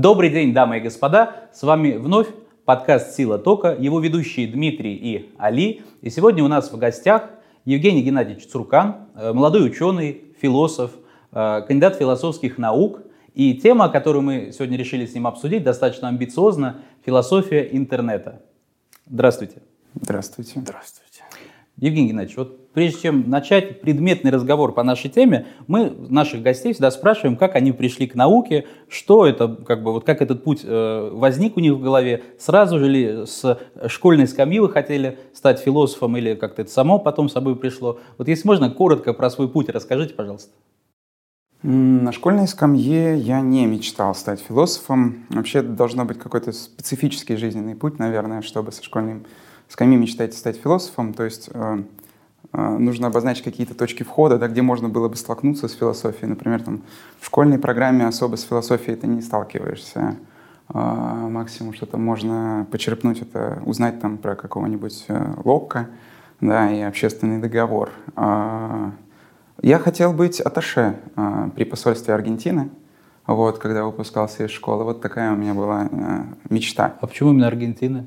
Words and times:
Добрый 0.00 0.30
день, 0.30 0.54
дамы 0.54 0.76
и 0.76 0.80
господа. 0.80 1.48
С 1.52 1.64
вами 1.64 1.96
вновь 1.96 2.28
подкаст 2.64 3.16
«Сила 3.16 3.36
тока», 3.36 3.74
его 3.74 3.98
ведущие 3.98 4.46
Дмитрий 4.46 4.94
и 4.94 5.34
Али. 5.38 5.82
И 6.02 6.10
сегодня 6.10 6.44
у 6.44 6.46
нас 6.46 6.70
в 6.70 6.78
гостях 6.78 7.30
Евгений 7.64 8.04
Геннадьевич 8.04 8.46
Цуркан, 8.46 9.08
э, 9.16 9.32
молодой 9.32 9.66
ученый, 9.66 10.22
философ, 10.40 10.92
э, 11.32 11.62
кандидат 11.66 11.96
философских 11.96 12.58
наук. 12.58 13.00
И 13.34 13.54
тема, 13.54 13.88
которую 13.88 14.22
мы 14.22 14.52
сегодня 14.52 14.78
решили 14.78 15.04
с 15.04 15.14
ним 15.14 15.26
обсудить, 15.26 15.64
достаточно 15.64 16.06
амбициозна– 16.06 16.76
философия 17.04 17.68
интернета. 17.72 18.40
Здравствуйте. 19.04 19.62
Здравствуйте. 20.00 20.60
Здравствуйте. 20.60 21.24
Евгений 21.76 22.10
Геннадьевич, 22.10 22.36
вот 22.36 22.67
прежде 22.78 23.00
чем 23.00 23.28
начать 23.28 23.80
предметный 23.80 24.30
разговор 24.30 24.72
по 24.72 24.84
нашей 24.84 25.10
теме, 25.10 25.46
мы 25.66 25.90
наших 25.90 26.42
гостей 26.42 26.72
всегда 26.72 26.92
спрашиваем, 26.92 27.36
как 27.36 27.56
они 27.56 27.72
пришли 27.72 28.06
к 28.06 28.14
науке, 28.14 28.66
что 28.88 29.26
это, 29.26 29.48
как 29.48 29.82
бы, 29.82 29.90
вот 29.90 30.04
как 30.04 30.22
этот 30.22 30.44
путь 30.44 30.60
э, 30.62 31.10
возник 31.12 31.56
у 31.56 31.60
них 31.60 31.72
в 31.72 31.80
голове, 31.80 32.22
сразу 32.38 32.78
же 32.78 32.86
ли 32.88 33.26
с 33.26 33.58
школьной 33.88 34.28
скамьи 34.28 34.60
вы 34.60 34.70
хотели 34.70 35.18
стать 35.34 35.58
философом 35.58 36.16
или 36.18 36.36
как-то 36.36 36.62
это 36.62 36.70
само 36.70 37.00
потом 37.00 37.28
с 37.28 37.32
собой 37.32 37.56
пришло. 37.56 37.98
Вот 38.16 38.28
если 38.28 38.46
можно, 38.46 38.70
коротко 38.70 39.12
про 39.12 39.28
свой 39.28 39.48
путь 39.48 39.68
расскажите, 39.70 40.14
пожалуйста. 40.14 40.52
На 41.64 42.12
школьной 42.12 42.46
скамье 42.46 43.18
я 43.18 43.40
не 43.40 43.66
мечтал 43.66 44.14
стать 44.14 44.38
философом. 44.38 45.26
Вообще 45.30 45.62
должно 45.62 46.04
быть 46.04 46.20
какой-то 46.20 46.52
специфический 46.52 47.34
жизненный 47.34 47.74
путь, 47.74 47.98
наверное, 47.98 48.40
чтобы 48.40 48.70
со 48.70 48.84
школьным 48.84 49.26
с 49.68 49.76
кем 49.76 49.90
мечтаете 50.00 50.36
стать 50.36 50.56
философом, 50.56 51.12
то 51.12 51.24
есть 51.24 51.50
э, 51.52 51.82
нужно 52.52 53.08
обозначить 53.08 53.44
какие-то 53.44 53.74
точки 53.74 54.02
входа, 54.02 54.38
да, 54.38 54.48
где 54.48 54.62
можно 54.62 54.88
было 54.88 55.08
бы 55.08 55.16
столкнуться 55.16 55.68
с 55.68 55.72
философией. 55.74 56.28
Например, 56.28 56.62
там, 56.62 56.82
в 57.20 57.26
школьной 57.26 57.58
программе 57.58 58.06
особо 58.06 58.36
с 58.36 58.42
философией 58.42 58.96
ты 58.96 59.06
не 59.06 59.20
сталкиваешься. 59.20 60.16
Э, 60.72 60.78
максимум 60.78 61.74
что-то 61.74 61.98
можно 61.98 62.66
почерпнуть, 62.70 63.22
это 63.22 63.62
узнать 63.64 64.00
там 64.00 64.18
про 64.18 64.34
какого-нибудь 64.34 65.04
э, 65.08 65.34
Локка 65.44 65.88
да, 66.40 66.70
и 66.70 66.80
общественный 66.80 67.40
договор. 67.40 67.90
Э, 68.16 68.90
я 69.60 69.78
хотел 69.78 70.12
быть 70.12 70.40
аташе 70.40 71.00
при 71.56 71.64
посольстве 71.64 72.14
Аргентины, 72.14 72.70
вот, 73.28 73.58
когда 73.58 73.84
выпускался 73.84 74.44
из 74.44 74.50
школы. 74.50 74.84
Вот 74.84 75.02
такая 75.02 75.32
у 75.32 75.36
меня 75.36 75.52
была 75.52 75.86
э, 75.90 76.22
мечта. 76.48 76.94
А 77.00 77.06
почему 77.06 77.32
именно 77.32 77.46
Аргентина? 77.46 78.06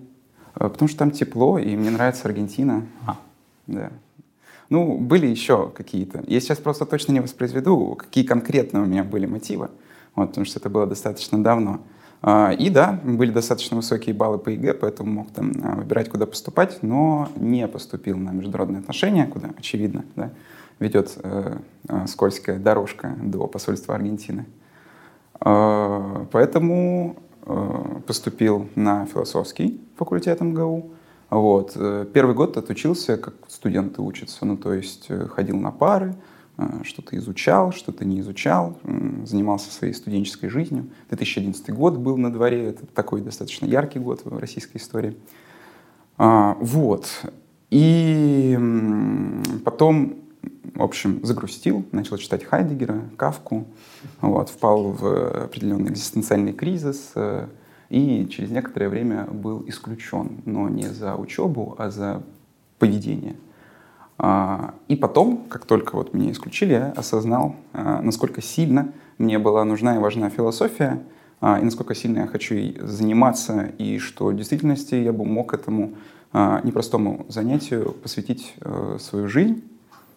Э, 0.55 0.67
потому 0.67 0.89
что 0.89 0.97
там 0.97 1.11
тепло, 1.11 1.59
и 1.59 1.75
мне 1.75 1.91
нравится 1.91 2.27
Аргентина. 2.27 2.87
А. 3.05 3.17
Да. 3.67 3.91
Ну, 4.71 4.97
были 4.97 5.27
еще 5.27 5.69
какие-то. 5.69 6.23
Я 6.27 6.39
сейчас 6.39 6.57
просто 6.57 6.85
точно 6.85 7.11
не 7.11 7.19
воспроизведу, 7.19 7.95
какие 7.95 8.23
конкретно 8.23 8.81
у 8.81 8.85
меня 8.85 9.03
были 9.03 9.27
мотивы, 9.27 9.69
вот, 10.15 10.29
потому 10.29 10.45
что 10.45 10.59
это 10.59 10.69
было 10.69 10.87
достаточно 10.87 11.43
давно. 11.43 11.81
А, 12.23 12.51
и 12.51 12.69
да, 12.69 12.99
были 13.03 13.31
достаточно 13.31 13.77
высокие 13.77 14.15
баллы 14.15 14.39
по 14.39 14.49
ЕГЭ, 14.49 14.73
поэтому 14.73 15.11
мог 15.11 15.31
там 15.31 15.51
а, 15.63 15.75
выбирать, 15.75 16.09
куда 16.09 16.25
поступать, 16.25 16.79
но 16.81 17.29
не 17.35 17.67
поступил 17.67 18.17
на 18.17 18.31
международные 18.31 18.79
отношения, 18.79 19.27
куда, 19.27 19.51
очевидно, 19.57 20.05
да, 20.15 20.31
ведет 20.79 21.17
э, 21.21 21.57
э, 21.87 22.07
скользкая 22.07 22.57
дорожка 22.57 23.15
до 23.21 23.45
посольства 23.47 23.93
Аргентины. 23.93 24.45
Э, 25.43 26.25
поэтому 26.31 27.17
Э, 27.43 28.01
поступил 28.05 28.69
на 28.75 29.05
философский 29.07 29.81
факультет 29.97 30.41
МГУ. 30.41 30.91
Вот. 31.31 31.71
Э, 31.75 32.05
первый 32.13 32.35
год 32.35 32.57
отучился, 32.57 33.17
как 33.17 33.33
студенты 33.47 34.01
учатся, 34.01 34.45
ну, 34.45 34.57
то 34.57 34.73
есть 34.73 35.05
э, 35.09 35.27
ходил 35.27 35.57
на 35.57 35.71
пары, 35.71 36.15
что-то 36.83 37.17
изучал, 37.17 37.71
что-то 37.71 38.05
не 38.05 38.19
изучал, 38.19 38.77
занимался 39.25 39.71
своей 39.71 39.93
студенческой 39.93 40.49
жизнью. 40.49 40.89
2011 41.09 41.71
год 41.71 41.97
был 41.97 42.17
на 42.17 42.31
дворе, 42.31 42.65
это 42.67 42.85
такой 42.85 43.21
достаточно 43.21 43.65
яркий 43.65 43.97
год 43.97 44.21
в 44.25 44.37
российской 44.37 44.77
истории. 44.77 45.15
А, 46.17 46.55
вот. 46.59 47.07
И 47.71 48.59
потом 49.65 50.21
в 50.75 50.83
общем, 50.83 51.23
загрустил, 51.23 51.85
начал 51.91 52.17
читать 52.17 52.43
Хайдегера, 52.43 53.09
Кавку, 53.17 53.67
вот, 54.21 54.49
впал 54.49 54.91
в 54.91 55.43
определенный 55.45 55.91
экзистенциальный 55.91 56.53
кризис 56.53 57.11
э, 57.15 57.47
и 57.91 58.27
через 58.29 58.49
некоторое 58.51 58.87
время 58.87 59.25
был 59.25 59.63
исключен, 59.67 60.41
но 60.45 60.69
не 60.69 60.87
за 60.87 61.15
учебу, 61.15 61.75
а 61.77 61.89
за 61.91 62.23
поведение. 62.79 63.35
А, 64.17 64.73
и 64.87 64.95
потом, 64.95 65.45
как 65.49 65.65
только 65.65 65.95
вот 65.95 66.13
меня 66.13 66.31
исключили, 66.31 66.71
я 66.71 66.91
осознал, 66.91 67.55
а, 67.73 68.01
насколько 68.01 68.41
сильно 68.41 68.93
мне 69.17 69.39
была 69.39 69.65
нужна 69.65 69.97
и 69.97 69.99
важна 69.99 70.29
философия, 70.29 71.03
а, 71.41 71.59
и 71.59 71.63
насколько 71.65 71.93
сильно 71.93 72.19
я 72.19 72.27
хочу 72.27 72.55
заниматься, 72.79 73.71
и 73.77 73.97
что 73.97 74.27
в 74.27 74.35
действительности 74.35 74.95
я 74.95 75.11
бы 75.11 75.25
мог 75.25 75.53
этому 75.53 75.93
непростому 76.63 77.25
занятию 77.27 77.91
посвятить 77.91 78.53
э, 78.61 78.97
свою 79.01 79.27
жизнь. 79.27 79.63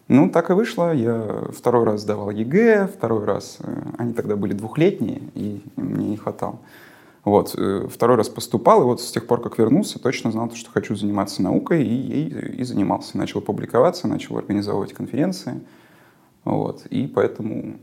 Ну, 0.07 0.29
так 0.29 0.49
и 0.49 0.53
вышло. 0.53 0.93
Я 0.93 1.43
второй 1.53 1.83
раз 1.83 2.03
сдавал 2.03 2.29
ЕГЭ, 2.29 2.87
второй 2.87 3.25
раз, 3.25 3.57
э, 3.59 3.81
они 3.97 4.13
тогда 4.13 4.37
были 4.37 4.53
двухлетние, 4.53 5.23
и 5.33 5.61
мне 5.75 6.07
не 6.07 6.15
хватало. 6.15 6.59
Вот, 7.25 7.55
э, 7.57 7.87
второй 7.91 8.17
раз 8.17 8.29
поступал, 8.29 8.83
и 8.83 8.85
вот 8.85 9.01
с 9.01 9.11
тех 9.11 9.25
пор, 9.25 9.41
как 9.41 9.57
вернулся, 9.57 9.97
точно 9.97 10.31
знал, 10.31 10.51
что 10.53 10.69
хочу 10.69 10.95
заниматься 10.95 11.41
наукой, 11.41 11.83
и, 11.83 12.27
и, 12.27 12.57
и 12.57 12.63
занимался. 12.63 13.17
Начал 13.17 13.41
публиковаться, 13.41 14.07
начал 14.07 14.37
организовывать 14.37 14.93
конференции. 14.93 15.61
Вот, 16.43 16.85
и 16.85 17.07
поэтому 17.07 17.77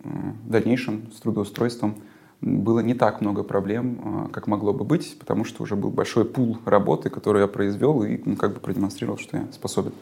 в 0.45 0.49
дальнейшем 0.49 1.11
с 1.13 1.21
трудоустройством 1.21 1.97
было 2.41 2.79
не 2.79 2.95
так 2.95 3.21
много 3.21 3.43
проблем, 3.43 4.31
как 4.33 4.47
могло 4.47 4.73
бы 4.73 4.85
быть, 4.85 5.17
потому 5.19 5.45
что 5.45 5.65
уже 5.65 5.75
был 5.75 5.91
большой 5.91 6.25
пул 6.25 6.59
работы, 6.65 7.11
который 7.11 7.43
я 7.43 7.49
произвел, 7.49 8.05
и 8.05 8.21
ну, 8.25 8.37
как 8.37 8.55
бы 8.55 8.61
продемонстрировал, 8.61 9.19
что 9.19 9.37
я 9.37 9.49
способен 9.53 9.93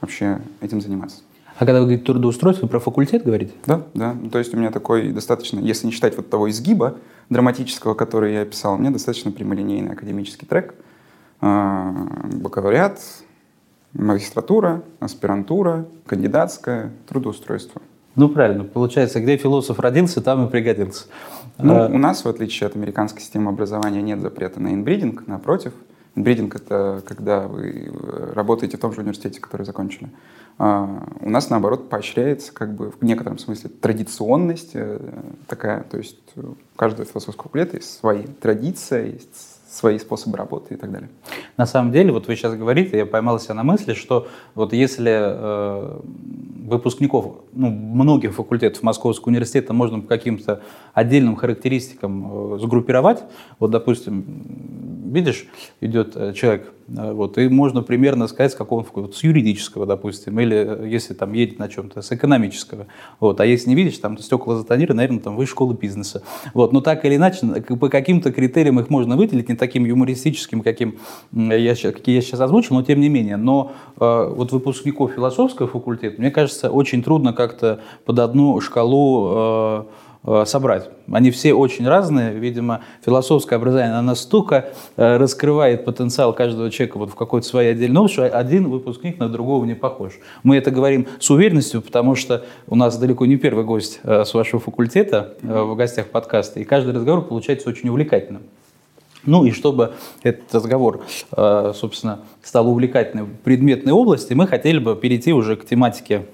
вообще 0.00 0.40
этим 0.60 0.80
заниматься. 0.80 1.18
А 1.58 1.66
когда 1.66 1.80
вы 1.80 1.86
говорите 1.86 2.04
трудоустройство, 2.04 2.66
вы 2.66 2.70
про 2.70 2.78
факультет 2.78 3.24
говорите? 3.24 3.52
Да, 3.66 3.82
да. 3.92 4.16
То 4.30 4.38
есть 4.38 4.54
у 4.54 4.56
меня 4.56 4.70
такой 4.70 5.10
достаточно, 5.10 5.58
если 5.58 5.86
не 5.86 5.92
считать 5.92 6.16
вот 6.16 6.30
того 6.30 6.48
изгиба 6.48 6.94
драматического, 7.30 7.94
который 7.94 8.34
я 8.34 8.42
описал, 8.42 8.74
у 8.74 8.78
меня 8.78 8.90
достаточно 8.90 9.32
прямолинейный 9.32 9.92
академический 9.92 10.46
трек. 10.46 10.76
А, 11.40 11.92
бакалавриат, 12.32 13.00
магистратура, 13.92 14.84
аспирантура, 15.00 15.86
кандидатское, 16.06 16.92
трудоустройство. 17.08 17.82
Ну, 18.14 18.28
правильно. 18.28 18.62
Получается, 18.62 19.20
где 19.20 19.36
философ 19.36 19.80
родился, 19.80 20.20
там 20.20 20.46
и 20.46 20.50
пригодился. 20.50 21.06
Ну, 21.58 21.74
а... 21.74 21.88
у 21.88 21.98
нас, 21.98 22.24
в 22.24 22.28
отличие 22.28 22.68
от 22.68 22.76
американской 22.76 23.20
системы 23.20 23.50
образования, 23.50 24.00
нет 24.00 24.20
запрета 24.20 24.60
на 24.60 24.74
инбридинг, 24.74 25.26
напротив. 25.26 25.72
Инбридинг— 26.14 26.54
это 26.56 27.02
когда 27.06 27.46
вы 27.46 27.92
работаете 28.34 28.76
в 28.76 28.80
том 28.80 28.92
же 28.92 29.00
университете, 29.00 29.40
который 29.40 29.64
закончили. 29.64 30.10
А, 30.58 31.06
у 31.20 31.30
нас, 31.30 31.50
наоборот, 31.50 31.88
поощряется 31.88 32.52
как 32.52 32.74
бы 32.74 32.90
в 32.90 33.02
некотором 33.02 33.38
смысле 33.38 33.70
традиционность 33.70 34.70
э, 34.74 34.98
такая, 35.46 35.84
то 35.84 35.98
есть 35.98 36.18
у 36.36 36.56
каждого 36.76 37.04
философского 37.04 37.44
факультета 37.44 37.76
есть 37.76 37.96
свои 37.96 38.24
традиции, 38.24 39.12
есть 39.14 39.57
свои 39.70 39.98
способы 39.98 40.36
работы 40.36 40.74
и 40.74 40.76
так 40.76 40.90
далее. 40.90 41.10
На 41.56 41.66
самом 41.66 41.92
деле, 41.92 42.12
вот 42.12 42.26
вы 42.26 42.36
сейчас 42.36 42.54
говорите, 42.54 42.96
я 42.96 43.06
поймал 43.06 43.38
себя 43.38 43.54
на 43.54 43.64
мысли, 43.64 43.94
что 43.94 44.28
вот 44.54 44.72
если 44.72 45.12
э, 45.12 46.00
выпускников 46.68 47.36
ну, 47.52 47.70
многих 47.70 48.34
факультетов 48.34 48.82
Московского 48.82 49.30
университета 49.30 49.72
можно 49.72 50.00
по 50.00 50.08
каким-то 50.08 50.62
отдельным 50.94 51.36
характеристикам 51.36 52.54
э, 52.54 52.58
сгруппировать, 52.60 53.24
вот, 53.58 53.70
допустим, 53.70 54.24
видишь, 55.12 55.46
идет 55.80 56.12
э, 56.16 56.32
человек, 56.34 56.72
э, 56.88 57.12
вот, 57.12 57.38
и 57.38 57.48
можно 57.48 57.82
примерно 57.82 58.28
сказать, 58.28 58.52
с 58.52 58.54
какого 58.54 58.86
вот, 58.94 59.16
с 59.16 59.22
юридического, 59.22 59.86
допустим, 59.86 60.38
или 60.40 60.56
э, 60.56 60.88
если 60.88 61.14
там 61.14 61.32
едет 61.32 61.58
на 61.58 61.68
чем-то, 61.68 62.02
с 62.02 62.12
экономического, 62.12 62.86
вот, 63.20 63.40
а 63.40 63.46
если 63.46 63.70
не 63.70 63.74
видишь, 63.74 63.98
там 63.98 64.18
стекла 64.18 64.56
затонированы, 64.56 64.98
наверное, 64.98 65.20
там 65.20 65.36
высшая 65.36 65.52
школа 65.52 65.74
бизнеса, 65.74 66.22
вот, 66.54 66.72
но 66.72 66.80
так 66.80 67.04
или 67.04 67.16
иначе, 67.16 67.46
по 67.46 67.88
каким-то 67.88 68.32
критериям 68.32 68.78
их 68.80 68.90
можно 68.90 69.16
выделить, 69.16 69.48
не 69.48 69.54
таким 69.68 69.84
юмористическим, 69.84 70.62
каким 70.62 70.98
я, 71.32 71.74
какие 71.74 72.16
я 72.16 72.22
сейчас 72.22 72.40
озвучил, 72.40 72.74
но 72.74 72.82
тем 72.82 73.00
не 73.00 73.08
менее, 73.08 73.36
но 73.36 73.72
э, 74.00 74.32
вот 74.34 74.50
выпускников 74.50 75.12
философского 75.12 75.68
факультета, 75.68 76.20
мне 76.20 76.30
кажется, 76.30 76.70
очень 76.70 77.02
трудно 77.02 77.32
как-то 77.32 77.80
под 78.04 78.18
одну 78.18 78.60
шкалу 78.60 79.28
э, 79.30 79.82
Э, 80.24 80.44
собрать. 80.46 80.90
Они 81.10 81.30
все 81.30 81.54
очень 81.54 81.86
разные. 81.86 82.34
Видимо, 82.34 82.82
философское 83.04 83.56
образование 83.56 83.94
оно 83.94 84.08
настолько 84.08 84.70
э, 84.96 85.16
раскрывает 85.16 85.84
потенциал 85.84 86.34
каждого 86.34 86.70
человека 86.70 86.98
вот 86.98 87.10
в 87.10 87.14
какой-то 87.14 87.46
своей 87.46 87.70
отдельной 87.70 87.98
области, 87.98 88.14
что 88.14 88.26
один 88.26 88.68
выпускник 88.68 89.18
на 89.18 89.28
другого 89.28 89.64
не 89.64 89.74
похож. 89.74 90.18
Мы 90.42 90.56
это 90.56 90.70
говорим 90.70 91.06
с 91.20 91.30
уверенностью, 91.30 91.80
потому 91.80 92.14
что 92.14 92.44
у 92.66 92.74
нас 92.74 92.98
далеко 92.98 93.26
не 93.26 93.36
первый 93.36 93.64
гость 93.64 94.00
э, 94.02 94.24
с 94.24 94.34
вашего 94.34 94.60
факультета 94.60 95.34
в 95.42 95.74
гостях 95.76 96.08
подкаста, 96.08 96.60
и 96.60 96.64
каждый 96.64 96.94
разговор 96.94 97.24
получается 97.24 97.70
очень 97.70 97.88
увлекательным. 97.88 98.42
Ну 99.24 99.44
и 99.44 99.50
чтобы 99.50 99.94
этот 100.22 100.54
разговор, 100.54 101.04
собственно, 101.30 102.20
стал 102.42 102.68
увлекательным 102.68 103.26
в 103.26 103.38
предметной 103.40 103.92
области, 103.92 104.32
мы 104.32 104.46
хотели 104.46 104.78
бы 104.78 104.96
перейти 104.96 105.32
уже 105.32 105.56
к 105.56 105.66
тематике 105.66 106.26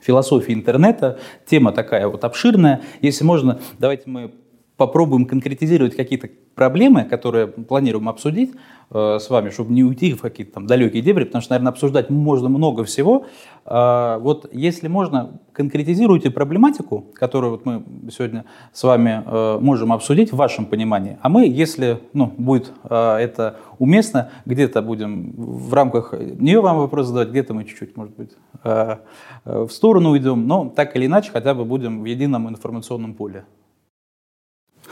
философии 0.00 0.52
интернета. 0.52 1.18
Тема 1.46 1.72
такая 1.72 2.08
вот 2.08 2.24
обширная. 2.24 2.82
Если 3.00 3.24
можно, 3.24 3.60
давайте 3.78 4.02
мы 4.06 4.32
попробуем 4.76 5.26
конкретизировать 5.26 5.94
какие-то 5.94 6.28
проблемы, 6.54 7.04
которые 7.04 7.46
планируем 7.46 8.08
обсудить 8.08 8.52
э, 8.90 9.18
с 9.20 9.30
вами, 9.30 9.50
чтобы 9.50 9.72
не 9.72 9.84
уйти 9.84 10.12
в 10.14 10.20
какие-то 10.20 10.54
там 10.54 10.66
далекие 10.66 11.02
дебри, 11.02 11.24
потому 11.24 11.42
что, 11.42 11.52
наверное, 11.52 11.70
обсуждать 11.70 12.10
можно 12.10 12.48
много 12.48 12.84
всего. 12.84 13.26
Э, 13.66 14.18
вот 14.20 14.48
если 14.52 14.88
можно, 14.88 15.40
конкретизируйте 15.52 16.30
проблематику, 16.30 17.06
которую 17.14 17.52
вот 17.52 17.64
мы 17.64 17.84
сегодня 18.10 18.44
с 18.72 18.82
вами 18.82 19.22
э, 19.24 19.58
можем 19.60 19.92
обсудить 19.92 20.32
в 20.32 20.36
вашем 20.36 20.66
понимании. 20.66 21.18
А 21.22 21.28
мы, 21.28 21.46
если 21.46 22.00
ну, 22.12 22.32
будет 22.36 22.72
э, 22.84 23.16
это 23.16 23.56
уместно, 23.78 24.30
где-то 24.44 24.82
будем 24.82 25.34
в 25.36 25.72
рамках 25.72 26.12
нее 26.12 26.60
вам 26.60 26.78
вопрос 26.78 27.06
задавать, 27.06 27.30
где-то 27.30 27.54
мы 27.54 27.64
чуть-чуть, 27.64 27.96
может 27.96 28.16
быть, 28.16 28.30
э, 28.64 28.96
э, 29.44 29.66
в 29.68 29.70
сторону 29.70 30.10
уйдем, 30.10 30.46
но 30.48 30.68
так 30.68 30.96
или 30.96 31.06
иначе 31.06 31.30
хотя 31.32 31.54
бы 31.54 31.64
будем 31.64 32.02
в 32.02 32.04
едином 32.04 32.48
информационном 32.48 33.14
поле. 33.14 33.44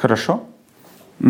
Хорошо. 0.02 0.40
Я 1.20 1.28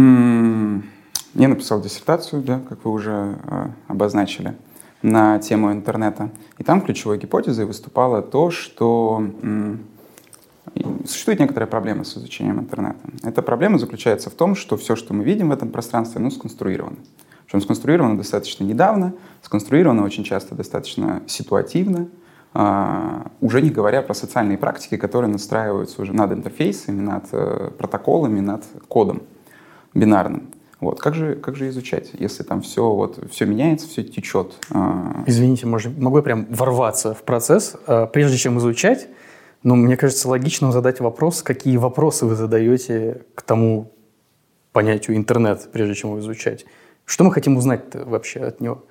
написал 1.34 1.82
диссертацию, 1.82 2.40
да, 2.40 2.58
как 2.66 2.86
вы 2.86 2.92
уже 2.92 3.36
э, 3.44 3.66
обозначили, 3.88 4.56
на 5.02 5.38
тему 5.40 5.72
интернета. 5.72 6.30
И 6.56 6.64
там 6.64 6.80
ключевой 6.80 7.18
гипотезой 7.18 7.66
выступало 7.66 8.22
то, 8.22 8.50
что 8.50 9.26
существует 11.04 11.40
некоторая 11.40 11.68
проблема 11.68 12.04
с 12.04 12.16
изучением 12.16 12.60
интернета. 12.60 13.00
Эта 13.22 13.42
проблема 13.42 13.78
заключается 13.78 14.30
в 14.30 14.34
том, 14.34 14.54
что 14.54 14.78
все, 14.78 14.96
что 14.96 15.12
мы 15.12 15.22
видим 15.22 15.50
в 15.50 15.52
этом 15.52 15.68
пространстве, 15.68 16.22
ну, 16.22 16.30
сконструировано. 16.30 16.96
Причем 17.44 17.60
сконструировано 17.60 18.16
достаточно 18.16 18.64
недавно, 18.64 19.12
сконструировано 19.42 20.02
очень 20.02 20.24
часто 20.24 20.54
достаточно 20.54 21.22
ситуативно, 21.26 22.08
а, 22.08 22.21
уже 22.54 23.62
не 23.62 23.70
говоря 23.70 24.02
про 24.02 24.14
социальные 24.14 24.58
практики, 24.58 24.96
которые 24.96 25.30
настраиваются 25.30 26.02
уже 26.02 26.12
над 26.12 26.32
интерфейсами, 26.32 27.00
над 27.00 27.24
э, 27.32 27.70
протоколами, 27.78 28.40
над 28.40 28.64
кодом 28.88 29.22
бинарным. 29.94 30.50
Вот. 30.80 31.00
Как, 31.00 31.14
же, 31.14 31.36
как 31.36 31.56
же 31.56 31.68
изучать, 31.68 32.10
если 32.12 32.42
там 32.42 32.60
все, 32.60 32.90
вот, 32.90 33.18
все 33.30 33.46
меняется, 33.46 33.88
все 33.88 34.02
течет? 34.02 34.54
А? 34.70 35.22
Извините, 35.26 35.66
может, 35.66 35.96
могу 35.96 36.16
я 36.16 36.22
прям 36.22 36.46
ворваться 36.50 37.14
в 37.14 37.22
процесс? 37.22 37.76
А, 37.86 38.06
прежде 38.06 38.36
чем 38.36 38.58
изучать, 38.58 39.08
ну, 39.62 39.76
мне 39.76 39.96
кажется, 39.96 40.28
логично 40.28 40.72
задать 40.72 41.00
вопрос, 41.00 41.42
какие 41.42 41.76
вопросы 41.76 42.26
вы 42.26 42.34
задаете 42.34 43.22
к 43.34 43.42
тому 43.42 43.92
понятию 44.72 45.16
интернет, 45.16 45.68
прежде 45.72 45.94
чем 45.94 46.10
его 46.10 46.20
изучать. 46.20 46.66
Что 47.04 47.24
мы 47.24 47.32
хотим 47.32 47.56
узнать 47.56 47.94
вообще 47.94 48.40
от 48.40 48.60
него? 48.60 48.84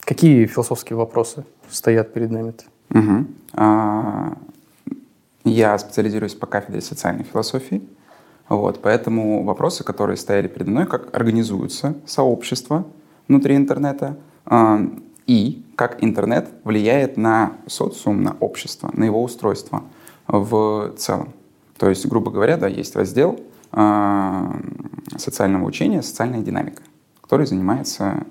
Какие 0.00 0.46
философские 0.46 0.96
вопросы 0.96 1.44
стоят 1.70 2.12
перед 2.12 2.30
нами-то? 2.30 2.64
Угу. 2.90 3.26
А, 3.54 4.36
я 5.44 5.78
специализируюсь 5.78 6.34
по 6.34 6.46
кафедре 6.46 6.80
социальной 6.80 7.24
философии. 7.24 7.82
Вот, 8.48 8.82
поэтому 8.82 9.44
вопросы, 9.44 9.84
которые 9.84 10.16
стояли 10.16 10.48
передо 10.48 10.70
мной, 10.70 10.86
как 10.86 11.14
организуются 11.14 11.94
сообщества 12.04 12.84
внутри 13.28 13.56
интернета 13.56 14.18
а, 14.44 14.80
и 15.26 15.64
как 15.76 16.02
интернет 16.02 16.48
влияет 16.64 17.16
на 17.16 17.52
социум, 17.66 18.22
на 18.22 18.36
общество, 18.40 18.90
на 18.92 19.04
его 19.04 19.22
устройство 19.22 19.84
в 20.26 20.94
целом. 20.96 21.32
То 21.78 21.88
есть, 21.88 22.04
грубо 22.06 22.30
говоря, 22.30 22.56
да, 22.56 22.66
есть 22.66 22.96
раздел 22.96 23.40
а, 23.72 24.54
социального 25.16 25.64
учения 25.64 26.02
«Социальная 26.02 26.40
динамика», 26.40 26.82
который 27.20 27.46
занимается 27.46 28.24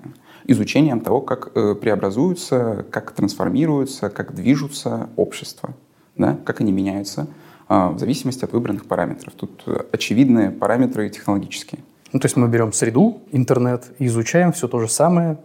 изучением 0.50 1.00
того, 1.00 1.20
как 1.20 1.52
э, 1.54 1.74
преобразуются, 1.74 2.84
как 2.90 3.12
трансформируются, 3.12 4.10
как 4.10 4.34
движутся 4.34 5.08
общества, 5.16 5.74
да, 6.16 6.36
как 6.44 6.60
они 6.60 6.72
меняются 6.72 7.28
э, 7.68 7.88
в 7.88 7.98
зависимости 7.98 8.44
от 8.44 8.52
выбранных 8.52 8.86
параметров. 8.86 9.32
Тут 9.36 9.62
э, 9.66 9.84
очевидные 9.92 10.50
параметры 10.50 11.08
технологические. 11.08 11.80
Ну, 12.12 12.18
то 12.18 12.26
есть 12.26 12.36
мы 12.36 12.48
берем 12.48 12.72
среду, 12.72 13.20
интернет, 13.30 13.84
и 13.98 14.06
изучаем 14.06 14.52
все 14.52 14.66
то 14.66 14.80
же 14.80 14.88
самое, 14.88 15.38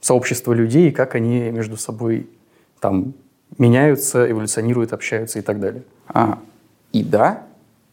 сообщество 0.00 0.52
людей, 0.52 0.92
как 0.92 1.14
они 1.14 1.50
между 1.50 1.76
собой 1.76 2.28
там 2.78 3.14
меняются, 3.58 4.30
эволюционируют, 4.30 4.92
общаются 4.92 5.38
и 5.38 5.42
так 5.42 5.58
далее. 5.58 5.82
А, 6.08 6.38
и 6.92 7.02
да, 7.02 7.42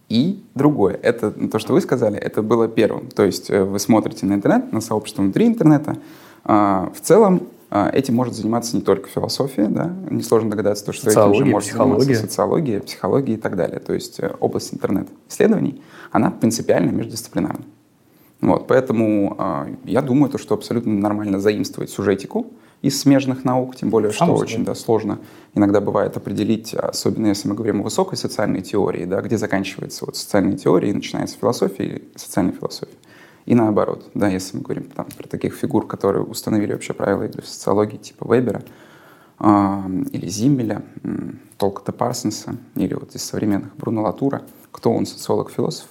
и 0.09 0.43
другое. 0.53 0.99
Это 1.01 1.31
то, 1.31 1.57
что 1.57 1.73
вы 1.73 1.81
сказали, 1.81 2.17
это 2.17 2.41
было 2.41 2.67
первым. 2.67 3.07
То 3.07 3.23
есть 3.23 3.49
э, 3.49 3.63
вы 3.63 3.79
смотрите 3.79 4.25
на 4.25 4.33
интернет, 4.33 4.73
на 4.73 4.81
сообщество 4.81 5.21
внутри 5.21 5.47
интернета, 5.47 5.91
а, 5.91 5.97
в 6.43 7.01
целом 7.01 7.47
а, 7.73 7.89
этим 7.89 8.15
может 8.15 8.33
заниматься 8.33 8.75
не 8.75 8.81
только 8.81 9.07
философия, 9.07 9.67
да, 9.67 9.95
несложно 10.09 10.49
догадаться, 10.49 10.85
то, 10.85 10.91
что 10.91 11.09
этим 11.09 11.33
же 11.33 11.45
может 11.45 11.69
психология. 11.69 12.01
заниматься 12.01 12.27
социология, 12.27 12.79
психология 12.81 13.33
и 13.35 13.38
так 13.38 13.55
далее. 13.55 13.79
То 13.79 13.93
есть 13.93 14.19
э, 14.19 14.35
область 14.41 14.73
интернет-исследований, 14.73 15.81
она 16.11 16.31
принципиально 16.31 16.89
междисциплинарна. 16.91 17.63
Вот, 18.41 18.67
поэтому 18.67 19.38
э, 19.39 19.75
я 19.85 20.01
думаю, 20.01 20.29
то, 20.29 20.38
что 20.38 20.53
абсолютно 20.53 20.93
нормально 20.93 21.39
заимствовать 21.39 21.89
сюжетику 21.91 22.47
из 22.81 22.99
смежных 22.99 23.45
наук, 23.45 23.77
тем 23.77 23.89
более, 23.89 24.11
что 24.11 24.25
очень 24.33 24.65
да, 24.65 24.75
сложно 24.75 25.19
иногда 25.55 25.79
бывает 25.79 26.17
определить, 26.17 26.73
особенно 26.73 27.27
если 27.27 27.47
мы 27.47 27.55
говорим 27.55 27.79
о 27.79 27.83
высокой 27.83 28.17
социальной 28.17 28.61
теории, 28.61 29.05
да, 29.05 29.21
где 29.21 29.37
заканчивается 29.37 30.05
вот 30.05 30.17
социальная 30.17 30.57
теория 30.57 30.89
и 30.89 30.94
начинается 30.94 31.37
философия 31.37 31.85
или 31.85 32.03
социальная 32.17 32.53
философия. 32.53 32.97
И 33.45 33.55
наоборот, 33.55 34.09
да, 34.13 34.27
если 34.27 34.57
мы 34.57 34.63
говорим 34.63 34.83
там, 34.85 35.07
про 35.17 35.27
таких 35.27 35.55
фигур, 35.55 35.88
которые 35.88 36.23
установили 36.23 36.73
вообще 36.73 36.93
правила 36.93 37.23
игры 37.23 37.41
в 37.41 37.47
социологии, 37.47 37.97
типа 37.97 38.31
Вебера 38.33 38.61
э, 39.39 39.81
или 40.11 40.27
Зиммеля, 40.27 40.83
э, 41.03 41.09
Толкота 41.57 41.91
Парсонса, 41.91 42.55
или 42.75 42.93
вот 42.93 43.15
из 43.15 43.23
современных 43.23 43.75
Бруно 43.75 44.03
Латура, 44.03 44.43
кто 44.71 44.91
он, 44.91 45.05
социолог-философ, 45.05 45.88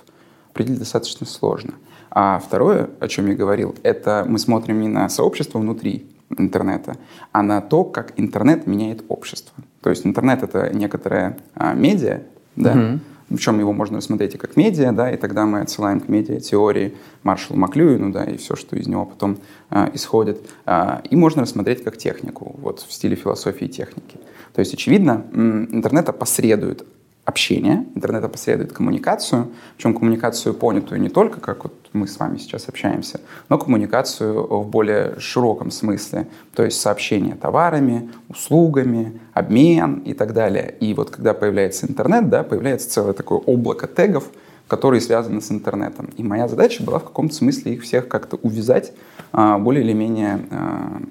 определить 0.51 0.79
достаточно 0.79 1.27
сложно. 1.27 1.75
А 2.11 2.41
второе, 2.41 2.91
о 2.99 3.09
чем 3.09 3.29
я 3.29 3.35
говорил, 3.35 3.75
это 3.83 4.25
мы 4.29 4.39
смотрим 4.39 4.81
не 4.81 4.89
на 4.89 5.09
сообщество 5.09 5.59
внутри 5.59 6.07
интернета, 6.39 6.97
а 7.33 7.43
на 7.43 7.61
то, 7.61 7.85
как 7.85 8.19
интернет 8.19 8.67
меняет 8.67 9.05
общество. 9.09 9.55
То 9.81 9.91
есть 9.91 10.07
интернет— 10.07 10.43
это 10.45 10.71
некоторая 10.75 11.39
а, 11.55 11.75
медиа, 11.75 12.23
да, 12.57 12.75
mm-hmm 12.75 13.01
причем 13.31 13.59
его 13.61 13.73
можно 13.73 13.99
рассмотреть 13.99 14.35
и 14.35 14.39
как 14.39 14.57
медиа, 14.57 14.93
да, 14.93 15.11
и 15.11 15.17
тогда 15.17 15.47
мы 15.47 15.61
отсылаем 15.61 16.01
к 16.01 16.09
медиа-теории 16.09 16.95
Маршалу 17.23 17.59
Маклюину, 17.59 18.13
да, 18.13 18.25
и 18.25 18.37
все, 18.37 18.57
что 18.57 18.77
из 18.77 18.87
него 18.87 19.07
потом 19.07 19.39
э, 19.71 19.89
исходит. 19.95 20.41
Э, 20.67 21.01
и 21.09 21.17
можно 21.17 21.43
рассмотреть 21.43 21.85
как 21.85 21.97
технику, 21.97 22.57
вот 22.61 22.81
в 22.81 22.93
стиле 22.93 23.17
философии 23.17 23.67
техники. 23.67 24.19
То 24.53 24.59
есть, 24.59 24.75
очевидно, 24.75 25.25
интернет 25.33 26.09
опосредует 26.09 26.85
общение, 27.25 27.87
интернет 27.95 28.25
опосредует 28.25 28.73
коммуникацию, 28.73 29.49
причем 29.77 29.95
коммуникацию 29.95 30.55
понятую 30.55 31.01
не 31.01 31.09
только, 31.09 31.41
как 31.41 31.65
вот 31.65 31.75
мы 31.93 32.07
с 32.07 32.19
вами 32.19 32.39
сейчас 32.39 32.69
общаемся, 32.69 33.21
но 33.49 33.59
коммуникацию 33.59 34.47
в 34.47 34.69
более 34.69 35.19
широком 35.19 35.71
смысле, 35.71 36.29
то 36.55 36.65
есть 36.65 36.81
сообщение 36.81 37.35
товарами, 37.35 38.11
услугами, 38.29 39.21
обмен 39.33 39.99
и 40.05 40.15
так 40.15 40.33
далее. 40.33 40.75
И 40.81 40.95
вот 40.95 41.11
когда 41.11 41.35
появляется 41.35 41.87
интернет, 41.87 42.29
да, 42.29 42.43
появляется 42.43 42.89
целое 42.91 43.13
такое 43.13 43.39
облако 43.39 43.87
тегов, 43.87 44.31
которые 44.69 45.01
связаны 45.01 45.41
с 45.41 45.51
интернетом. 45.51 46.11
И 46.17 46.23
моя 46.23 46.47
задача 46.47 46.83
была 46.85 47.01
в 47.01 47.05
каком-то 47.05 47.35
смысле 47.35 47.75
их 47.75 47.83
всех 47.83 48.07
как-то 48.07 48.37
увязать 48.37 48.93
а, 49.33 49.59
более 49.59 49.83
или 49.83 49.93
менее 49.93 50.47
а, 50.51 51.03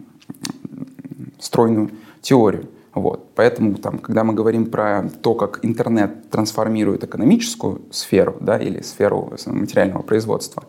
стройную 1.40 1.92
теорию. 2.22 2.68
Вот. 3.00 3.34
Поэтому, 3.36 3.76
там, 3.76 3.98
когда 4.00 4.24
мы 4.24 4.34
говорим 4.34 4.66
про 4.66 5.10
то, 5.22 5.36
как 5.36 5.60
интернет 5.64 6.30
трансформирует 6.30 7.04
экономическую 7.04 7.82
сферу 7.92 8.36
да, 8.40 8.58
или 8.58 8.82
сферу 8.82 9.34
материального 9.46 10.02
производства, 10.02 10.64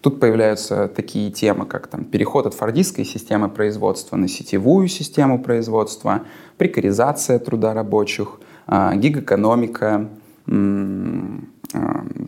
тут 0.00 0.20
появляются 0.20 0.88
такие 0.88 1.30
темы, 1.30 1.66
как 1.66 1.86
там, 1.86 2.04
переход 2.04 2.46
от 2.46 2.54
фордистской 2.54 3.04
системы 3.04 3.48
производства 3.48 4.16
на 4.16 4.28
сетевую 4.28 4.88
систему 4.88 5.42
производства, 5.42 6.22
прекаризация 6.58 7.38
труда 7.38 7.74
рабочих, 7.74 8.40
э, 8.66 8.92
гигэкономика, 8.96 10.08
э, 10.46 11.38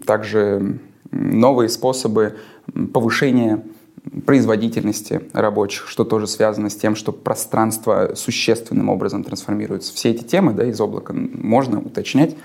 также 0.06 0.78
новые 1.10 1.68
способы 1.68 2.36
повышения 2.92 3.62
производительности 4.26 5.22
рабочих, 5.32 5.88
что 5.88 6.04
тоже 6.04 6.26
связано 6.26 6.70
с 6.70 6.76
тем, 6.76 6.96
что 6.96 7.12
пространство 7.12 8.12
существенным 8.14 8.88
образом 8.88 9.24
трансформируется. 9.24 9.94
Все 9.94 10.10
эти 10.10 10.22
темы 10.22 10.52
да, 10.52 10.64
из 10.64 10.80
облака 10.80 11.14
можно 11.14 11.80
уточнять, 11.80 12.36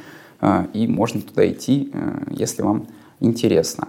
э, 0.41 0.65
и 0.73 0.87
можно 0.87 1.21
туда 1.21 1.49
идти, 1.49 1.91
э, 1.93 2.23
если 2.31 2.61
вам 2.61 2.87
интересно. 3.19 3.87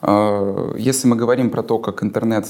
Э, 0.00 0.74
если 0.78 1.08
мы 1.08 1.16
говорим 1.16 1.50
про 1.50 1.62
то, 1.62 1.78
как 1.78 2.02
интернет 2.02 2.46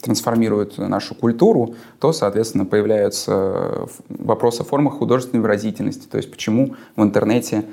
трансформирует 0.00 0.78
нашу 0.78 1.14
культуру, 1.14 1.74
то, 1.98 2.12
соответственно, 2.12 2.64
появляются 2.64 3.88
вопросы 4.08 4.62
о 4.62 4.64
формах 4.64 4.94
художественной 4.94 5.42
выразительности. 5.42 6.06
То 6.06 6.16
есть 6.16 6.30
почему 6.30 6.74
в 6.96 7.02
интернете 7.02 7.64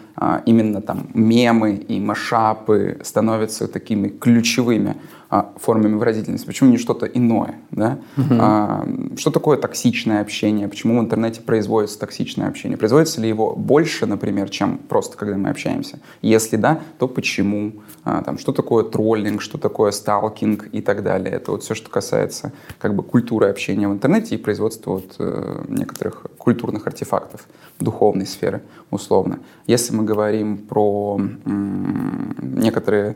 именно 0.45 0.81
там 0.81 1.07
мемы 1.13 1.75
и 1.75 1.99
машапы 1.99 2.99
становятся 3.03 3.67
такими 3.67 4.07
ключевыми 4.07 4.95
а, 5.29 5.53
формами 5.57 5.95
выразительности, 5.95 6.45
почему 6.45 6.69
не 6.69 6.77
что-то 6.77 7.05
иное, 7.05 7.55
да? 7.71 7.99
Угу. 8.17 8.35
А, 8.39 8.87
что 9.17 9.31
такое 9.31 9.57
токсичное 9.57 10.21
общение, 10.21 10.67
почему 10.67 10.99
в 10.99 11.03
интернете 11.03 11.41
производится 11.41 11.99
токсичное 11.99 12.47
общение, 12.47 12.77
производится 12.77 13.21
ли 13.21 13.27
его 13.27 13.55
больше, 13.55 14.05
например, 14.05 14.49
чем 14.49 14.77
просто 14.77 15.17
когда 15.17 15.37
мы 15.37 15.49
общаемся, 15.49 15.99
если 16.21 16.57
да, 16.57 16.79
то 16.99 17.07
почему, 17.07 17.73
а, 18.03 18.21
там, 18.21 18.37
что 18.37 18.51
такое 18.51 18.83
троллинг, 18.83 19.41
что 19.41 19.57
такое 19.57 19.91
сталкинг 19.91 20.69
и 20.71 20.81
так 20.81 21.03
далее, 21.03 21.33
это 21.33 21.51
вот 21.51 21.63
все, 21.63 21.73
что 21.73 21.89
касается 21.89 22.51
как 22.79 22.95
бы 22.95 23.03
культуры 23.03 23.47
общения 23.47 23.87
в 23.87 23.93
интернете 23.93 24.35
и 24.35 24.37
производства 24.37 24.91
вот, 24.91 25.15
э, 25.19 25.65
некоторых 25.67 26.27
культурных 26.37 26.85
артефактов 26.87 27.47
духовной 27.79 28.25
сферы, 28.25 28.61
условно. 28.91 29.39
Если 29.67 29.93
мы 29.95 30.03
говорим 30.03 30.57
про 30.57 31.19
м- 31.45 32.35
некоторые, 32.41 33.15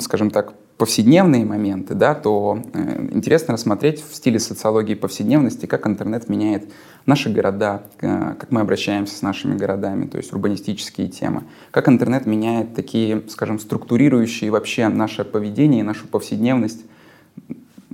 скажем 0.00 0.30
так, 0.30 0.54
повседневные 0.78 1.44
моменты, 1.44 1.94
да, 1.94 2.14
то 2.14 2.62
э, 2.72 3.08
интересно 3.12 3.54
рассмотреть 3.54 4.02
в 4.02 4.14
стиле 4.14 4.38
социологии 4.38 4.94
повседневности, 4.94 5.66
как 5.66 5.86
интернет 5.86 6.28
меняет 6.28 6.70
наши 7.06 7.30
города, 7.30 7.82
э, 8.00 8.34
как 8.38 8.50
мы 8.50 8.60
обращаемся 8.60 9.16
с 9.16 9.22
нашими 9.22 9.56
городами, 9.56 10.06
то 10.06 10.18
есть 10.18 10.32
урбанистические 10.32 11.08
темы, 11.08 11.44
как 11.70 11.88
интернет 11.88 12.26
меняет 12.26 12.74
такие, 12.74 13.22
скажем, 13.28 13.58
структурирующие 13.58 14.50
вообще 14.50 14.88
наше 14.88 15.24
поведение 15.24 15.84
нашу 15.84 16.06
повседневность. 16.08 16.84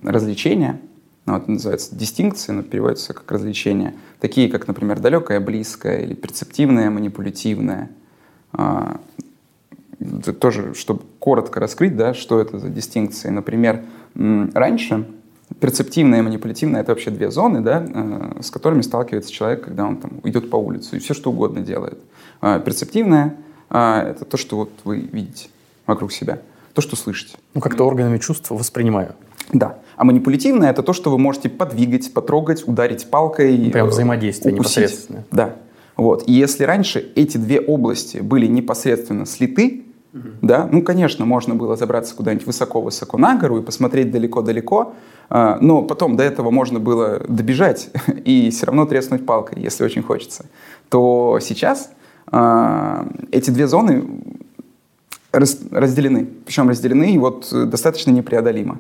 Развлечения, 0.03 0.81
ну, 1.27 1.37
это 1.37 1.51
называется 1.51 1.95
дистинкции, 1.95 2.53
но 2.53 2.63
переводится 2.63 3.13
как 3.13 3.31
развлечения, 3.31 3.95
такие 4.21 4.49
как, 4.49 4.67
например, 4.69 5.01
далекое, 5.01 5.41
близкое 5.41 6.03
или 6.03 6.15
перцептивное, 6.15 6.89
манипулятивное, 6.89 7.91
а, 8.53 9.01
тоже, 10.41 10.75
чтобы 10.75 11.03
коротко 11.19 11.61
раскрыть, 11.61 11.97
да, 11.97 12.15
что 12.15 12.41
это 12.41 12.59
за 12.59 12.69
дистинкции. 12.69 13.29
Например, 13.29 13.83
раньше 14.15 15.07
перцептивная 15.61 16.21
и 16.21 16.23
манипулятивная— 16.23 16.81
это 16.83 16.93
вообще 16.93 17.11
две 17.11 17.31
зоны, 17.31 17.61
да, 17.61 17.85
э, 17.87 18.43
с 18.43 18.51
которыми 18.51 18.83
сталкивается 18.83 19.33
человек, 19.33 19.65
когда 19.65 19.87
он 19.87 19.97
там 19.97 20.21
идет 20.25 20.51
по 20.51 20.57
улице 20.57 20.97
и 20.97 20.99
все 20.99 21.15
что 21.15 21.31
угодно 21.31 21.63
делает. 21.63 21.99
А 22.41 22.59
перцептивная 22.59 23.37
это 23.71 24.25
то, 24.25 24.37
что 24.37 24.57
вот 24.57 24.71
вы 24.85 24.99
видите 25.01 25.49
вокруг 25.87 26.13
себя, 26.13 26.41
то, 26.73 26.81
что 26.81 26.97
слышите. 26.97 27.37
Ну, 27.55 27.61
как-то 27.61 27.85
органами 27.85 28.19
чувств 28.19 28.51
воспринимаю. 28.51 29.15
Да. 29.53 29.79
А 29.97 30.05
манипулятивное— 30.05 30.71
это 30.71 30.83
то, 30.83 30.93
что 30.93 31.11
вы 31.11 31.19
можете 31.19 31.49
подвигать, 31.49 32.13
потрогать, 32.13 32.67
ударить 32.67 33.11
палкой. 33.11 33.71
Прям 33.71 33.89
взаимодействие 33.89 34.55
укусить. 34.55 34.77
непосредственно. 34.77 35.25
Да. 35.31 35.57
Вот. 35.97 36.25
И 36.29 36.33
если 36.33 36.65
раньше 36.65 37.13
эти 37.17 37.37
две 37.37 37.61
области 37.61 38.19
были 38.19 38.47
непосредственно 38.47 39.27
слиты, 39.27 39.85
да? 40.13 40.69
Ну, 40.71 40.83
конечно, 40.83 41.25
можно 41.25 41.55
было 41.55 41.77
забраться 41.77 42.15
куда-нибудь 42.15 42.47
высоко-высоко 42.47 43.19
на 43.19 43.37
гору 43.37 43.59
и 43.59 43.63
посмотреть 43.63 44.11
далеко-далеко, 44.11 44.95
а, 45.29 45.59
но 45.61 45.83
потом 45.83 46.17
до 46.17 46.23
этого 46.23 46.51
можно 46.51 46.81
было 46.81 47.21
добежать 47.29 47.91
и 48.25 48.51
все 48.51 48.67
равно 48.67 48.87
треснуть 48.87 49.27
палкой, 49.27 49.63
если 49.63 49.85
очень 49.85 50.03
хочется. 50.03 50.47
То 50.89 51.39
сейчас 51.43 51.91
а, 52.27 53.07
эти 53.31 53.51
две 53.51 53.67
зоны 53.67 54.05
разделены, 55.31 56.27
причем 56.47 56.69
разделены 56.69 57.19
вот 57.19 57.49
достаточно 57.53 58.11
непреодолимо. 58.11 58.79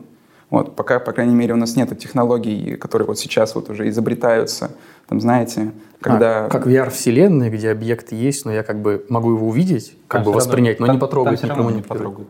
Вот, 0.51 0.77
пока, 0.77 0.99
по 0.99 1.13
крайней 1.13 1.35
мере, 1.35 1.53
у 1.53 1.57
нас 1.57 1.77
нет 1.77 1.97
технологий, 1.99 2.77
которые 2.77 3.07
вот 3.07 3.19
сейчас 3.19 3.55
вот 3.55 3.69
уже 3.69 3.89
изобретаются, 3.89 4.71
там, 5.09 5.21
знаете, 5.21 5.73
когда... 6.01 6.47
А, 6.47 6.49
как 6.49 6.67
VR-вселенная, 6.67 7.51
где 7.51 7.71
объект 7.71 8.13
есть, 8.13 8.45
но 8.45 8.53
я 8.53 8.63
как 8.63 8.81
бы 8.81 9.05
могу 9.09 9.33
его 9.33 9.49
увидеть, 9.49 9.95
как 10.07 10.25
там 10.25 10.33
бы 10.33 10.37
воспринять, 10.37 10.81
но 10.81 10.87
там, 10.87 10.97
не 10.97 11.01
потрогать, 11.01 11.41
там 11.41 11.77
не 11.77 11.83
потрогать. 11.83 12.27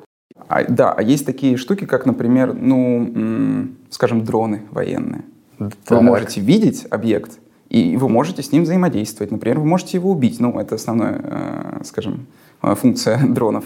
А, 0.48 0.64
да, 0.64 0.92
а 0.92 1.02
есть 1.02 1.26
такие 1.26 1.56
штуки, 1.56 1.84
как, 1.84 2.06
например, 2.06 2.54
ну, 2.54 3.68
скажем, 3.90 4.24
дроны 4.24 4.62
военные. 4.70 5.22
Так. 5.58 5.72
Вы 5.90 6.02
можете 6.02 6.40
видеть 6.40 6.86
объект, 6.90 7.38
и 7.68 7.96
вы 7.96 8.08
можете 8.08 8.42
с 8.42 8.52
ним 8.52 8.62
взаимодействовать. 8.62 9.30
Например, 9.30 9.58
вы 9.58 9.66
можете 9.66 9.98
его 9.98 10.10
убить. 10.10 10.40
Ну, 10.40 10.58
это 10.58 10.76
основная, 10.76 11.20
э, 11.22 11.80
скажем, 11.84 12.26
э, 12.62 12.74
функция 12.74 13.18
дронов. 13.28 13.64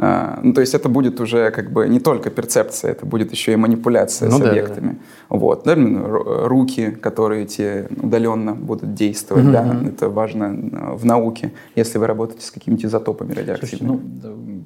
А, 0.00 0.38
ну, 0.44 0.52
то 0.52 0.60
есть 0.60 0.74
это 0.74 0.88
будет 0.88 1.20
уже 1.20 1.50
как 1.50 1.72
бы 1.72 1.88
не 1.88 1.98
только 1.98 2.30
перцепция, 2.30 2.92
это 2.92 3.04
будет 3.04 3.32
еще 3.32 3.52
и 3.52 3.56
манипуляция 3.56 4.30
ну, 4.30 4.36
с 4.36 4.40
да, 4.40 4.50
объектами. 4.50 4.98
Да. 5.28 5.36
Вот. 5.36 5.64
Да, 5.64 5.74
руки, 5.76 6.92
которые 6.92 7.46
те 7.46 7.88
удаленно 8.00 8.54
будут 8.54 8.94
действовать, 8.94 9.44
угу, 9.44 9.52
да, 9.52 9.82
это 9.84 10.08
важно 10.08 10.44
э, 10.44 10.94
в 10.94 11.04
науке, 11.04 11.52
если 11.74 11.98
вы 11.98 12.06
работаете 12.06 12.46
с 12.46 12.52
какими-то 12.52 12.86
изотопами 12.86 13.32
радиоактивными. 13.32 13.98
Слушайте, 13.98 14.28
ну, 14.28 14.62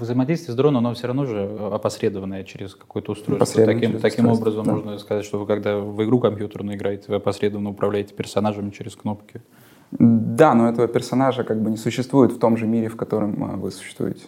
взаимодействие 0.00 0.54
с 0.54 0.56
дроном, 0.56 0.86
оно 0.86 0.94
все 0.94 1.08
равно 1.08 1.26
же 1.26 1.42
опосредованное 1.72 2.44
через 2.44 2.74
какое-то 2.74 3.12
устройство. 3.12 3.66
Таким, 3.66 3.98
таким 3.98 4.28
образом 4.28 4.64
да. 4.64 4.72
можно 4.72 4.98
сказать, 4.98 5.26
что 5.26 5.38
вы 5.38 5.46
когда 5.46 5.78
в 5.78 6.02
игру 6.04 6.20
компьютерную 6.20 6.78
играете, 6.78 7.04
вы 7.08 7.16
опосредованно 7.16 7.68
управляете 7.68 8.14
персонажами 8.14 8.70
через 8.70 8.96
кнопки. 8.96 9.42
Да, 9.90 10.54
но 10.54 10.70
этого 10.70 10.88
персонажа 10.88 11.44
как 11.44 11.60
бы 11.60 11.70
не 11.70 11.76
существует 11.76 12.32
в 12.32 12.38
том 12.38 12.56
же 12.56 12.66
мире, 12.66 12.88
в 12.88 12.96
котором 12.96 13.44
а, 13.44 13.56
вы 13.56 13.70
существуете. 13.70 14.22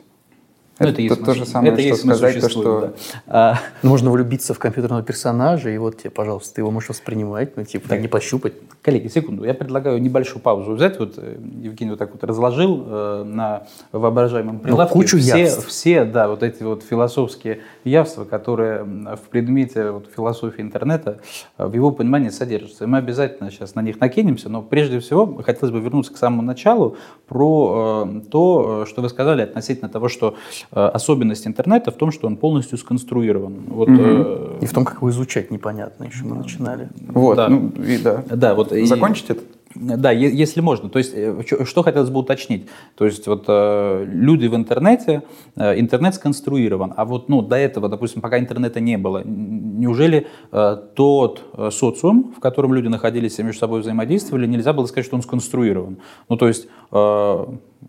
Ну, 0.78 0.88
это, 0.88 1.02
это, 1.02 1.16
то 1.16 1.34
же 1.34 1.44
самое, 1.44 1.72
это 1.72 1.82
что 1.82 1.96
сказать, 1.96 2.40
то, 2.40 2.48
что... 2.48 2.80
Да. 2.80 2.92
А... 3.26 3.58
Можно 3.86 4.10
влюбиться 4.10 4.54
в 4.54 4.58
компьютерного 4.58 5.02
персонажа, 5.02 5.70
и 5.70 5.76
вот 5.78 5.98
тебе, 5.98 6.10
пожалуйста, 6.10 6.54
ты 6.54 6.60
его 6.62 6.70
можешь 6.70 6.88
воспринимать, 6.88 7.56
ну, 7.56 7.64
типа, 7.64 7.88
так. 7.88 8.00
не 8.00 8.08
пощупать. 8.08 8.54
Коллеги, 8.80 9.08
секунду, 9.08 9.44
я 9.44 9.54
предлагаю 9.54 10.00
небольшую 10.00 10.40
паузу 10.40 10.72
взять. 10.72 10.98
Вот 10.98 11.14
э, 11.18 11.36
Евгений 11.60 11.90
вот 11.90 11.98
так 11.98 12.10
вот 12.12 12.24
разложил 12.24 12.84
э, 12.86 13.24
на 13.24 13.64
воображаемом 13.92 14.56
ну, 14.56 14.60
прилавке 14.60 14.94
ну, 14.94 15.00
кучу 15.00 15.18
все, 15.18 15.38
явств. 15.38 15.68
все, 15.68 16.04
да, 16.04 16.28
вот 16.28 16.42
эти 16.42 16.62
вот 16.62 16.82
философские 16.82 17.60
явства, 17.84 18.24
которые 18.24 18.82
в 18.82 19.28
предмете 19.30 19.90
вот, 19.90 20.08
философии 20.14 20.62
интернета 20.62 21.20
э, 21.58 21.66
в 21.66 21.74
его 21.74 21.90
понимании 21.90 22.30
содержатся. 22.30 22.84
И 22.84 22.86
мы 22.86 22.98
обязательно 22.98 23.50
сейчас 23.50 23.74
на 23.74 23.82
них 23.82 24.00
накинемся, 24.00 24.48
но 24.48 24.62
прежде 24.62 24.98
всего 25.00 25.42
хотелось 25.42 25.70
бы 25.70 25.80
вернуться 25.80 26.12
к 26.12 26.16
самому 26.16 26.42
началу 26.42 26.96
про 27.28 28.04
э, 28.06 28.20
то, 28.30 28.82
э, 28.82 28.86
что 28.88 29.02
вы 29.02 29.08
сказали 29.08 29.42
относительно 29.42 29.88
того, 29.88 30.08
что 30.08 30.34
особенность 30.72 31.46
интернета 31.46 31.90
в 31.90 31.96
том, 31.96 32.12
что 32.12 32.26
он 32.26 32.36
полностью 32.36 32.78
сконструирован. 32.78 33.64
Вот, 33.68 33.88
угу. 33.88 33.98
э... 34.00 34.58
И 34.62 34.66
в 34.66 34.72
том, 34.72 34.84
как 34.84 34.96
его 34.96 35.10
изучать, 35.10 35.50
непонятно 35.50 36.04
еще 36.04 36.24
мы 36.24 36.36
начинали. 36.36 36.88
Вот, 37.08 37.36
да. 37.36 37.48
ну, 37.48 37.68
и 37.82 37.98
да. 37.98 38.24
Да, 38.30 38.54
вот. 38.54 38.72
Закончить 38.72 39.30
и... 39.30 39.32
это? 39.32 39.42
Да, 39.74 40.10
если 40.10 40.60
можно. 40.60 40.88
То 40.88 40.98
есть, 40.98 41.12
э, 41.14 41.42
что 41.64 41.82
хотелось 41.82 42.10
бы 42.10 42.20
уточнить? 42.20 42.68
То 42.94 43.04
есть, 43.04 43.26
вот 43.26 43.44
э, 43.48 44.04
люди 44.06 44.46
в 44.46 44.54
интернете, 44.54 45.22
э, 45.56 45.78
интернет 45.80 46.14
сконструирован, 46.14 46.92
а 46.96 47.04
вот 47.04 47.28
ну, 47.28 47.42
до 47.42 47.56
этого, 47.56 47.88
допустим, 47.88 48.20
пока 48.20 48.38
интернета 48.38 48.80
не 48.80 48.98
было, 48.98 49.22
неужели 49.24 50.26
э, 50.50 50.76
тот 50.94 51.42
э, 51.54 51.70
социум, 51.70 52.34
в 52.36 52.40
котором 52.40 52.74
люди 52.74 52.88
находились 52.88 53.38
и 53.38 53.42
между 53.42 53.60
собой 53.60 53.80
взаимодействовали, 53.80 54.46
нельзя 54.46 54.72
было 54.72 54.86
сказать, 54.86 55.06
что 55.06 55.16
он 55.16 55.22
сконструирован? 55.22 55.98
Ну, 56.28 56.36
то 56.36 56.48
есть, 56.48 56.68
э, 56.90 57.46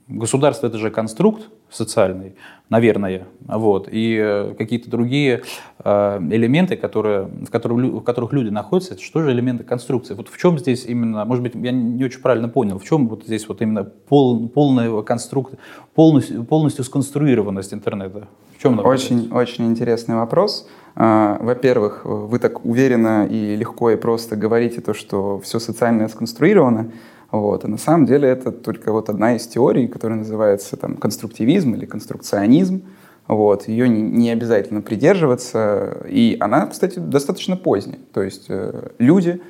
государство 0.08 0.68
это 0.68 0.78
же 0.78 0.90
конструкт 0.90 1.50
социальный, 1.70 2.36
наверное, 2.74 3.28
вот, 3.46 3.88
и 3.92 4.18
э, 4.20 4.56
какие-то 4.58 4.90
другие 4.90 5.44
э, 5.84 6.20
элементы, 6.32 6.76
которые, 6.76 7.26
в, 7.26 7.52
которых, 7.52 7.78
в 7.78 8.02
которых 8.02 8.34
люди 8.34 8.50
находятся, 8.50 8.96
это 8.96 9.04
что 9.04 9.22
же 9.22 9.32
элементы 9.32 9.64
конструкции? 9.64 10.16
Вот 10.16 10.28
в 10.28 10.38
чем 10.40 10.58
здесь 10.58 10.86
именно, 10.88 11.24
может 11.24 11.44
быть, 11.44 11.54
я 11.54 11.72
не 11.72 12.04
очень 12.04 12.20
правильно 12.20 12.50
понял, 12.50 12.80
в 12.80 12.84
чем 12.84 13.08
вот 13.10 13.26
здесь 13.26 13.48
вот 13.48 13.62
именно 13.62 13.84
пол, 13.84 14.50
полная 14.50 15.04
конструкция, 15.04 15.60
полностью, 15.94 16.44
полностью 16.46 16.84
сконструированность 16.84 17.76
интернета? 17.76 18.28
В 18.58 18.62
чем 18.64 18.80
очень, 18.84 19.30
очень 19.32 19.66
интересный 19.68 20.16
вопрос. 20.16 20.68
А, 20.96 21.38
во-первых, 21.42 22.06
вы 22.06 22.40
так 22.40 22.66
уверенно 22.66 23.28
и 23.28 23.56
легко 23.56 23.92
и 23.92 23.98
просто 23.98 24.36
говорите 24.36 24.82
то, 24.82 24.96
что 24.96 25.40
все 25.40 25.60
социальное 25.60 26.08
сконструировано. 26.08 26.92
Вот. 27.34 27.66
А 27.66 27.68
на 27.68 27.80
самом 27.80 28.06
деле 28.06 28.30
это 28.30 28.52
только 28.52 28.92
вот 28.92 29.10
одна 29.10 29.36
из 29.36 29.48
теорий, 29.48 29.88
которая 29.88 30.20
называется 30.20 30.78
там, 30.78 30.96
конструктивизм 30.96 31.74
или 31.74 31.88
конструкционизм. 31.88 32.84
Вот. 33.28 33.68
Ее 33.68 33.90
не, 33.90 34.04
не 34.04 34.30
обязательно 34.30 34.82
придерживаться. 34.82 36.06
И 36.08 36.38
она, 36.40 36.68
кстати, 36.68 37.00
достаточно 37.00 37.58
поздняя. 37.58 37.98
То 38.14 38.22
есть 38.22 38.46
э, 38.50 38.92
люди 39.00 39.42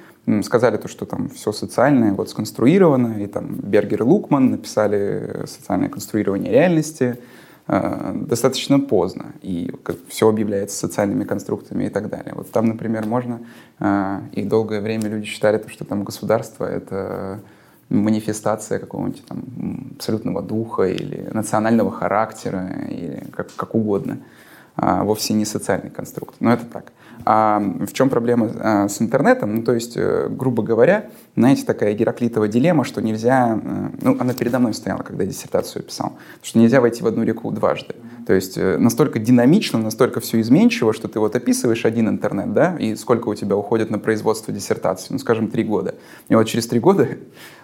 сказали 0.44 0.78
то, 0.78 0.88
что 0.88 1.06
там 1.06 1.28
все 1.28 1.52
социальное 1.52 2.14
вот 2.14 2.30
сконструировано, 2.30 3.22
и 3.22 3.28
там 3.28 3.48
Бергер 3.56 4.04
и 4.04 4.06
Лукман 4.06 4.52
написали 4.52 5.44
социальное 5.46 5.90
конструирование 5.90 6.54
реальности 6.54 7.18
э, 7.68 8.14
достаточно 8.16 8.80
поздно, 8.80 9.34
и 9.42 9.70
все 10.08 10.30
объявляется 10.30 10.78
социальными 10.78 11.26
конструктами 11.26 11.84
и 11.84 11.90
так 11.90 12.08
далее. 12.10 12.32
Вот 12.34 12.50
там, 12.50 12.68
например, 12.68 13.06
можно, 13.06 13.42
э, 13.82 14.20
и 14.32 14.44
долгое 14.44 14.80
время 14.80 15.10
люди 15.10 15.26
считали, 15.26 15.58
то, 15.58 15.70
что 15.70 15.84
там 15.84 16.06
государство— 16.06 16.64
это 16.72 17.42
манифестация 17.90 18.80
какого-нибудь 18.80 19.26
там 19.26 19.44
абсолютного 19.96 20.42
духа 20.42 20.84
или 20.84 21.30
национального 21.34 21.92
характера, 21.92 22.70
или 22.90 23.24
как, 23.32 23.54
как 23.56 23.76
угодно. 23.76 24.20
А 24.76 25.04
вовсе 25.04 25.34
не 25.34 25.46
социальный 25.46 25.90
конструкт. 25.90 26.36
Но 26.40 26.52
это 26.52 26.66
так. 26.66 26.92
А 27.26 27.60
в 27.60 27.94
чем 27.94 28.10
проблема 28.10 28.52
а, 28.60 28.90
с 28.90 29.02
интернетом? 29.02 29.56
Ну, 29.56 29.64
то 29.64 29.74
есть, 29.74 29.94
э, 29.96 30.28
грубо 30.30 30.64
говоря, 30.64 31.10
знаете, 31.36 31.64
такая 31.64 31.94
Гераклитова 31.94 32.48
дилемма, 32.48 32.84
что 32.84 33.02
нельзя... 33.02 33.60
Э, 33.64 33.90
ну, 34.02 34.18
она 34.20 34.34
передо 34.34 34.60
мной 34.60 34.74
стояла, 34.74 35.04
когда 35.04 35.24
я 35.24 35.30
диссертацию 35.30 35.84
писал. 35.84 36.14
Что 36.42 36.60
нельзя 36.60 36.82
войти 36.82 37.02
в 37.02 37.08
одну 37.08 37.24
реку 37.24 37.52
дважды. 37.52 37.96
То 38.26 38.34
есть, 38.34 38.58
э, 38.58 38.78
настолько 38.78 39.20
динамично, 39.20 39.80
настолько 39.80 40.20
все 40.20 40.42
изменчиво, 40.42 40.92
что 40.92 41.08
ты 41.08 41.20
вот 41.20 41.36
описываешь 41.36 41.86
один 41.86 42.10
интернет, 42.10 42.52
да, 42.54 42.76
и 42.78 42.96
сколько 42.96 43.30
у 43.30 43.36
тебя 43.36 43.56
уходит 43.56 43.90
на 43.90 44.00
производство 44.00 44.54
диссертации? 44.54 45.14
Ну, 45.14 45.20
скажем, 45.20 45.50
три 45.50 45.64
года. 45.64 45.96
И 46.30 46.36
вот 46.36 46.46
через 46.46 46.68
три 46.68 46.80
года 46.80 47.08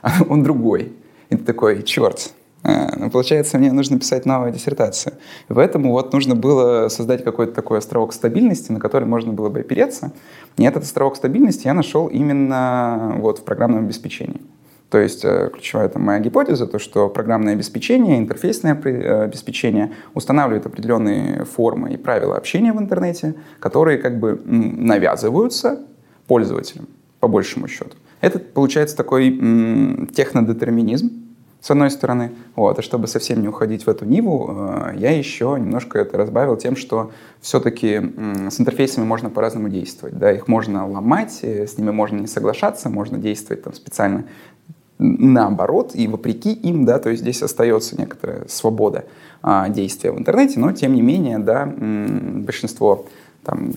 он 0.30 0.44
другой. 0.44 0.94
И 1.30 1.36
ты 1.36 1.44
такой, 1.44 1.84
черт, 1.84 2.34
а, 2.64 2.94
ну, 2.98 3.10
получается, 3.10 3.58
мне 3.58 3.72
нужно 3.72 4.00
писать 4.00 4.26
новую 4.26 4.52
диссертацию. 4.52 5.14
Поэтому 5.48 5.92
вот 5.92 6.14
нужно 6.14 6.36
было 6.36 6.90
создать 6.90 7.24
какой-то 7.24 7.54
такой 7.54 7.78
островок 7.78 8.14
стабильности, 8.14 8.72
на 8.72 8.80
который 8.80 9.06
можно 9.06 9.32
было 9.34 9.50
бы 9.50 9.60
опереться. 9.60 10.12
И 10.58 10.64
этот 10.64 10.84
островок 10.84 11.16
стабильности 11.16 11.68
я 11.68 11.74
нашел 11.74 12.08
именно 12.08 13.16
вот 13.18 13.40
в 13.40 13.44
программном 13.44 13.86
обеспечении. 13.86 14.42
То 14.90 14.98
есть 14.98 15.24
э, 15.24 15.52
ключевая 15.54 15.88
там 15.88 16.04
моя 16.04 16.20
гипотеза, 16.20 16.66
то 16.66 16.80
что 16.80 17.10
программное 17.10 17.54
обеспечение, 17.54 18.18
интерфейсное 18.18 18.74
э, 18.84 19.24
обеспечение 19.24 19.94
устанавливает 20.16 20.66
определенные 20.66 21.46
формы 21.46 21.94
и 21.94 21.98
правила 21.98 22.36
общения 22.36 22.74
в 22.74 22.80
интернете, 22.80 23.36
которые 23.60 24.00
как 24.00 24.20
бы 24.20 24.42
навязываются 24.46 25.86
пользователям, 26.28 26.88
по 27.20 27.28
большему 27.28 27.68
счету. 27.68 27.92
Это 28.20 28.40
получается 28.40 28.98
такой 28.98 29.30
технодетерминизм, 30.14 31.29
с 31.62 31.70
одной 31.72 31.92
стороны. 31.92 32.32
Вот. 32.56 32.80
И 32.80 32.82
чтобы 32.82 33.08
совсем 33.08 33.42
не 33.42 33.48
уходить 33.48 33.86
в 33.86 33.90
эту 33.90 34.06
ниву, 34.06 34.50
э, 34.50 34.94
я 34.98 35.18
еще 35.18 35.58
немножко 35.60 36.00
это 36.00 36.18
разбавил 36.18 36.56
тем, 36.58 36.76
что 36.76 37.12
все-таки 37.42 38.02
с 38.50 38.60
интерфейсами 38.60 39.06
можно 39.06 39.30
по-разному 39.30 39.70
действовать. 39.70 40.18
Да? 40.18 40.32
Их 40.32 40.48
можно 40.48 40.88
ломать, 40.88 41.40
э, 41.42 41.68
с 41.68 41.78
ними 41.78 41.92
можно 41.92 42.20
не 42.20 42.28
соглашаться, 42.28 42.90
можно 42.90 43.18
действовать 43.18 43.64
там, 43.64 43.74
специально 43.74 44.26
наоборот 45.00 45.92
и 45.96 46.08
вопреки 46.08 46.52
им, 46.52 46.84
да, 46.84 47.00
то 47.00 47.10
есть 47.10 47.22
здесь 47.22 47.42
остается 47.42 47.98
некоторая 47.98 48.46
свобода 48.50 49.06
а, 49.42 49.70
действия 49.70 50.12
в 50.12 50.20
интернете, 50.20 50.60
но 50.60 50.74
тем 50.74 50.94
не 50.94 51.02
менее, 51.02 51.40
да, 51.40 51.66
большинство 51.66 53.06
там, 53.46 53.72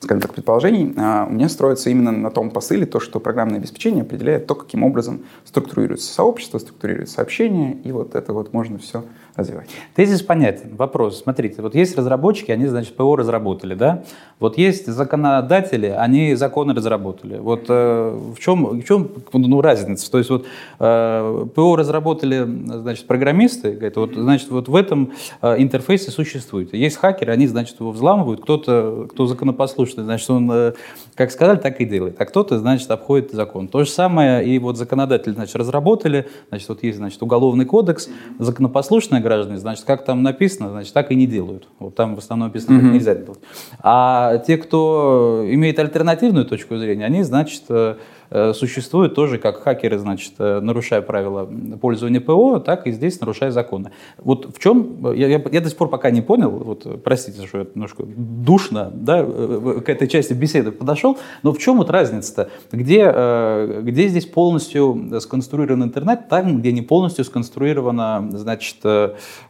скажем 0.00 0.22
так, 0.22 0.32
предположений, 0.34 0.94
а, 0.96 1.26
у 1.28 1.32
меня 1.32 1.48
строится 1.48 1.90
именно 1.90 2.10
на 2.10 2.30
том 2.30 2.50
посыле, 2.50 2.86
то, 2.86 3.00
что 3.00 3.20
программное 3.20 3.58
обеспечение 3.58 4.02
определяет 4.02 4.46
то, 4.46 4.54
каким 4.54 4.82
образом 4.82 5.20
структурируется 5.44 6.12
сообщество, 6.12 6.58
структурируется 6.58 7.16
сообщение, 7.16 7.74
и 7.84 7.92
вот 7.92 8.14
это 8.14 8.32
вот 8.32 8.52
можно 8.54 8.78
все 8.78 9.04
развивать. 9.36 9.68
Тезис 9.94 10.22
понятен. 10.22 10.76
Вопрос. 10.76 11.22
Смотрите, 11.22 11.62
вот 11.62 11.74
есть 11.74 11.96
разработчики, 11.96 12.50
они, 12.50 12.66
значит, 12.66 12.96
ПО 12.96 13.16
разработали, 13.16 13.74
да? 13.74 14.02
Вот 14.38 14.58
есть 14.58 14.86
законодатели, 14.86 15.86
они 15.86 16.34
законы 16.34 16.74
разработали. 16.74 17.38
Вот 17.38 17.66
э, 17.68 18.18
в, 18.36 18.38
чем, 18.38 18.80
в 18.80 18.84
чем 18.84 19.10
ну, 19.32 19.60
разница? 19.60 20.10
То 20.10 20.18
есть 20.18 20.30
вот 20.30 20.46
э, 20.78 21.46
ПО 21.54 21.76
разработали, 21.76 22.42
значит, 22.66 23.06
программисты, 23.06 23.72
говорят, 23.72 23.96
вот, 23.96 24.14
значит, 24.14 24.50
вот 24.50 24.68
в 24.68 24.76
этом 24.76 25.12
э, 25.42 25.56
интерфейсе 25.58 26.10
существует. 26.10 26.74
Есть 26.74 26.96
хакеры, 26.96 27.32
они, 27.32 27.46
значит, 27.46 27.80
его 27.80 27.90
взламывают, 27.90 28.42
кто-то, 28.42 29.08
кто 29.10 29.26
законопослушный, 29.26 30.04
значит, 30.04 30.30
он, 30.30 30.50
э, 30.50 30.72
как 31.20 31.30
сказали, 31.30 31.58
так 31.58 31.82
и 31.82 31.84
делает, 31.84 32.18
а 32.18 32.24
кто-то, 32.24 32.58
значит, 32.58 32.90
обходит 32.90 33.32
закон. 33.32 33.68
То 33.68 33.84
же 33.84 33.90
самое 33.90 34.42
и 34.42 34.58
вот 34.58 34.78
законодатели, 34.78 35.34
значит, 35.34 35.54
разработали, 35.54 36.26
значит, 36.48 36.66
вот 36.70 36.82
есть, 36.82 36.96
значит, 36.96 37.22
уголовный 37.22 37.66
кодекс, 37.66 38.08
законопослушный 38.38 39.20
граждане, 39.20 39.58
значит, 39.58 39.84
как 39.84 40.06
там 40.06 40.22
написано, 40.22 40.70
значит, 40.70 40.94
так 40.94 41.12
и 41.12 41.14
не 41.14 41.26
делают. 41.26 41.68
Вот 41.78 41.94
там 41.94 42.14
в 42.14 42.20
основном 42.20 42.48
написано, 42.48 42.80
как 42.80 42.88
mm-hmm. 42.88 42.92
нельзя 42.94 43.14
делать. 43.16 43.38
А 43.80 44.38
те, 44.38 44.56
кто 44.56 45.44
имеет 45.46 45.78
альтернативную 45.78 46.46
точку 46.46 46.78
зрения, 46.78 47.04
они, 47.04 47.22
значит, 47.22 47.64
э, 48.30 48.40
Э, 48.40 48.52
существует 48.54 49.14
тоже 49.14 49.38
как 49.38 49.62
хакеры, 49.62 49.98
значит, 49.98 50.34
э, 50.38 50.60
нарушая 50.60 51.02
правила 51.02 51.48
пользования 51.80 52.20
ПО, 52.20 52.60
так 52.60 52.86
и 52.86 52.92
здесь 52.92 53.20
нарушая 53.20 53.50
законы. 53.50 53.90
Вот 54.18 54.56
в 54.56 54.58
чем, 54.60 55.12
я, 55.14 55.26
я, 55.26 55.42
я 55.50 55.60
до 55.60 55.68
сих 55.68 55.76
пор 55.76 55.88
пока 55.88 56.10
не 56.10 56.20
понял, 56.20 56.50
вот 56.50 57.02
простите, 57.02 57.46
что 57.46 57.58
я 57.58 57.66
немножко 57.74 58.04
душно 58.06 58.90
да, 58.94 59.24
к 59.24 59.88
этой 59.88 60.06
части 60.06 60.32
беседы 60.32 60.70
подошел, 60.70 61.18
но 61.42 61.52
в 61.52 61.58
чем 61.58 61.78
вот 61.78 61.90
разница-то? 61.90 62.50
Где, 62.70 63.10
э, 63.12 63.80
где 63.82 64.08
здесь 64.08 64.26
полностью 64.26 65.20
сконструирован 65.20 65.82
интернет, 65.82 66.28
там, 66.28 66.60
где 66.60 66.72
не 66.72 66.82
полностью 66.82 67.24
сконструирована, 67.24 68.28
значит, 68.30 68.76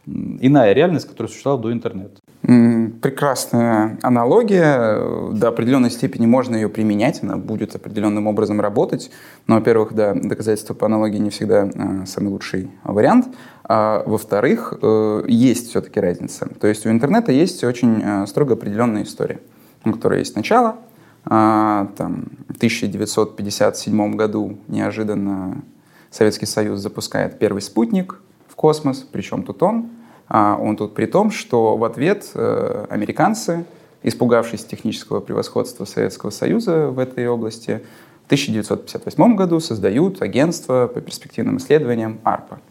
иная 0.05 0.73
реальность, 0.73 1.07
которая 1.07 1.29
существовала 1.29 1.61
до 1.61 1.71
интернета? 1.71 2.20
Прекрасная 2.41 3.99
аналогия. 4.01 5.31
До 5.31 5.49
определенной 5.49 5.91
степени 5.91 6.25
можно 6.25 6.55
ее 6.55 6.69
применять, 6.69 7.21
она 7.21 7.37
будет 7.37 7.75
определенным 7.75 8.25
образом 8.25 8.59
работать. 8.59 9.11
Но, 9.45 9.55
во-первых, 9.55 9.93
да, 9.93 10.15
доказательства 10.15 10.73
по 10.73 10.87
аналогии 10.87 11.19
не 11.19 11.29
всегда 11.29 11.69
э, 11.71 12.05
самый 12.07 12.29
лучший 12.29 12.71
вариант. 12.83 13.27
А 13.63 14.03
во-вторых, 14.07 14.73
э, 14.81 15.23
есть 15.27 15.69
все-таки 15.69 15.99
разница. 15.99 16.49
То 16.59 16.65
есть 16.67 16.85
у 16.87 16.89
интернета 16.89 17.31
есть 17.31 17.63
очень 17.63 18.01
э, 18.03 18.25
строго 18.25 18.55
определенная 18.55 19.03
история, 19.03 19.39
у 19.85 19.91
которой 19.91 20.19
есть 20.19 20.35
начало. 20.35 20.77
Э, 21.25 21.85
там, 21.95 22.25
в 22.49 22.57
1957 22.57 24.15
году 24.15 24.57
неожиданно 24.67 25.61
Советский 26.09 26.47
Союз 26.47 26.79
запускает 26.79 27.37
первый 27.37 27.61
спутник 27.61 28.19
в 28.47 28.55
космос, 28.55 29.07
причем 29.11 29.43
тут 29.43 29.61
он– 29.61 29.89
а 30.33 30.55
он 30.55 30.77
тут 30.77 30.93
при 30.93 31.07
том, 31.07 31.29
что 31.29 31.75
в 31.75 31.83
ответ 31.83 32.31
э, 32.35 32.85
американцы, 32.89 33.65
испугавшись 34.01 34.63
технического 34.63 35.19
превосходства 35.19 35.83
Советского 35.83 36.29
Союза 36.29 36.87
в 36.87 36.99
этой 36.99 37.27
области, 37.27 37.81
в 38.23 38.25
1958 38.27 39.35
году 39.35 39.59
создают 39.59 40.21
агентство 40.21 40.87
по 40.87 41.01
перспективным 41.01 41.57
исследованиям 41.57 42.21
АРПА. 42.23 42.61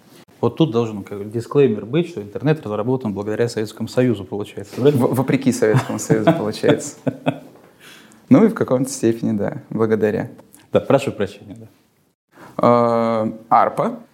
Вот 0.40 0.56
тут 0.56 0.70
должен 0.70 1.02
как 1.02 1.30
дисклеймер 1.30 1.84
быть, 1.84 2.08
что 2.08 2.22
интернет 2.22 2.64
разработан 2.64 3.12
благодаря 3.12 3.46
Советскому 3.46 3.90
Союзу, 3.90 4.24
получается. 4.24 4.80
В, 4.80 5.14
вопреки 5.14 5.52
Советскому 5.52 5.98
Союзу, 5.98 6.32
получается. 6.32 6.96
Ну 8.30 8.42
и 8.46 8.48
в 8.48 8.54
каком-то 8.54 8.88
степени, 8.90 9.36
да, 9.36 9.58
благодаря. 9.68 10.30
Да, 10.72 10.80
прошу 10.80 11.12
прощения. 11.12 11.58
Да. 11.58 11.66
А, 12.56 13.32
АРПА 13.50 13.86
Э, 13.88 14.09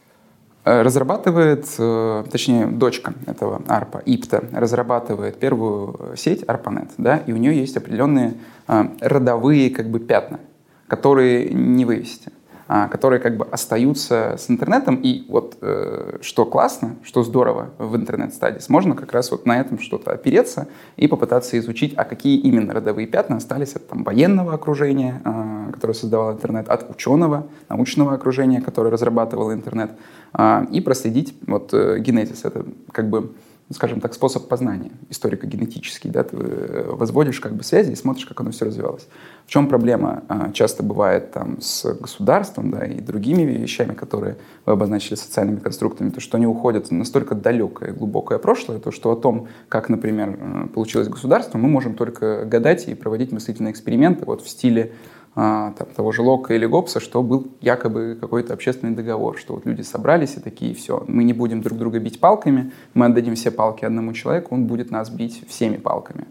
разрабатывает, 0.66 1.66
э, 1.78 2.24
точнее, 2.30 2.66
дочка 2.66 3.14
этого 3.26 3.62
ARPA, 3.68 4.02
IPTA, 4.04 4.58
разрабатывает 4.58 5.38
первую 5.38 6.16
сеть 6.16 6.42
ARPANET, 6.42 6.90
да, 6.98 7.18
и 7.18 7.32
у 7.32 7.36
нее 7.36 7.56
есть 7.56 7.76
определенные 7.76 8.34
э, 8.66 8.84
родовые 9.00 9.70
как 9.70 9.88
бы 9.88 10.00
пятна, 10.00 10.40
которые 10.88 11.50
не 11.50 11.84
вывести. 11.84 12.32
А, 12.68 12.88
которые 12.88 13.20
как 13.20 13.36
бы 13.36 13.44
остаются 13.44 14.34
с 14.36 14.50
интернетом. 14.50 14.96
И 14.96 15.24
вот 15.28 15.56
э, 15.60 16.18
что 16.20 16.44
классно, 16.44 16.96
что 17.04 17.22
здорово 17.22 17.70
в 17.78 17.94
интернет-стадис, 17.94 18.68
можно 18.68 18.96
как 18.96 19.12
раз 19.12 19.30
вот 19.30 19.46
на 19.46 19.60
этом 19.60 19.78
что-то 19.78 20.10
опереться 20.10 20.66
и 20.96 21.06
попытаться 21.06 21.56
изучить, 21.60 21.94
а 21.96 22.04
какие 22.04 22.36
именно 22.40 22.74
родовые 22.74 23.06
пятна 23.06 23.36
остались 23.36 23.76
от 23.76 23.86
там, 23.86 24.02
военного 24.02 24.52
окружения, 24.52 25.22
э, 25.24 25.72
которое 25.74 25.94
создавало 25.94 26.32
интернет, 26.32 26.68
от 26.68 26.90
ученого, 26.90 27.46
научного 27.68 28.14
окружения, 28.14 28.60
которое 28.60 28.90
разрабатывало 28.90 29.52
интернет, 29.52 29.92
э, 30.36 30.66
и 30.72 30.80
проследить 30.80 31.36
вот 31.46 31.72
э, 31.72 32.00
генезис. 32.00 32.44
Это 32.44 32.66
как 32.90 33.08
бы 33.08 33.30
скажем 33.72 34.00
так, 34.00 34.14
способ 34.14 34.46
познания 34.48 34.92
историко-генетический. 35.10 36.10
Да? 36.10 36.22
Ты 36.22 36.36
э, 36.36 36.90
возводишь 36.90 37.40
как 37.40 37.54
бы 37.54 37.64
связи 37.64 37.92
и 37.92 37.96
смотришь, 37.96 38.26
как 38.26 38.40
оно 38.40 38.52
все 38.52 38.66
развивалось. 38.66 39.08
В 39.46 39.50
чем 39.50 39.68
проблема 39.68 40.22
а, 40.28 40.52
часто 40.52 40.82
бывает 40.82 41.32
там, 41.32 41.60
с 41.60 41.84
государством 41.94 42.70
да, 42.70 42.84
и 42.84 43.00
другими 43.00 43.42
вещами, 43.42 43.94
которые 43.94 44.36
вы 44.64 44.72
обозначили 44.72 45.16
социальными 45.16 45.58
конструктами, 45.58 46.10
то 46.10 46.20
что 46.20 46.36
они 46.36 46.46
уходят 46.46 46.90
настолько 46.90 47.34
далекое 47.34 47.92
глубокое 47.92 48.38
прошлое, 48.38 48.78
то 48.78 48.92
что 48.92 49.10
о 49.10 49.16
том, 49.16 49.48
как, 49.68 49.88
например, 49.88 50.38
э, 50.38 50.66
получилось 50.68 51.08
государство, 51.08 51.58
мы 51.58 51.68
можем 51.68 51.94
только 51.94 52.44
гадать 52.44 52.88
и 52.88 52.94
проводить 52.94 53.32
мыслительные 53.32 53.72
эксперименты 53.72 54.24
вот 54.26 54.42
в 54.42 54.48
стиле 54.48 54.92
там, 55.36 55.86
того 55.94 56.12
же 56.12 56.22
Лока 56.22 56.54
или 56.54 56.64
Гоббса, 56.64 56.98
что 56.98 57.22
был 57.22 57.48
якобы 57.60 58.16
какой-то 58.18 58.54
общественный 58.54 58.94
договор, 58.94 59.36
что 59.36 59.54
вот 59.54 59.66
люди 59.66 59.82
собрались 59.82 60.38
и 60.38 60.40
такие, 60.40 60.74
все, 60.74 61.04
мы 61.08 61.24
не 61.24 61.34
будем 61.34 61.60
друг 61.60 61.78
друга 61.78 61.98
бить 61.98 62.20
палками, 62.20 62.72
мы 62.94 63.04
отдадим 63.04 63.34
все 63.34 63.50
палки 63.50 63.84
одному 63.84 64.14
человеку, 64.14 64.54
он 64.54 64.64
будет 64.64 64.90
нас 64.90 65.10
бить 65.10 65.42
всеми 65.46 65.76
палками 65.76 66.26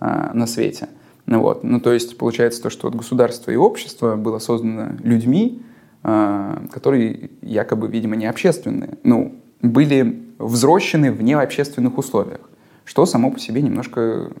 а, 0.00 0.32
на 0.34 0.48
свете. 0.48 0.88
Ну, 1.26 1.40
вот. 1.40 1.62
ну, 1.62 1.78
то 1.78 1.92
есть 1.92 2.18
получается 2.18 2.60
то, 2.60 2.68
что 2.68 2.88
вот 2.88 2.96
государство 2.96 3.52
и 3.52 3.56
общество 3.56 4.16
было 4.16 4.40
создано 4.40 4.96
людьми, 5.04 5.62
а, 6.02 6.60
которые 6.72 7.30
якобы, 7.42 7.86
видимо, 7.86 8.16
не 8.16 8.26
общественные, 8.26 8.98
ну, 9.04 9.36
были 9.62 10.20
взрослены 10.38 11.12
в 11.12 11.22
необщественных 11.22 11.96
условиях, 11.96 12.40
что 12.84 13.06
само 13.06 13.30
по 13.30 13.38
себе 13.38 13.62
немножко 13.62 14.32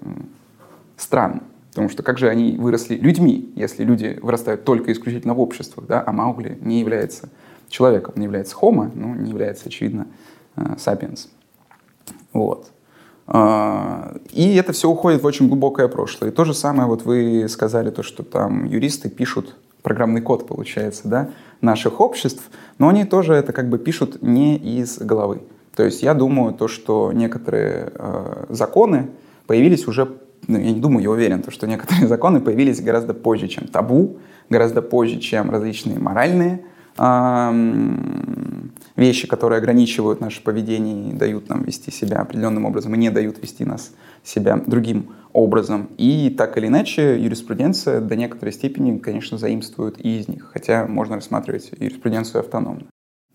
странно. 0.96 1.42
Потому 1.78 1.90
что 1.90 2.02
как 2.02 2.18
же 2.18 2.28
они 2.28 2.56
выросли 2.56 2.96
людьми, 2.96 3.52
если 3.54 3.84
люди 3.84 4.18
вырастают 4.20 4.64
только 4.64 4.90
исключительно 4.90 5.34
в 5.34 5.40
обществах, 5.40 5.86
да, 5.86 6.02
а 6.04 6.10
Маугли 6.10 6.58
не 6.60 6.80
является 6.80 7.28
человеком, 7.68 8.14
не 8.16 8.24
является 8.24 8.56
homo, 8.60 8.90
но 8.92 9.14
не 9.14 9.30
является, 9.30 9.66
очевидно, 9.68 10.08
сапиенс. 10.76 11.28
Вот. 12.32 12.72
А, 13.28 14.16
и 14.32 14.56
это 14.56 14.72
все 14.72 14.90
уходит 14.90 15.22
в 15.22 15.26
очень 15.26 15.46
глубокое 15.46 15.86
прошлое. 15.86 16.32
И 16.32 16.34
то 16.34 16.44
же 16.44 16.52
самое, 16.52 16.88
вот 16.88 17.04
вы 17.04 17.46
сказали, 17.48 17.90
то, 17.90 18.02
что 18.02 18.24
там 18.24 18.64
юристы 18.64 19.08
пишут 19.08 19.54
программный 19.82 20.20
код, 20.20 20.48
получается, 20.48 21.06
да, 21.06 21.30
наших 21.60 22.00
обществ, 22.00 22.42
но 22.78 22.88
они 22.88 23.04
тоже 23.04 23.34
это 23.34 23.52
как 23.52 23.68
бы 23.68 23.78
пишут 23.78 24.20
не 24.20 24.56
из 24.56 24.98
головы. 24.98 25.42
То 25.76 25.84
есть 25.84 26.02
я 26.02 26.14
думаю, 26.14 26.54
то, 26.54 26.66
что 26.66 27.12
некоторые 27.12 27.92
э, 27.94 28.46
законы 28.48 29.10
появились 29.46 29.86
уже, 29.86 30.08
ну, 30.46 30.58
я 30.58 30.72
не 30.72 30.80
думаю, 30.80 31.02
я 31.02 31.10
уверен, 31.10 31.42
то, 31.42 31.50
что 31.50 31.66
некоторые 31.66 32.06
законы 32.08 32.40
появились 32.40 32.80
гораздо 32.80 33.14
позже, 33.14 33.48
чем 33.48 33.68
табу, 33.68 34.18
гораздо 34.48 34.82
позже, 34.82 35.18
чем 35.18 35.50
различные 35.50 35.98
моральные 35.98 36.64
вещи, 38.96 39.28
которые 39.28 39.58
ограничивают 39.58 40.20
наше 40.20 40.42
поведение 40.42 41.10
и 41.10 41.12
дают 41.12 41.48
нам 41.48 41.62
вести 41.62 41.92
себя 41.92 42.18
определенным 42.18 42.64
образом, 42.64 42.94
и 42.94 42.98
не 42.98 43.10
дают 43.10 43.40
вести 43.40 43.64
нас 43.64 43.92
себя 44.24 44.56
другим 44.66 45.10
образом. 45.32 45.90
И 45.96 46.34
так 46.36 46.58
или 46.58 46.66
иначе 46.66 47.16
юриспруденция 47.20 48.00
до 48.00 48.16
некоторой 48.16 48.52
степени, 48.52 48.98
конечно, 48.98 49.38
заимствует 49.38 50.04
и 50.04 50.18
из 50.18 50.28
них, 50.28 50.50
хотя 50.52 50.86
можно 50.86 51.14
рассматривать 51.14 51.70
юриспруденцию 51.78 52.40
автономно. 52.40 52.86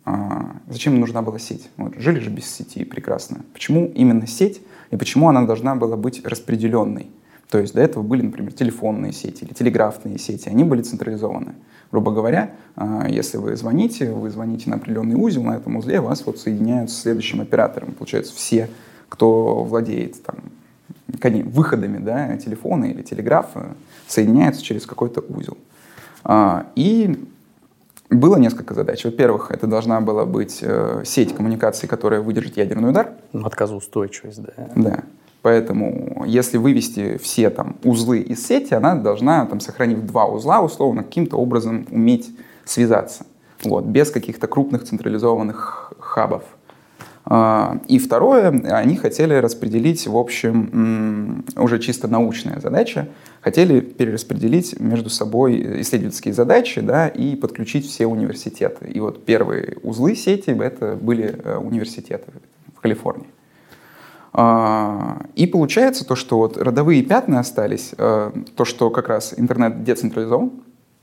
А, 0.06 0.58
зачем 0.68 1.00
нужна 1.00 1.22
была 1.22 1.40
сеть? 1.40 1.70
Вот, 1.78 1.94
жили 1.98 2.20
же 2.20 2.30
без 2.30 2.46
сети 2.46 2.84
прекрасно. 2.84 3.46
Почему 3.54 3.90
именно 3.96 4.28
сеть 4.28 4.62
и 4.94 4.96
почему 4.96 5.28
она 5.28 5.42
должна 5.42 5.76
была 5.76 5.98
быть 5.98 6.24
распределенной? 6.24 7.08
То 7.50 7.58
есть 7.58 7.74
до 7.74 7.82
этого 7.82 8.04
были, 8.04 8.22
например, 8.22 8.54
телефонные 8.54 9.12
сети 9.12 9.44
или 9.44 9.52
телеграфные 9.52 10.20
сети, 10.20 10.50
они 10.50 10.64
были 10.64 10.84
централизованы. 10.84 11.56
Грубо 11.92 12.12
говоря, 12.12 12.52
а, 12.76 13.08
если 13.10 13.38
вы 13.38 13.56
звоните, 13.56 14.12
вы 14.12 14.30
звоните 14.30 14.70
на 14.70 14.76
определенный 14.76 15.16
узел, 15.16 15.42
на 15.42 15.56
этом 15.56 15.78
узле 15.78 16.00
вас 16.00 16.24
вот 16.28 16.38
соединяют 16.38 16.92
с 16.92 17.02
следующим 17.02 17.42
оператором. 17.42 17.94
Получается, 17.94 18.36
все, 18.36 18.70
кто 19.10 19.64
владеет 19.64 20.22
там, 20.22 20.36
выходами 21.50 21.98
да, 21.98 22.38
телефона 22.38 22.86
или 22.86 23.02
телеграфа, 23.02 23.76
соединяются 24.08 24.62
через 24.62 24.86
какой-то 24.86 25.22
узел. 25.28 25.58
А, 26.24 26.68
и 26.76 27.20
было 28.10 28.38
несколько 28.38 28.74
задач. 28.74 29.04
Во-первых, 29.06 29.52
это 29.52 29.68
должна 29.68 30.02
была 30.02 30.26
быть 30.26 30.60
э, 30.62 31.04
сеть 31.06 31.36
коммуникаций, 31.36 31.88
которая 31.90 32.22
выдержит 32.22 32.58
ядерный 32.58 32.90
удар. 32.90 33.12
Отказоустойчивость, 33.34 34.42
да. 34.42 34.54
Да. 34.76 35.04
Поэтому, 35.42 36.24
если 36.26 36.58
вывести 36.58 37.18
все 37.18 37.50
там 37.50 37.76
узлы 37.84 38.20
из 38.20 38.48
сети, 38.48 38.74
она 38.74 38.96
должна, 38.96 39.46
там, 39.46 39.60
сохранив 39.60 40.02
два 40.06 40.26
узла, 40.26 40.62
условно, 40.62 41.04
каким-то 41.04 41.36
образом 41.36 41.86
уметь 41.92 42.32
связаться. 42.64 43.26
Вот, 43.64 43.86
без 43.86 44.10
каких-то 44.10 44.48
крупных 44.48 44.84
централизованных 44.84 45.94
хабов. 46.00 46.44
А, 47.26 47.80
и 47.88 48.00
второе, 48.00 48.50
они 48.50 48.98
хотели 48.98 49.34
распределить, 49.36 50.08
в 50.08 50.18
общем, 50.18 51.46
уже 51.56 51.80
чисто 51.80 52.08
научная 52.08 52.60
задача, 52.60 53.08
хотели 53.42 53.80
перераспределить 53.80 54.80
между 54.80 55.10
собой 55.10 55.82
исследовательские 55.82 56.34
задачи 56.34 56.82
да, 56.82 57.08
и 57.08 57.36
подключить 57.36 57.88
все 57.88 58.08
университеты. 58.08 58.88
И 58.88 59.00
вот 59.00 59.26
первые 59.26 59.78
узлы 59.84 60.16
сети 60.16 60.50
это 60.50 60.98
были 61.00 61.40
э, 61.44 61.58
университеты 61.58 62.32
в 62.76 62.82
Калифорнии. 62.82 63.28
А, 64.34 65.22
и 65.36 65.48
получается 65.48 66.06
то, 66.06 66.16
что 66.16 66.38
вот 66.38 66.58
родовые 66.58 67.04
пятна 67.04 67.40
остались, 67.40 67.94
э, 67.98 68.32
то, 68.56 68.66
что 68.66 68.90
как 68.90 69.08
раз 69.08 69.34
интернет 69.38 69.84
децентрализован 69.84 70.52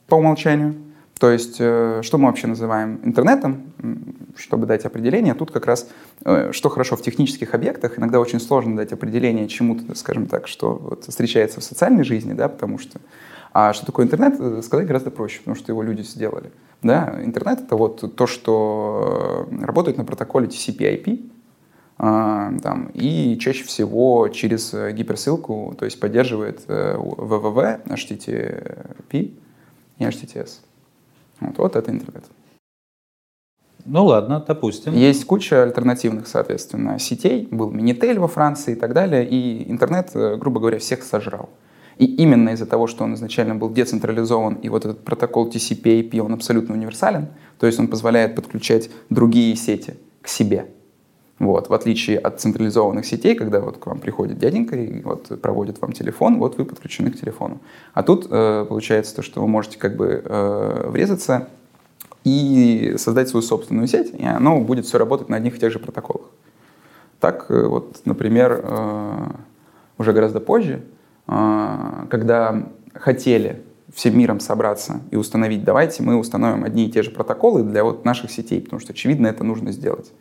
по 0.06 0.16
умолчанию. 0.16 0.74
То 1.20 1.30
есть, 1.30 1.56
э, 1.58 2.00
что 2.02 2.16
мы 2.16 2.28
вообще 2.28 2.46
называем 2.46 2.98
интернетом, 3.04 3.74
чтобы 4.36 4.66
дать 4.66 4.86
определение, 4.86 5.34
тут 5.34 5.50
как 5.50 5.66
раз, 5.66 5.86
э, 6.24 6.50
что 6.52 6.70
хорошо 6.70 6.96
в 6.96 7.02
технических 7.02 7.54
объектах, 7.54 7.98
иногда 7.98 8.18
очень 8.20 8.40
сложно 8.40 8.74
дать 8.74 8.94
определение 8.94 9.46
чему-то, 9.46 9.94
скажем 9.94 10.26
так, 10.26 10.48
что 10.48 10.76
вот 10.76 11.04
встречается 11.04 11.60
в 11.60 11.64
социальной 11.64 12.04
жизни, 12.04 12.32
да, 12.32 12.48
потому 12.48 12.78
что 12.78 13.00
а 13.52 13.74
что 13.74 13.84
такое 13.84 14.06
интернет, 14.06 14.64
сказать 14.64 14.86
гораздо 14.86 15.10
проще, 15.10 15.40
потому 15.40 15.56
что 15.56 15.72
его 15.72 15.82
люди 15.82 16.00
сделали. 16.02 16.52
Да? 16.82 17.20
Интернет— 17.22 17.60
это 17.66 17.76
вот 17.76 18.16
то, 18.16 18.26
что 18.26 19.46
работает 19.60 19.98
на 19.98 20.04
протоколе 20.04 20.46
TCP/IP, 20.46 21.30
а, 21.98 22.52
там, 22.62 22.90
и 22.94 23.36
чаще 23.38 23.64
всего 23.64 24.28
через 24.28 24.72
гиперссылку, 24.72 25.74
то 25.78 25.84
есть 25.84 26.00
поддерживает 26.00 26.60
www, 26.66 27.82
э, 27.84 27.94
HTTP 27.94 29.34
и 29.98 30.04
HTTPS. 30.04 30.60
Вот, 31.40 31.58
вот 31.58 31.76
это 31.76 31.90
интернет. 31.90 32.24
Ну 33.84 34.04
ладно, 34.04 34.44
допустим. 34.46 34.94
Есть 34.94 35.24
куча 35.24 35.62
альтернативных, 35.62 36.26
соответственно, 36.28 36.98
сетей. 36.98 37.48
Был 37.50 37.70
Минитель 37.70 38.18
во 38.18 38.28
Франции 38.28 38.72
и 38.72 38.74
так 38.76 38.92
далее. 38.92 39.26
И 39.26 39.70
интернет, 39.70 40.10
э, 40.14 40.36
грубо 40.36 40.60
говоря, 40.60 40.78
всех 40.78 41.02
сожрал. 41.02 41.48
И 41.96 42.06
именно 42.06 42.50
из-за 42.50 42.66
того, 42.66 42.86
что 42.86 43.04
он 43.04 43.14
изначально 43.14 43.54
был 43.54 43.68
децентрализован, 43.68 44.54
и 44.54 44.68
вот 44.68 44.86
этот 44.86 45.04
протокол 45.04 45.50
TCP/IP, 45.50 46.18
он 46.20 46.32
абсолютно 46.32 46.74
универсален, 46.74 47.28
то 47.58 47.66
есть 47.66 47.78
он 47.78 47.88
позволяет 47.88 48.34
подключать 48.34 48.90
другие 49.10 49.54
сети 49.54 49.94
к 50.22 50.28
себе. 50.28 50.68
Вот, 51.40 51.70
в 51.70 51.72
отличие 51.72 52.18
от 52.18 52.38
централизованных 52.38 53.06
сетей, 53.06 53.34
когда 53.34 53.60
вот 53.60 53.78
к 53.78 53.86
вам 53.86 53.98
приходит 53.98 54.36
дяденька 54.36 54.76
и 54.76 55.00
вот 55.00 55.40
проводит 55.40 55.80
вам 55.80 55.92
телефон, 55.92 56.38
вот 56.38 56.58
вы 56.58 56.66
подключены 56.66 57.10
к 57.10 57.18
телефону. 57.18 57.60
А 57.94 58.02
тут 58.02 58.26
э, 58.30 58.66
получается 58.68 59.16
то, 59.16 59.22
что 59.22 59.40
вы 59.40 59.48
можете 59.48 59.78
как 59.78 59.96
бы 59.96 60.22
э, 60.22 60.88
врезаться 60.90 61.48
и 62.24 62.94
создать 62.98 63.30
свою 63.30 63.42
собственную 63.42 63.88
сеть, 63.88 64.12
и 64.12 64.26
оно 64.26 64.60
будет 64.60 64.84
все 64.84 64.98
работать 64.98 65.30
на 65.30 65.38
одних 65.38 65.56
и 65.56 65.58
тех 65.58 65.72
же 65.72 65.78
протоколах. 65.78 66.26
Так 67.20 67.46
э, 67.48 67.64
вот, 67.66 68.02
например, 68.04 68.60
э, 68.62 69.28
уже 69.96 70.12
гораздо 70.12 70.40
позже, 70.40 70.82
э, 71.26 72.06
когда 72.10 72.68
хотели 72.92 73.62
всем 73.94 74.18
миром 74.18 74.40
собраться 74.40 75.00
и 75.10 75.16
установить, 75.16 75.64
давайте 75.64 76.02
мы 76.02 76.18
установим 76.18 76.64
одни 76.64 76.86
и 76.86 76.90
те 76.90 77.02
же 77.02 77.10
протоколы 77.10 77.62
для 77.62 77.82
вот 77.82 78.04
наших 78.04 78.30
сетей, 78.30 78.60
потому 78.60 78.78
что, 78.78 78.92
очевидно, 78.92 79.26
это 79.26 79.42
нужно 79.42 79.72
сделать. 79.72 80.12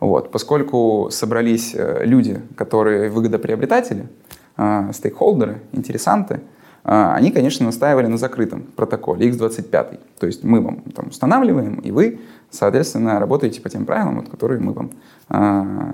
Вот. 0.00 0.30
Поскольку 0.30 1.08
собрались 1.10 1.74
э, 1.74 2.04
люди, 2.04 2.40
которые 2.56 3.10
выгодоприобретатели, 3.10 4.08
э, 4.56 4.90
стейкхолдеры, 4.94 5.60
интересанты, 5.72 6.40
э, 6.84 7.12
они, 7.14 7.30
конечно, 7.30 7.66
настаивали 7.66 8.06
на 8.06 8.16
закрытом 8.16 8.62
протоколе 8.62 9.28
X25. 9.28 10.00
То 10.18 10.26
есть 10.26 10.42
мы 10.42 10.62
вам 10.62 10.80
там 10.94 11.08
устанавливаем, 11.08 11.74
и 11.80 11.90
вы, 11.90 12.20
соответственно, 12.50 13.20
работаете 13.20 13.60
по 13.60 13.68
тем 13.68 13.84
правилам, 13.84 14.20
вот, 14.20 14.30
которые 14.30 14.60
мы 14.60 14.72
вам 14.72 14.90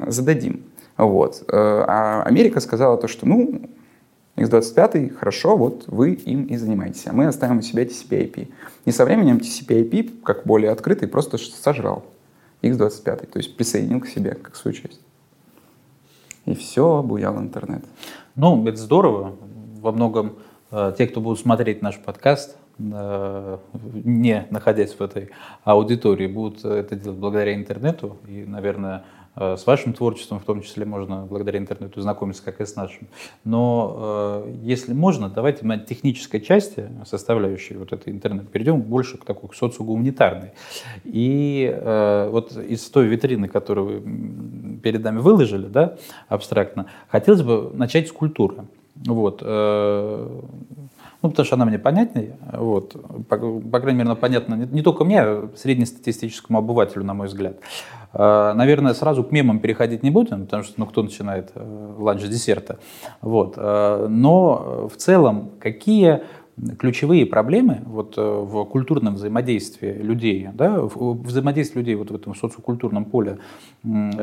зададим. 0.06 0.62
Вот. 0.96 1.44
А 1.52 2.22
Америка 2.24 2.60
сказала 2.60 2.96
то, 2.96 3.06
что 3.06 3.26
ну, 3.26 3.68
X25, 4.36 5.14
хорошо, 5.14 5.56
вот 5.58 5.84
вы 5.88 6.12
им 6.12 6.44
и 6.44 6.56
занимаетесь, 6.56 7.06
а 7.06 7.12
мы 7.12 7.26
оставим 7.26 7.58
у 7.58 7.62
себя 7.62 7.82
TCP/IP. 7.84 8.48
И 8.86 8.90
со 8.90 9.04
временем 9.04 9.36
TCP/IP, 9.36 10.22
как 10.22 10.46
более 10.46 10.70
открытый, 10.70 11.06
просто 11.06 11.36
сожрал 11.36 12.04
X25, 12.62 13.26
то 13.26 13.38
есть 13.38 13.56
присоединил 13.56 14.00
к 14.00 14.06
себе 14.06 14.34
как 14.34 14.56
свою 14.56 14.76
часть. 14.76 15.00
И 16.44 16.54
все, 16.54 16.96
обуял 16.96 17.38
интернет. 17.38 17.84
Ну, 18.34 18.66
это 18.66 18.78
здорово. 18.78 19.36
Во 19.80 19.92
многом 19.92 20.36
э, 20.70 20.94
те, 20.96 21.06
кто 21.06 21.20
будут 21.20 21.40
смотреть 21.40 21.82
наш 21.82 21.98
подкаст, 21.98 22.56
э, 22.78 23.58
не 24.04 24.46
находясь 24.50 24.92
в 24.92 25.00
этой 25.00 25.30
аудитории, 25.64 26.26
будут 26.26 26.64
это 26.64 26.94
делать 26.94 27.18
благодаря 27.18 27.54
интернету. 27.54 28.16
И, 28.28 28.44
наверное, 28.44 29.04
Э, 29.04 29.15
с 29.36 29.66
вашим 29.66 29.92
творчеством, 29.92 30.40
в 30.40 30.44
том 30.44 30.62
числе, 30.62 30.86
можно 30.86 31.26
благодаря 31.26 31.58
интернету 31.58 32.00
знакомиться, 32.00 32.42
как 32.42 32.60
и 32.60 32.64
с 32.64 32.74
нашим. 32.74 33.06
Но 33.44 34.44
э, 34.46 34.54
если 34.62 34.94
можно, 34.94 35.28
давайте 35.28 35.66
мы 35.66 35.74
от 35.74 35.86
технической 35.86 36.40
части, 36.40 36.88
составляющей 37.04 37.74
вот 37.74 37.92
этой 37.92 38.12
интернет, 38.12 38.48
перейдем 38.48 38.80
больше 38.80 39.18
к 39.18 39.24
такой 39.24 39.50
социогуманитарной. 39.54 40.52
И 41.04 41.70
э, 41.70 42.28
вот 42.30 42.56
из 42.56 42.88
той 42.88 43.08
витрины, 43.08 43.48
которую 43.48 43.86
вы 43.86 44.78
перед 44.82 45.04
нами 45.04 45.18
выложили, 45.18 45.66
да, 45.66 45.96
абстрактно, 46.28 46.86
хотелось 47.08 47.42
бы 47.42 47.70
начать 47.74 48.08
с 48.08 48.12
культуры. 48.12 48.64
Вот. 48.94 49.42
Ну, 51.22 51.30
потому 51.30 51.44
что 51.44 51.56
она 51.56 51.64
мне 51.64 51.78
понятнее. 51.78 52.36
Вот. 52.52 52.92
По, 53.28 53.36
по 53.36 53.80
крайней 53.80 53.98
мере, 53.98 54.10
она 54.10 54.14
понятна 54.14 54.54
не, 54.54 54.66
не 54.66 54.82
только 54.82 55.04
мне, 55.04 55.20
а 55.20 55.50
среднестатистическому 55.56 56.58
обывателю, 56.58 57.04
на 57.04 57.14
мой 57.14 57.26
взгляд. 57.26 57.56
А, 58.12 58.54
наверное, 58.54 58.94
сразу 58.94 59.24
к 59.24 59.32
мемам 59.32 59.58
переходить 59.58 60.02
не 60.02 60.10
будем, 60.10 60.44
потому 60.44 60.62
что 60.62 60.74
ну, 60.76 60.86
кто 60.86 61.02
начинает 61.02 61.50
э, 61.54 61.94
ланч 61.98 62.22
с 62.22 62.28
десерта. 62.28 62.78
Вот. 63.20 63.54
А, 63.56 64.06
но 64.08 64.88
в 64.92 64.96
целом, 64.96 65.50
какие 65.60 66.22
ключевые 66.78 67.26
проблемы 67.26 67.82
вот 67.84 68.16
э, 68.16 68.22
в 68.22 68.64
культурном 68.64 69.14
взаимодействии 69.16 69.92
людей, 69.92 70.48
да, 70.54 70.80
в 70.80 71.22
взаимодействии 71.22 71.80
людей 71.80 71.94
вот 71.94 72.10
в 72.10 72.14
этом 72.14 72.34
социокультурном 72.34 73.04
поле 73.04 73.38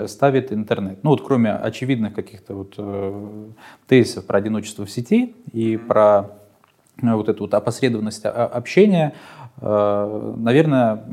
ставит 0.08 0.52
интернет. 0.52 1.04
Ну 1.04 1.12
вот 1.12 1.24
кроме 1.24 1.52
очевидных 1.54 2.14
каких-то 2.14 2.56
вот 2.56 2.74
э, 2.78 3.46
тезисов 3.88 4.26
про 4.26 4.40
одиночество 4.40 4.86
в 4.86 4.92
сети 4.92 5.36
и 5.52 5.78
про 5.78 6.32
вот 7.02 7.30
эту 7.30 7.44
вот 7.44 7.54
опосредованность 7.54 8.24
общения, 8.26 9.14
наверное, 9.60 11.06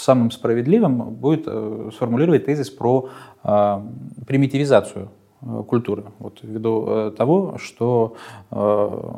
самым 0.00 0.30
справедливым 0.30 0.98
будет 1.10 1.44
э, 1.46 1.90
сформулировать 1.94 2.44
тезис 2.46 2.70
про 2.70 3.08
примитивизацию 4.26 5.08
э, 5.42 5.62
культуры, 5.66 6.04
вот 6.18 6.38
ввиду 6.42 6.84
э, 6.86 7.10
того, 7.16 7.56
что 7.58 8.14
э, 8.50 8.56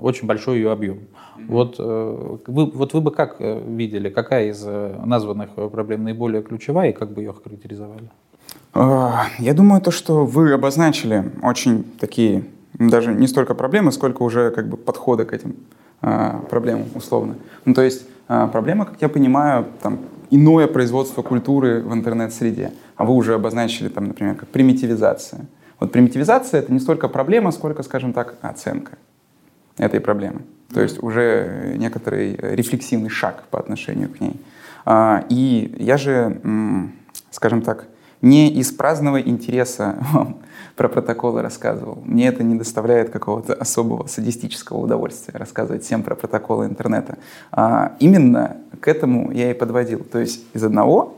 очень 0.03 0.27
большой 0.27 0.57
ее 0.57 0.73
объем. 0.73 0.97
Mm-hmm. 0.97 1.45
Вот, 1.49 1.77
э, 1.79 2.37
вы, 2.47 2.71
вот 2.71 2.95
вы 2.95 3.01
бы 3.01 3.11
как 3.11 3.37
э, 3.41 3.63
видели, 3.67 4.09
какая 4.09 4.49
из 4.49 4.65
названных 4.65 5.51
проблем 5.51 6.05
наиболее 6.05 6.43
ключевая 6.43 6.91
и 6.91 6.93
как 6.93 7.13
бы 7.13 7.23
ее 7.23 7.33
характеризовали? 7.33 8.11
Я 8.75 9.55
думаю, 9.55 9.81
то, 9.81 9.91
что 9.91 10.25
вы 10.25 10.53
обозначили 10.53 11.31
очень 11.43 11.85
такие, 12.01 12.45
даже 12.75 13.15
не 13.15 13.27
столько 13.27 13.55
проблемы, 13.55 13.93
сколько 13.93 14.23
уже 14.23 14.51
как 14.51 14.69
бы 14.69 14.77
подходы 14.77 15.25
к 15.25 15.33
этим 15.33 15.57
проблемам 16.51 16.87
условно. 16.95 17.37
Ну, 17.65 17.75
то 17.75 17.83
есть 17.83 18.07
проблема, 18.27 18.85
как 18.85 19.01
я 19.01 19.09
понимаю, 19.09 19.67
там, 19.81 19.99
иное 20.31 20.67
производство 20.67 21.23
культуры 21.23 21.83
в 21.83 21.93
интернет-среде. 21.93 22.73
А 22.97 23.05
вы 23.05 23.15
уже 23.15 23.35
обозначили, 23.35 23.89
там, 23.89 24.07
например, 24.07 24.35
как 24.35 24.49
примитивизация. 24.49 25.47
Вот 25.81 25.93
примитивизация— 25.93 26.61
это 26.61 26.73
не 26.73 26.81
столько 26.81 27.09
проблема, 27.09 27.51
сколько, 27.51 27.83
скажем 27.83 28.13
так, 28.13 28.37
оценка 28.41 28.93
этой 29.77 30.01
проблемы. 30.01 30.43
То 30.73 30.81
есть 30.81 31.03
уже 31.03 31.75
некоторый 31.77 32.37
рефлексивный 32.37 33.11
шаг 33.11 33.45
по 33.51 33.59
отношению 33.59 34.09
к 34.09 34.21
ней. 34.21 34.41
А, 34.85 35.25
и 35.29 35.75
я 35.79 35.97
же, 35.97 36.41
скажем 37.31 37.63
так, 37.63 37.87
не 38.23 38.51
из 38.53 38.73
праздного 38.73 39.21
интереса 39.21 39.99
вам 40.13 40.39
про 40.77 40.89
протоколы 40.89 41.43
рассказывал. 41.43 42.03
Мне 42.05 42.27
это 42.27 42.43
не 42.43 42.57
доставляет 42.57 43.11
какого-то 43.11 43.55
особого 43.55 44.07
садистического 44.07 44.79
удовольствия 44.79 45.39
рассказывать 45.39 45.85
всем 45.85 46.03
про 46.03 46.15
протоколы 46.15 46.67
интернета. 46.67 47.19
А 47.53 47.97
именно 48.01 48.57
к 48.81 48.89
этому 48.89 49.31
я 49.31 49.51
и 49.51 49.55
подводил. 49.55 50.01
То 50.01 50.19
есть 50.19 50.45
из 50.53 50.65
одного 50.65 51.17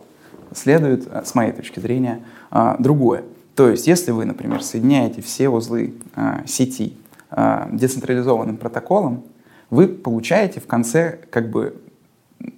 следует, 0.55 1.09
с 1.25 1.35
моей 1.35 1.53
точки 1.53 1.81
зрения, 1.81 2.23
а, 2.51 2.77
другое. 2.79 3.25
То 3.55 3.71
есть 3.71 3.87
если 3.87 4.11
вы, 4.11 4.27
например, 4.27 4.62
соединяете 4.62 5.23
все 5.23 5.49
узлы 5.49 5.95
а, 6.14 6.42
сети 6.47 6.97
а, 7.31 7.69
децентрализованным 7.73 8.59
протоколом, 8.59 9.25
вы 9.71 9.88
получаете 9.88 10.61
в 10.61 10.66
конце 10.66 11.19
как 11.31 11.51
бы 11.51 11.81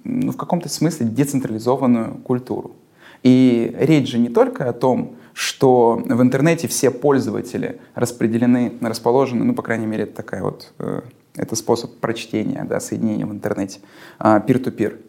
ну, 0.04 0.32
в 0.32 0.36
каком-то 0.36 0.68
смысле 0.68 1.06
децентрализованную 1.06 2.14
культуру. 2.24 2.72
И 3.22 3.74
речь 3.78 4.10
же 4.10 4.18
не 4.18 4.28
только 4.28 4.68
о 4.68 4.72
том, 4.72 5.16
что 5.38 6.02
в 6.04 6.20
интернете 6.20 6.66
все 6.66 6.90
пользователи 6.90 7.80
распределены, 7.94 8.72
расположены, 8.80 9.44
ну, 9.44 9.54
по 9.54 9.62
крайней 9.62 9.86
мере, 9.86 10.02
это 10.02 10.16
такая 10.16 10.42
вот, 10.42 10.72
э, 10.80 11.02
это 11.36 11.54
способ 11.54 11.96
прочтения, 12.00 12.64
да, 12.68 12.80
соединения 12.80 13.24
в 13.24 13.30
интернете, 13.30 13.78
а, 14.18 14.40
peer-to-peer, 14.40 15.00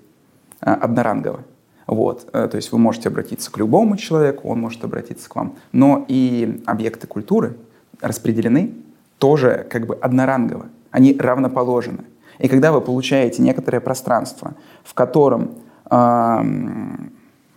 а, 0.62 0.76
однорангово. 0.76 1.46
Вот, 1.88 2.30
э, 2.32 2.48
то 2.48 2.58
есть 2.58 2.72
вы 2.72 2.78
можете 2.78 3.10
обратиться 3.10 3.52
к 3.52 3.58
любому 3.58 3.98
человеку, 3.98 4.50
он 4.50 4.60
может 4.60 4.84
обратиться 4.84 5.28
к 5.28 5.36
вам. 5.36 5.56
Но 5.72 6.06
и 6.08 6.62
объекты 6.68 7.08
культуры 7.08 7.58
распределены 8.00 8.76
тоже 9.18 9.66
как 9.68 9.88
бы 9.88 9.96
однорангово, 9.96 10.68
они 10.92 11.18
равноположены. 11.18 12.04
И 12.38 12.48
когда 12.48 12.72
вы 12.72 12.82
получаете 12.82 13.42
некоторое 13.42 13.80
пространство, 13.80 14.54
в 14.84 14.94
котором 14.94 15.56
э, 15.90 16.44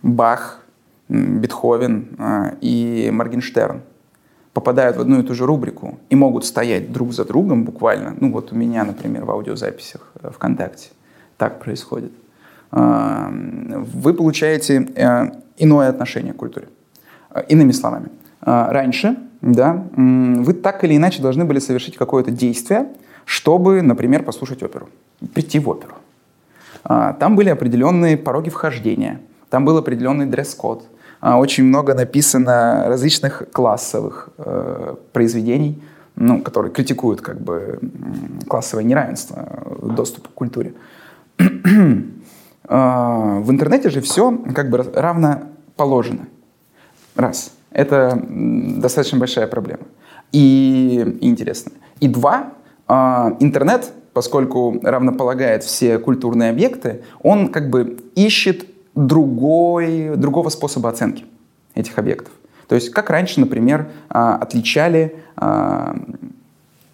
Бах, 0.01 0.62
Бетховен 1.13 2.07
э, 2.17 2.55
и 2.61 3.11
Моргенштерн 3.13 3.81
попадают 4.51 4.97
в 4.97 5.01
одну 5.01 5.19
и 5.19 5.23
ту 5.23 5.35
же 5.35 5.45
рубрику 5.45 5.99
и 6.09 6.15
могут 6.15 6.43
стоять 6.43 6.91
друг 6.91 7.13
за 7.13 7.23
другом 7.23 7.65
буквально. 7.65 8.15
Ну 8.19 8.31
вот 8.31 8.51
у 8.51 8.55
меня, 8.55 8.83
например, 8.83 9.23
в 9.25 9.29
аудиозаписях 9.29 10.11
э, 10.23 10.31
ВКонтакте 10.31 10.89
так 11.37 11.59
происходит. 11.59 12.11
Э, 12.71 13.27
вы 13.31 14.15
получаете 14.15 14.87
иное 15.57 15.89
отношение 15.89 16.33
к 16.33 16.37
культуре. 16.37 16.67
Иными 17.47 17.71
словами, 17.71 18.09
раньше 18.41 19.17
да, 19.41 19.85
вы 19.95 20.53
так 20.53 20.83
или 20.83 20.95
иначе 20.97 21.21
должны 21.21 21.45
были 21.45 21.59
совершить 21.59 21.97
какое-то 21.97 22.31
действие, 22.31 22.87
чтобы, 23.25 23.81
например, 23.81 24.23
послушать 24.23 24.63
оперу, 24.63 24.87
прийти 25.33 25.59
в 25.59 25.69
оперу. 25.69 25.95
Там 26.83 27.35
были 27.35 27.49
определенные 27.49 28.17
пороги 28.17 28.49
вхождения, 28.49 29.19
там 29.49 29.65
был 29.65 29.77
определенный 29.77 30.27
дресс-код, 30.27 30.83
а, 30.83 30.92
очень 31.23 31.63
много 31.63 31.93
написано 31.93 32.83
различных 32.87 33.43
классовых 33.53 34.29
э, 34.37 34.95
произведений, 35.13 35.81
ну, 36.17 36.41
которые 36.41 36.73
критикуют 36.73 37.21
как 37.21 37.39
бы 37.39 37.79
классовое 38.49 38.83
неравенство 38.83 39.47
э, 39.47 39.87
доступа 39.95 40.27
к 40.27 40.33
культуре. 40.33 40.73
А, 42.65 43.39
в 43.41 43.51
интернете 43.51 43.89
же 43.89 43.99
все 43.99 44.37
как 44.55 44.69
бы 44.69 44.77
равно 44.77 45.41
положено. 45.75 46.27
Раз. 47.13 47.51
Это 47.71 48.17
достаточно 48.29 49.19
большая 49.19 49.47
проблема. 49.47 49.83
И, 50.31 51.17
и 51.19 51.27
интересно. 51.27 51.73
И 51.99 52.07
два. 52.07 52.53
А, 52.87 53.35
интернет, 53.41 53.91
поскольку 54.13 54.79
равнополагает 54.81 55.63
все 55.63 55.99
культурные 55.99 56.51
объекты, 56.51 57.03
он 57.21 57.49
как 57.49 57.69
бы 57.69 57.97
ищет 58.15 58.65
другой, 58.95 60.15
другого 60.15 60.49
способа 60.49 60.89
оценки 60.89 61.25
этих 61.75 61.97
объектов. 61.97 62.31
То 62.67 62.75
есть, 62.75 62.89
как 62.89 63.09
раньше, 63.09 63.39
например, 63.39 63.89
а, 64.09 64.35
отличали 64.37 65.15
а, 65.35 65.95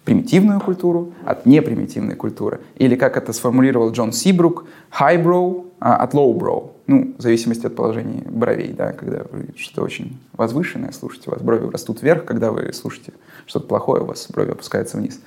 примитивную 0.04 0.60
культуру 0.60 1.12
от 1.24 1.46
непримитивной 1.46 2.16
культуры. 2.16 2.60
Или, 2.76 2.96
как 2.96 3.16
это 3.16 3.32
сформулировал 3.32 3.92
Джон 3.92 4.12
Сибрук, 4.12 4.66
highbrow 4.98 5.66
а, 5.78 5.96
от 5.96 6.14
lowbrow. 6.14 6.72
Ну, 6.86 7.14
в 7.16 7.22
зависимости 7.22 7.66
от 7.66 7.76
положения 7.76 8.24
бровей, 8.28 8.72
да, 8.72 8.92
когда 8.92 9.22
вы 9.30 9.50
что-то 9.56 9.82
очень 9.82 10.18
возвышенное 10.32 10.92
слушаете, 10.92 11.30
у 11.30 11.34
вас 11.34 11.42
брови 11.42 11.70
растут 11.70 12.02
вверх, 12.02 12.24
когда 12.24 12.50
вы 12.50 12.72
слушаете 12.72 13.12
что-то 13.46 13.66
плохое, 13.66 14.02
у 14.02 14.06
вас 14.06 14.26
брови 14.28 14.50
опускаются 14.50 14.96
вниз. 14.96 15.20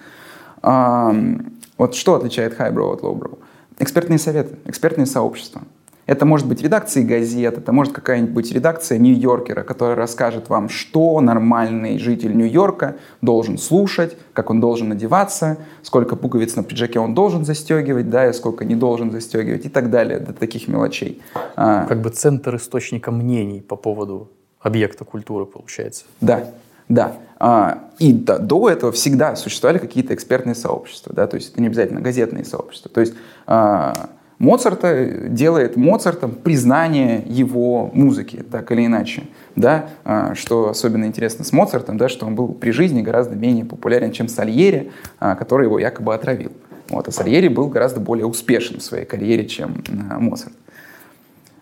Вот 0.62 1.96
что 1.96 2.16
отличает 2.16 2.60
highbrow 2.60 2.94
от 2.94 3.02
lowbrow? 3.02 3.40
Экспертные 3.80 4.20
советы, 4.20 4.58
экспертные 4.66 5.06
сообщества– 5.06 5.62
это 6.06 6.26
может 6.26 6.48
быть 6.48 6.62
редакция 6.62 7.04
газет, 7.04 7.58
это 7.58 7.72
может 7.72 7.94
какая-нибудь 7.94 8.52
редакция 8.52 8.98
Нью-Йоркера, 8.98 9.64
которая 9.64 9.96
расскажет 9.96 10.50
вам, 10.50 10.70
что 10.70 11.22
нормальный 11.22 11.98
житель 11.98 12.36
Нью-Йорка 12.36 12.96
должен 13.22 13.58
слушать, 13.58 14.18
как 14.34 14.50
он 14.50 14.60
должен 14.60 14.92
одеваться, 14.92 15.58
сколько 15.82 16.16
пуговиц 16.16 16.56
на 16.56 16.64
пиджаке 16.64 17.00
он 17.00 17.14
должен 17.14 17.46
застегивать, 17.46 18.10
да, 18.10 18.30
и 18.30 18.34
сколько 18.34 18.66
не 18.66 18.76
должен 18.76 19.12
застегивать 19.12 19.66
и 19.66 19.70
так 19.70 19.90
далее, 19.90 20.20
до 20.20 20.34
таких 20.34 20.68
мелочей. 20.68 21.22
А, 21.56 21.86
как 21.86 22.02
бы 22.02 22.10
центр 22.10 22.56
источника 22.58 23.12
мнений 23.12 23.62
по 23.62 23.76
поводу 23.76 24.30
объекта 24.60 25.06
культуры 25.06 25.46
получается. 25.46 26.06
Да, 26.20 26.50
да. 26.90 27.14
А, 27.40 27.90
и 28.00 28.14
да, 28.14 28.40
до 28.40 28.70
этого 28.70 28.92
всегда 28.92 29.36
существовали 29.36 29.78
какие-то 29.78 30.14
экспертные 30.14 30.56
сообщества, 30.56 31.14
да, 31.14 31.28
то 31.28 31.36
есть 31.36 31.52
это 31.52 31.62
не 31.62 31.68
обязательно 31.68 32.02
газетные 32.02 32.46
сообщества. 32.46 32.90
То 32.90 33.02
есть 33.02 33.14
а, 33.46 34.10
Моцарта 34.44 35.06
делает 35.30 35.78
Моцартом 35.78 36.32
признание 36.32 37.24
его 37.26 37.90
музыки, 37.94 38.44
так 38.52 38.74
или 38.74 38.86
иначе. 38.86 39.24
Да? 39.56 39.90
А, 40.04 40.36
что 40.36 40.68
особенно 40.68 41.06
интересно 41.06 41.46
с 41.46 41.54
Моцартом, 41.54 41.98
да, 41.98 42.10
что 42.10 42.26
он 42.26 42.36
был 42.36 42.50
при 42.50 42.72
жизни 42.72 43.02
гораздо 43.02 43.36
менее 43.36 43.64
популярен, 43.64 44.12
чем 44.12 44.28
Сальери, 44.28 44.92
а, 45.18 45.36
который 45.36 45.68
его 45.68 45.80
якобы 45.80 46.14
отравил. 46.14 46.52
Вот, 46.90 47.08
а 47.08 47.12
Сальери 47.12 47.48
был 47.48 47.70
гораздо 47.70 48.02
более 48.02 48.26
успешен 48.26 48.80
в 48.80 48.84
своей 48.84 49.06
карьере, 49.06 49.48
чем 49.48 49.82
а, 50.10 50.20
Моцарт. 50.20 50.54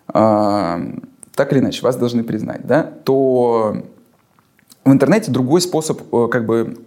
Так 0.08 1.54
или 1.54 1.60
иначе, 1.60 1.84
вас 1.84 1.96
должны 1.98 2.24
признать, 2.24 2.66
да? 2.66 2.82
то 2.82 3.78
в 4.84 4.92
интернете 4.92 5.32
другой 5.32 5.62
способ 5.62 6.02
э, 6.14 6.28
как 6.30 6.46
бы, 6.46 6.80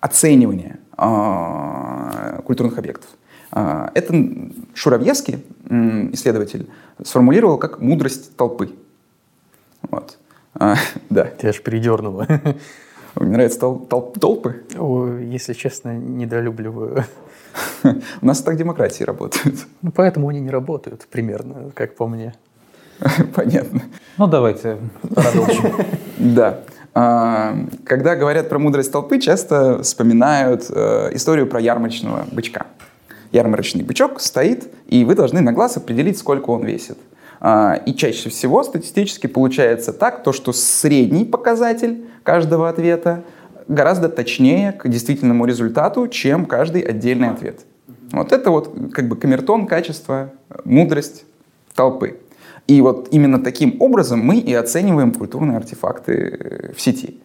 оценивания 0.00 0.78
культурных 2.44 2.78
объектов. 2.78 3.10
А, 3.52 3.90
это 3.94 4.14
Шуравьевский, 4.74 5.44
исследователь, 6.12 6.68
сформулировал 7.04 7.58
как 7.58 7.80
мудрость 7.80 8.36
толпы. 8.36 8.70
Вот. 9.82 10.18
А, 10.54 10.76
да. 11.10 11.24
Тебя 11.24 11.50
аж 11.50 11.60
передернуло. 11.62 12.26
Мне 13.16 13.32
нравятся 13.32 13.60
тол- 13.60 13.86
тол- 13.88 14.12
толпы? 14.18 14.62
О, 14.78 15.16
если 15.18 15.52
честно, 15.52 15.96
недолюбливаю. 15.96 17.04
У 18.22 18.26
нас 18.26 18.40
так 18.42 18.56
демократии 18.56 19.02
работают. 19.02 19.66
Ну, 19.82 19.90
поэтому 19.90 20.28
они 20.28 20.40
не 20.40 20.50
работают 20.50 21.06
примерно, 21.10 21.72
как 21.74 21.96
по 21.96 22.06
мне. 22.06 22.34
Понятно. 23.34 23.82
Ну, 24.16 24.26
давайте 24.28 24.78
продолжим. 25.02 25.72
Да. 26.18 26.60
А, 26.94 27.56
когда 27.84 28.14
говорят 28.14 28.48
про 28.48 28.58
мудрость 28.58 28.92
толпы, 28.92 29.18
часто 29.18 29.82
вспоминают 29.82 30.66
э, 30.68 31.10
историю 31.14 31.46
про 31.46 31.60
ярмарочного 31.60 32.26
бычка 32.30 32.66
ярмарочный 33.32 33.82
бычок 33.82 34.20
стоит, 34.20 34.68
и 34.86 35.04
вы 35.04 35.14
должны 35.14 35.40
на 35.40 35.52
глаз 35.52 35.76
определить, 35.76 36.18
сколько 36.18 36.50
он 36.50 36.64
весит. 36.64 36.98
А, 37.40 37.80
и 37.86 37.94
чаще 37.94 38.28
всего 38.28 38.62
статистически 38.62 39.26
получается 39.26 39.92
так, 39.92 40.22
то, 40.22 40.32
что 40.32 40.52
средний 40.52 41.24
показатель 41.24 42.04
каждого 42.22 42.68
ответа 42.68 43.24
гораздо 43.68 44.08
точнее 44.08 44.72
к 44.72 44.88
действительному 44.88 45.46
результату, 45.46 46.08
чем 46.08 46.44
каждый 46.44 46.82
отдельный 46.82 47.30
ответ. 47.30 47.60
Вот 48.12 48.32
это 48.32 48.50
вот 48.50 48.74
как 48.92 49.08
бы 49.08 49.16
камертон 49.16 49.66
качество, 49.66 50.32
мудрость 50.64 51.24
толпы. 51.74 52.18
И 52.66 52.80
вот 52.82 53.08
именно 53.10 53.38
таким 53.38 53.76
образом 53.80 54.20
мы 54.20 54.38
и 54.38 54.52
оцениваем 54.52 55.12
культурные 55.12 55.56
артефакты 55.56 56.72
в 56.76 56.80
сети. 56.80 57.20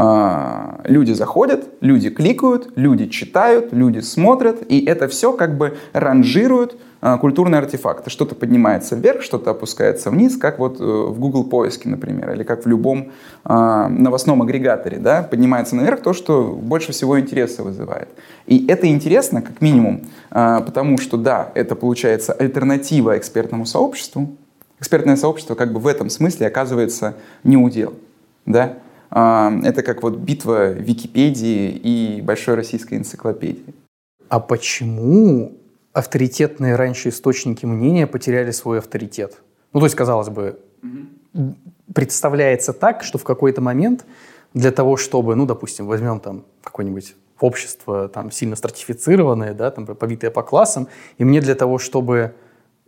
А, 0.00 0.80
люди 0.84 1.10
заходят, 1.10 1.66
люди 1.80 2.08
кликают, 2.08 2.70
люди 2.76 3.08
читают, 3.08 3.72
люди 3.72 3.98
смотрят, 3.98 4.62
и 4.68 4.84
это 4.84 5.08
все 5.08 5.32
как 5.32 5.58
бы 5.58 5.76
ранжирует 5.92 6.76
а, 7.00 7.18
культурные 7.18 7.58
артефакты. 7.58 8.08
Что-то 8.08 8.36
поднимается 8.36 8.94
вверх, 8.94 9.22
что-то 9.22 9.50
опускается 9.50 10.10
вниз, 10.10 10.36
как 10.36 10.60
вот 10.60 10.80
э, 10.80 10.84
в 10.84 11.18
Google 11.18 11.42
поиске, 11.42 11.88
например, 11.88 12.30
или 12.30 12.44
как 12.44 12.64
в 12.64 12.68
любом 12.68 13.10
а, 13.42 13.88
новостном 13.88 14.40
агрегаторе. 14.40 14.98
Да? 14.98 15.24
Поднимается 15.24 15.74
наверх 15.74 16.00
то, 16.00 16.12
что 16.12 16.44
больше 16.44 16.92
всего 16.92 17.18
интереса 17.18 17.64
вызывает. 17.64 18.08
И 18.46 18.68
это 18.68 18.86
интересно, 18.86 19.42
как 19.42 19.60
минимум, 19.60 20.02
потому 20.30 20.98
что, 20.98 21.16
да, 21.16 21.50
это 21.56 21.74
получается 21.74 22.32
альтернатива 22.34 23.18
экспертному 23.18 23.66
сообществу. 23.66 24.36
Экспертное 24.78 25.16
сообщество 25.16 25.56
как 25.56 25.72
бы 25.72 25.80
в 25.80 25.88
этом 25.88 26.08
смысле 26.08 26.46
оказывается 26.46 27.16
не 27.42 27.56
удел. 27.56 27.94
Да? 28.46 28.74
А, 29.10 29.52
это 29.64 29.82
как 29.82 30.02
вот 30.02 30.16
битва 30.16 30.72
Википедии 30.72 31.70
и 31.70 32.20
большой 32.20 32.54
российской 32.54 32.94
энциклопедии. 32.94 33.74
А 34.28 34.40
почему 34.40 35.56
авторитетные 35.92 36.76
раньше 36.76 37.08
источники 37.08 37.66
мнения 37.66 38.06
потеряли 38.06 38.50
свой 38.50 38.78
авторитет? 38.78 39.38
Ну, 39.72 39.80
то 39.80 39.86
есть, 39.86 39.96
казалось 39.96 40.28
бы, 40.28 40.58
представляется 41.94 42.72
так, 42.72 43.02
что 43.02 43.18
в 43.18 43.24
какой-то 43.24 43.60
момент 43.60 44.04
для 44.54 44.70
того, 44.70 44.96
чтобы, 44.96 45.34
ну, 45.34 45.46
допустим, 45.46 45.86
возьмем 45.86 46.20
там 46.20 46.44
какое-нибудь 46.62 47.14
общество 47.40 48.08
там 48.08 48.30
сильно 48.30 48.56
стратифицированное, 48.56 49.54
да, 49.54 49.70
там 49.70 49.86
побитое 49.86 50.30
по 50.30 50.42
классам, 50.42 50.88
и 51.18 51.24
мне 51.24 51.40
для 51.40 51.54
того, 51.54 51.78
чтобы 51.78 52.34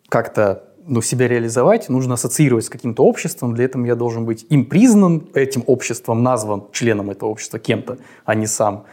как-то 0.08 0.64
ну, 0.86 1.02
себя 1.02 1.28
реализовать, 1.28 1.88
нужно 1.88 2.14
ассоциировать 2.14 2.64
с 2.64 2.68
каким-то 2.68 3.04
обществом. 3.04 3.54
Для 3.54 3.66
этого 3.66 3.84
я 3.84 3.94
должен 3.94 4.24
быть 4.24 4.46
им 4.48 4.64
признан, 4.64 5.28
этим 5.34 5.64
обществом 5.66 6.22
назван 6.22 6.64
членом 6.72 7.10
этого 7.10 7.30
общества 7.30 7.58
кем-то, 7.58 7.98
а 8.24 8.34
не 8.34 8.46
сам. 8.46 8.84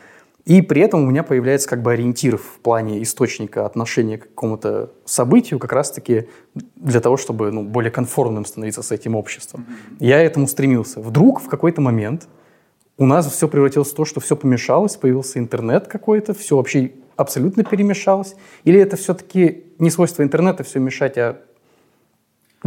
И 0.46 0.62
при 0.62 0.82
этом 0.82 1.04
у 1.04 1.06
меня 1.06 1.24
появляется 1.24 1.68
как 1.68 1.82
бы 1.82 1.92
ориентир 1.92 2.38
в 2.38 2.60
плане 2.62 3.04
источника 3.04 3.66
отношения 3.66 4.18
к 4.18 4.30
какому-то 4.30 4.92
событию, 5.04 5.60
как 5.60 5.74
раз-таки 5.74 6.30
для 6.78 7.02
того, 7.02 7.18
чтобы 7.18 7.52
ну, 7.52 7.64
более 7.64 7.92
конформным 7.92 8.46
становиться 8.46 8.82
с 8.82 8.94
этим 8.94 9.16
обществом. 9.16 9.66
Я 10.00 10.22
этому 10.22 10.48
стремился. 10.48 11.02
Вдруг 11.02 11.42
в 11.42 11.50
какой-то 11.50 11.82
момент 11.82 12.30
у 12.98 13.06
нас 13.06 13.30
все 13.30 13.50
превратилось 13.50 13.92
в 13.92 13.96
то, 13.96 14.06
что 14.06 14.22
все 14.22 14.38
помешалось, 14.38 14.96
появился 14.96 15.38
интернет 15.38 15.88
какой-то, 15.88 16.34
все 16.34 16.56
вообще 16.56 16.94
абсолютно 17.18 17.66
перемешалось. 17.66 18.36
Или 18.64 18.80
это 18.80 18.96
все-таки 18.96 19.66
не 19.80 19.90
свойство 19.90 20.24
интернета 20.24 20.64
все 20.64 20.80
мешать, 20.80 21.18
а 21.18 21.42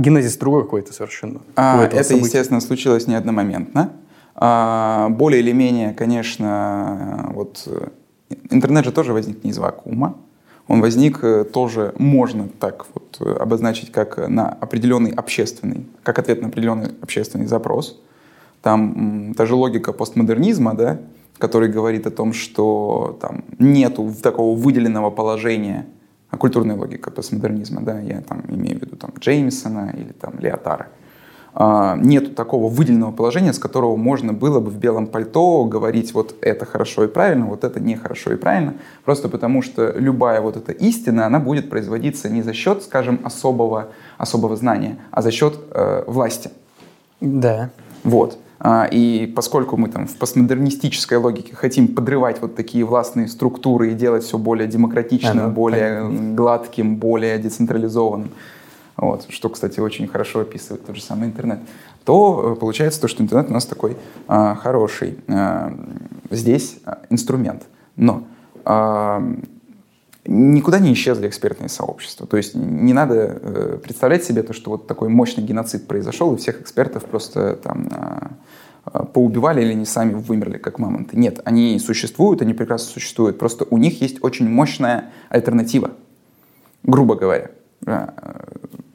генезис 0.00 0.36
другой 0.36 0.62
какой-то 0.62 0.92
совершенно. 0.92 1.40
А, 1.56 1.84
это, 1.84 2.02
события. 2.02 2.24
естественно, 2.24 2.60
случилось 2.60 3.06
не 3.06 3.14
одномоментно. 3.14 3.92
А, 4.34 5.08
более 5.10 5.40
или 5.40 5.52
менее, 5.52 5.92
конечно, 5.92 7.30
вот 7.34 7.62
э, 7.66 7.88
интернет 8.50 8.84
же 8.84 8.92
тоже 8.92 9.12
возник 9.12 9.44
не 9.44 9.50
из 9.50 9.58
вакуума. 9.58 10.16
Он 10.66 10.80
возник 10.80 11.18
э, 11.22 11.44
тоже, 11.44 11.94
можно 11.98 12.48
так 12.48 12.86
вот 12.94 13.18
э, 13.20 13.32
обозначить, 13.32 13.92
как 13.92 14.28
на 14.28 14.48
определенный 14.48 15.10
общественный, 15.10 15.86
как 16.02 16.18
ответ 16.18 16.42
на 16.42 16.48
определенный 16.48 16.92
общественный 17.02 17.46
запрос. 17.46 18.00
Там 18.62 19.34
та 19.36 19.46
же 19.46 19.54
логика 19.54 19.92
постмодернизма, 19.92 20.74
да, 20.74 21.00
который 21.38 21.68
говорит 21.68 22.06
о 22.06 22.10
том, 22.10 22.32
что 22.32 23.18
там 23.20 23.44
нету 23.58 24.14
такого 24.22 24.56
выделенного 24.56 25.10
положения 25.10 25.86
а 26.30 26.36
культурная 26.36 26.76
логика 26.76 27.10
постмодернизма, 27.10 27.82
да, 27.82 27.98
я 28.00 28.20
там 28.20 28.44
имею 28.48 28.78
в 28.78 28.82
виду 28.82 28.96
там 28.96 29.12
Джеймисона 29.18 29.94
или 29.96 30.12
там 30.12 30.38
Леотара. 30.38 30.88
А, 31.52 31.96
нет 31.96 32.36
такого 32.36 32.68
выделенного 32.68 33.10
положения, 33.10 33.52
с 33.52 33.58
которого 33.58 33.96
можно 33.96 34.32
было 34.32 34.60
бы 34.60 34.70
в 34.70 34.78
белом 34.78 35.08
пальто 35.08 35.64
говорить 35.64 36.14
вот 36.14 36.36
это 36.42 36.64
хорошо 36.64 37.04
и 37.04 37.08
правильно, 37.08 37.46
вот 37.46 37.64
это 37.64 37.80
нехорошо 37.80 38.32
и 38.32 38.36
правильно, 38.36 38.74
просто 39.04 39.28
потому 39.28 39.62
что 39.62 39.92
любая 39.96 40.40
вот 40.40 40.56
эта 40.56 40.72
истина, 40.72 41.26
она 41.26 41.40
будет 41.40 41.68
производиться 41.68 42.28
не 42.28 42.42
за 42.42 42.52
счет, 42.52 42.84
скажем, 42.84 43.20
особого, 43.24 43.88
особого 44.16 44.56
знания, 44.56 44.98
а 45.10 45.22
за 45.22 45.32
счет 45.32 45.58
э, 45.72 46.04
власти. 46.06 46.50
Да. 47.20 47.70
Вот. 48.04 48.38
А, 48.62 48.86
и 48.90 49.26
поскольку 49.26 49.78
мы 49.78 49.88
там 49.88 50.06
в 50.06 50.16
постмодернистической 50.16 51.16
логике 51.16 51.56
хотим 51.56 51.88
подрывать 51.88 52.42
вот 52.42 52.56
такие 52.56 52.84
властные 52.84 53.26
структуры 53.26 53.92
и 53.92 53.94
делать 53.94 54.22
все 54.22 54.36
более 54.36 54.68
демократичным, 54.68 55.40
а, 55.40 55.46
ну, 55.46 55.50
более 55.50 56.02
понятно. 56.02 56.34
гладким, 56.34 56.96
более 56.96 57.38
децентрализованным, 57.38 58.30
вот, 58.98 59.24
что, 59.30 59.48
кстати, 59.48 59.80
очень 59.80 60.06
хорошо 60.06 60.40
описывает 60.40 60.84
тот 60.84 60.94
же 60.94 61.02
самый 61.02 61.28
интернет, 61.28 61.60
то 62.04 62.52
э, 62.54 62.60
получается 62.60 63.00
то, 63.00 63.08
что 63.08 63.22
интернет 63.22 63.48
у 63.48 63.54
нас 63.54 63.64
такой 63.64 63.96
а, 64.28 64.54
хороший 64.56 65.18
а, 65.26 65.72
здесь 66.28 66.80
а, 66.84 66.98
инструмент. 67.08 67.62
Но 67.96 68.24
а, 68.66 69.22
никуда 70.30 70.78
не 70.78 70.92
исчезли 70.92 71.26
экспертные 71.26 71.68
сообщества. 71.68 72.26
То 72.26 72.36
есть 72.36 72.54
не 72.54 72.92
надо 72.92 73.14
э, 73.14 73.78
представлять 73.82 74.24
себе 74.24 74.42
то, 74.44 74.52
что 74.52 74.70
вот 74.70 74.86
такой 74.86 75.08
мощный 75.08 75.42
геноцид 75.42 75.88
произошел, 75.88 76.32
и 76.32 76.38
всех 76.38 76.60
экспертов 76.60 77.04
просто 77.04 77.56
там 77.56 77.88
э, 78.84 79.04
поубивали 79.12 79.60
или 79.60 79.72
они 79.72 79.84
сами 79.84 80.14
вымерли, 80.14 80.58
как 80.58 80.78
мамонты. 80.78 81.18
Нет, 81.18 81.40
они 81.44 81.78
существуют, 81.80 82.42
они 82.42 82.54
прекрасно 82.54 82.92
существуют, 82.92 83.38
просто 83.38 83.66
у 83.70 83.76
них 83.76 84.00
есть 84.00 84.22
очень 84.22 84.48
мощная 84.48 85.10
альтернатива, 85.30 85.90
грубо 86.84 87.16
говоря. 87.16 87.50
Э, 87.86 88.10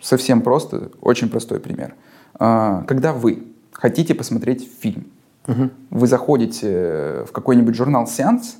совсем 0.02 0.41
просто, 0.41 0.89
очень 1.02 1.30
простой 1.30 1.60
пример. 1.60 1.95
Э, 2.39 2.84
когда 2.88 3.12
вы 3.12 3.43
хотите 3.74 4.15
посмотреть 4.15 4.69
фильм, 4.80 5.08
угу. 5.48 5.69
вы 5.89 6.08
заходите 6.08 7.26
в 7.28 7.34
какой-нибудь 7.34 7.76
журнал 7.76 8.08
«Сеанс» 8.08 8.56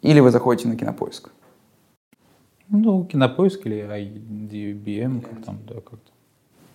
или 0.00 0.20
вы 0.20 0.30
заходите 0.30 0.66
на 0.66 0.76
кинопоиск. 0.76 1.28
Ну, 2.68 3.04
кинопоиск 3.04 3.66
или 3.66 3.78
IDBM, 3.78 5.20
как 5.20 5.44
там, 5.44 5.58
да, 5.66 5.74
как-то. 5.74 6.10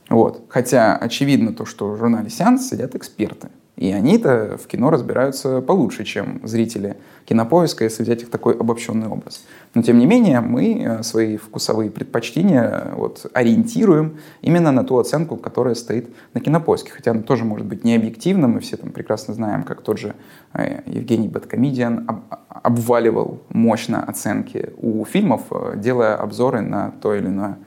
Вот. 0.09 0.43
Хотя 0.49 0.95
очевидно 0.95 1.53
то, 1.53 1.65
что 1.65 1.91
в 1.91 1.97
журнале 1.97 2.29
«Сеанс» 2.29 2.69
сидят 2.69 2.95
эксперты. 2.95 3.49
И 3.79 3.93
они-то 3.93 4.59
в 4.61 4.67
кино 4.67 4.89
разбираются 4.89 5.61
получше, 5.61 6.03
чем 6.03 6.41
зрители 6.43 6.97
кинопоиска, 7.23 7.85
если 7.85 8.03
взять 8.03 8.23
их 8.23 8.29
такой 8.29 8.53
обобщенный 8.53 9.07
образ. 9.07 9.45
Но 9.73 9.81
тем 9.81 9.99
не 9.99 10.05
менее, 10.05 10.41
мы 10.41 10.83
э, 10.83 11.03
свои 11.03 11.37
вкусовые 11.37 11.89
предпочтения 11.89 12.63
э, 12.63 12.95
вот, 12.95 13.27
ориентируем 13.33 14.17
именно 14.41 14.73
на 14.73 14.83
ту 14.83 14.97
оценку, 14.97 15.37
которая 15.37 15.75
стоит 15.75 16.13
на 16.33 16.41
кинопоиске. 16.41 16.91
Хотя 16.91 17.11
она 17.11 17.21
тоже 17.21 17.45
может 17.45 17.67
быть 17.67 17.85
не 17.85 17.95
объективна, 17.95 18.49
мы 18.49 18.59
все 18.59 18.75
там 18.75 18.91
прекрасно 18.91 19.33
знаем, 19.33 19.63
как 19.63 19.81
тот 19.81 19.97
же 19.97 20.13
э, 20.53 20.81
Евгений 20.85 21.29
Бэткомедиан 21.29 22.05
обваливал 22.49 23.39
мощно 23.47 24.03
оценки 24.03 24.73
у 24.75 25.05
фильмов, 25.05 25.43
делая 25.75 26.17
обзоры 26.17 26.59
на 26.59 26.91
то 27.01 27.15
или 27.15 27.27
иное 27.27 27.57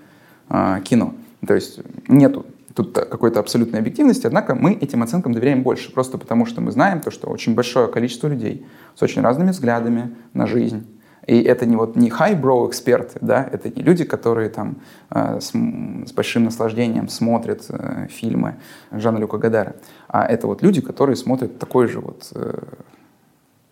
кино. 0.84 1.14
То 1.46 1.54
есть 1.54 1.80
нету 2.06 2.44
тут 2.74 2.94
какой-то 2.94 3.40
абсолютной 3.40 3.80
объективности, 3.80 4.26
однако 4.26 4.54
мы 4.54 4.72
этим 4.72 5.02
оценкам 5.02 5.32
доверяем 5.32 5.62
больше, 5.62 5.92
просто 5.92 6.18
потому 6.18 6.46
что 6.46 6.60
мы 6.60 6.72
знаем 6.72 7.00
то, 7.00 7.10
что 7.10 7.28
очень 7.28 7.54
большое 7.54 7.88
количество 7.88 8.28
людей 8.28 8.66
с 8.94 9.02
очень 9.02 9.22
разными 9.22 9.50
взглядами 9.50 10.14
на 10.32 10.46
жизнь, 10.46 10.86
и 11.26 11.40
это 11.40 11.66
не 11.66 11.76
вот 11.76 11.96
не 11.96 12.08
high-brow 12.08 12.68
эксперты, 12.68 13.18
да, 13.20 13.48
это 13.50 13.68
не 13.68 13.82
люди, 13.82 14.04
которые 14.04 14.48
там 14.48 14.78
э, 15.10 15.38
с, 15.40 15.52
с 15.52 16.12
большим 16.12 16.44
наслаждением 16.44 17.08
смотрят 17.08 17.64
э, 17.68 18.08
фильмы 18.10 18.56
Жана 18.90 19.18
Люка 19.18 19.38
Гадара, 19.38 19.76
а 20.08 20.26
это 20.26 20.46
вот 20.46 20.62
люди, 20.62 20.80
которые 20.80 21.16
смотрят 21.16 21.58
такой 21.58 21.86
же 21.86 22.00
вот 22.00 22.28
э, 22.34 22.58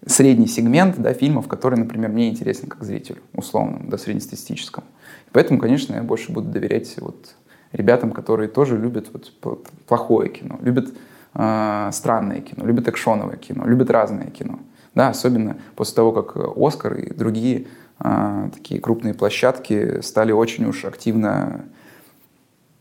средний 0.07 0.47
сегмент 0.47 0.99
да, 0.99 1.13
фильмов, 1.13 1.49
который, 1.49 1.79
например, 1.79 2.11
мне 2.11 2.29
интересен 2.29 2.69
как 2.69 2.85
зрителю, 2.85 3.19
условно, 3.35 3.81
да, 3.85 3.99
среднестатистическому. 3.99 4.87
Поэтому, 5.33 5.59
конечно, 5.59 5.95
я 5.95 6.03
больше 6.03 6.33
буду 6.33 6.49
доверять 6.49 6.95
вот 6.99 7.35
ребятам, 7.73 8.13
которые 8.13 8.49
тоже 8.49 8.77
любят 8.77 9.09
вот 9.13 9.33
плохое 9.87 10.31
кино, 10.31 10.59
любят 10.63 10.93
э, 11.35 11.91
странное 11.93 12.41
кино, 12.41 12.65
любят 12.67 12.89
экшоновое 12.89 13.37
кино, 13.37 13.67
любят 13.67 13.91
разное 13.91 14.31
кино. 14.31 14.59
Да, 14.95 15.11
особенно 15.11 15.57
после 15.77 15.95
того, 15.95 16.13
как 16.13 16.37
«Оскар» 16.57 16.95
и 16.95 17.15
другие 17.15 17.69
э, 18.01 18.51
такие 18.53 18.81
крупные 18.81 19.15
площадки 19.15 20.01
стали 20.01 20.33
очень 20.33 20.65
уж 20.65 20.85
активно 20.85 21.65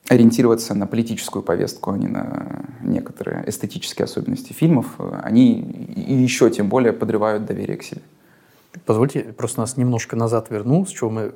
ориентироваться 0.09 0.73
на 0.73 0.87
политическую 0.87 1.43
повестку, 1.43 1.91
а 1.91 1.97
не 1.97 2.07
на 2.07 2.65
некоторые 2.81 3.47
эстетические 3.47 4.05
особенности 4.05 4.53
фильмов, 4.53 4.87
они 5.21 5.87
еще 5.95 6.49
тем 6.49 6.67
более 6.67 6.93
подрывают 6.93 7.45
доверие 7.45 7.77
к 7.77 7.83
себе. 7.83 8.01
Позвольте, 8.85 9.21
просто 9.21 9.59
нас 9.59 9.77
немножко 9.77 10.15
назад 10.15 10.49
верну, 10.49 10.83
с 10.85 10.89
чего 10.89 11.11
мы 11.11 11.33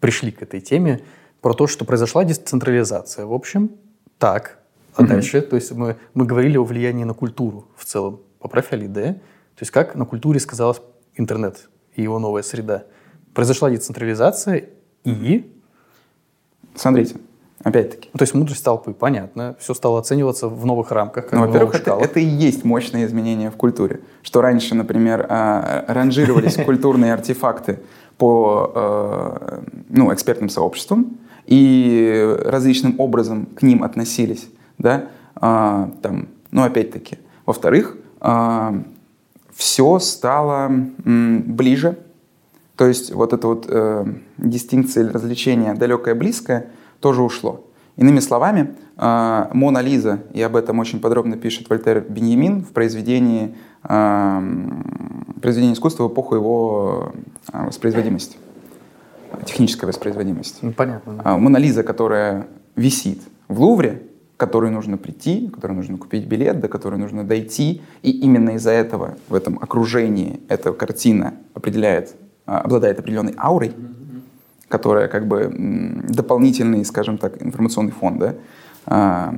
пришли 0.00 0.32
к 0.32 0.42
этой 0.42 0.60
теме 0.60 1.00
про 1.44 1.52
то, 1.52 1.66
что 1.66 1.84
произошла 1.84 2.24
децентрализация. 2.24 3.26
В 3.26 3.34
общем, 3.34 3.72
так. 4.18 4.60
А 4.94 5.02
угу. 5.02 5.10
дальше, 5.10 5.42
то 5.42 5.56
есть 5.56 5.72
мы, 5.72 5.96
мы 6.14 6.24
говорили 6.24 6.56
о 6.56 6.64
влиянии 6.64 7.04
на 7.04 7.12
культуру 7.12 7.68
в 7.76 7.84
целом. 7.84 8.20
Поправь, 8.38 8.72
Али, 8.72 8.86
да? 8.86 9.12
То 9.12 9.60
есть 9.60 9.70
как 9.70 9.94
на 9.94 10.06
культуре 10.06 10.40
сказалась 10.40 10.80
интернет 11.16 11.68
и 11.96 12.02
его 12.02 12.18
новая 12.18 12.42
среда. 12.42 12.84
Произошла 13.34 13.68
децентрализация 13.68 14.70
и... 15.04 15.52
Смотрите, 16.74 17.16
Опять-таки. 17.62 18.10
Ну, 18.12 18.18
то 18.18 18.22
есть 18.22 18.34
мудрость 18.34 18.64
толпы, 18.64 18.92
понятно. 18.92 19.54
Все 19.58 19.74
стало 19.74 19.98
оцениваться 19.98 20.48
в 20.48 20.64
новых 20.66 20.92
рамках. 20.92 21.30
Ну, 21.32 21.46
во-первых, 21.46 21.74
это, 21.74 21.92
это 21.92 22.20
и 22.20 22.24
есть 22.24 22.64
мощное 22.64 23.04
изменение 23.04 23.50
в 23.50 23.56
культуре. 23.56 24.00
Что 24.22 24.40
раньше, 24.42 24.74
например, 24.74 25.26
а, 25.28 25.84
ранжировались 25.88 26.56
культурные 26.64 27.14
артефакты 27.14 27.80
по 28.18 28.70
э, 28.74 29.60
ну, 29.88 30.12
экспертным 30.12 30.48
сообществам 30.48 31.18
и 31.46 32.36
различным 32.44 32.94
образом 32.98 33.46
к 33.46 33.62
ним 33.62 33.82
относились. 33.82 34.48
Да? 34.78 35.06
А, 35.36 35.90
там, 36.02 36.28
ну, 36.50 36.62
опять-таки. 36.62 37.18
Во-вторых, 37.46 37.96
а, 38.20 38.82
все 39.54 39.98
стало 39.98 40.70
ближе. 41.04 41.98
То 42.76 42.86
есть 42.86 43.12
вот 43.12 43.32
эта 43.32 43.46
вот 43.46 43.66
э, 43.68 44.04
дистинкция 44.36 45.04
или 45.04 45.10
развлечение 45.12 45.74
далекое-близкое– 45.74 46.66
тоже 47.04 47.22
ушло. 47.22 47.66
Иными 47.96 48.18
словами, 48.18 48.76
а, 48.96 49.50
Мона 49.52 49.82
Лиза, 49.82 50.22
и 50.32 50.40
об 50.40 50.56
этом 50.56 50.78
очень 50.78 51.00
подробно 51.00 51.36
пишет 51.36 51.68
Вольтер 51.68 52.00
Беньямин 52.00 52.64
в 52.64 52.68
произведении, 52.68 53.54
а, 53.82 54.42
произведении 55.42 55.74
искусства 55.74 56.08
в 56.08 56.14
эпоху 56.14 56.36
его 56.36 57.12
а, 57.52 57.66
воспроизводимости, 57.66 58.38
технической 59.44 59.86
воспроизводимости. 59.86 60.58
Ну, 60.62 60.72
понятно. 60.72 61.20
Да. 61.22 61.36
Мона 61.36 61.56
Лиза, 61.56 61.82
которая 61.82 62.46
висит 62.76 63.20
в 63.48 63.60
Лувре, 63.60 64.02
к 64.36 64.40
которой 64.40 64.70
нужно 64.70 64.96
прийти, 64.96 65.48
к 65.48 65.54
которой 65.54 65.72
нужно 65.72 65.96
купить 65.96 66.26
билет, 66.26 66.60
до 66.60 66.68
которой 66.68 66.96
нужно 66.96 67.24
дойти, 67.24 67.82
и 68.02 68.10
именно 68.10 68.50
из-за 68.50 68.70
этого 68.70 69.16
в 69.28 69.34
этом 69.34 69.58
окружении 69.60 70.40
эта 70.48 70.72
картина 70.72 71.34
определяет, 71.54 72.14
обладает 72.46 72.98
определенной 72.98 73.34
аурой, 73.38 73.68
mm-hmm 73.68 74.04
которая 74.74 75.06
как 75.06 75.28
бы 75.28 75.52
дополнительный, 76.08 76.84
скажем 76.84 77.16
так, 77.18 77.40
информационный 77.40 77.92
фон 77.92 78.18
да, 78.18 78.34
а, 78.86 79.34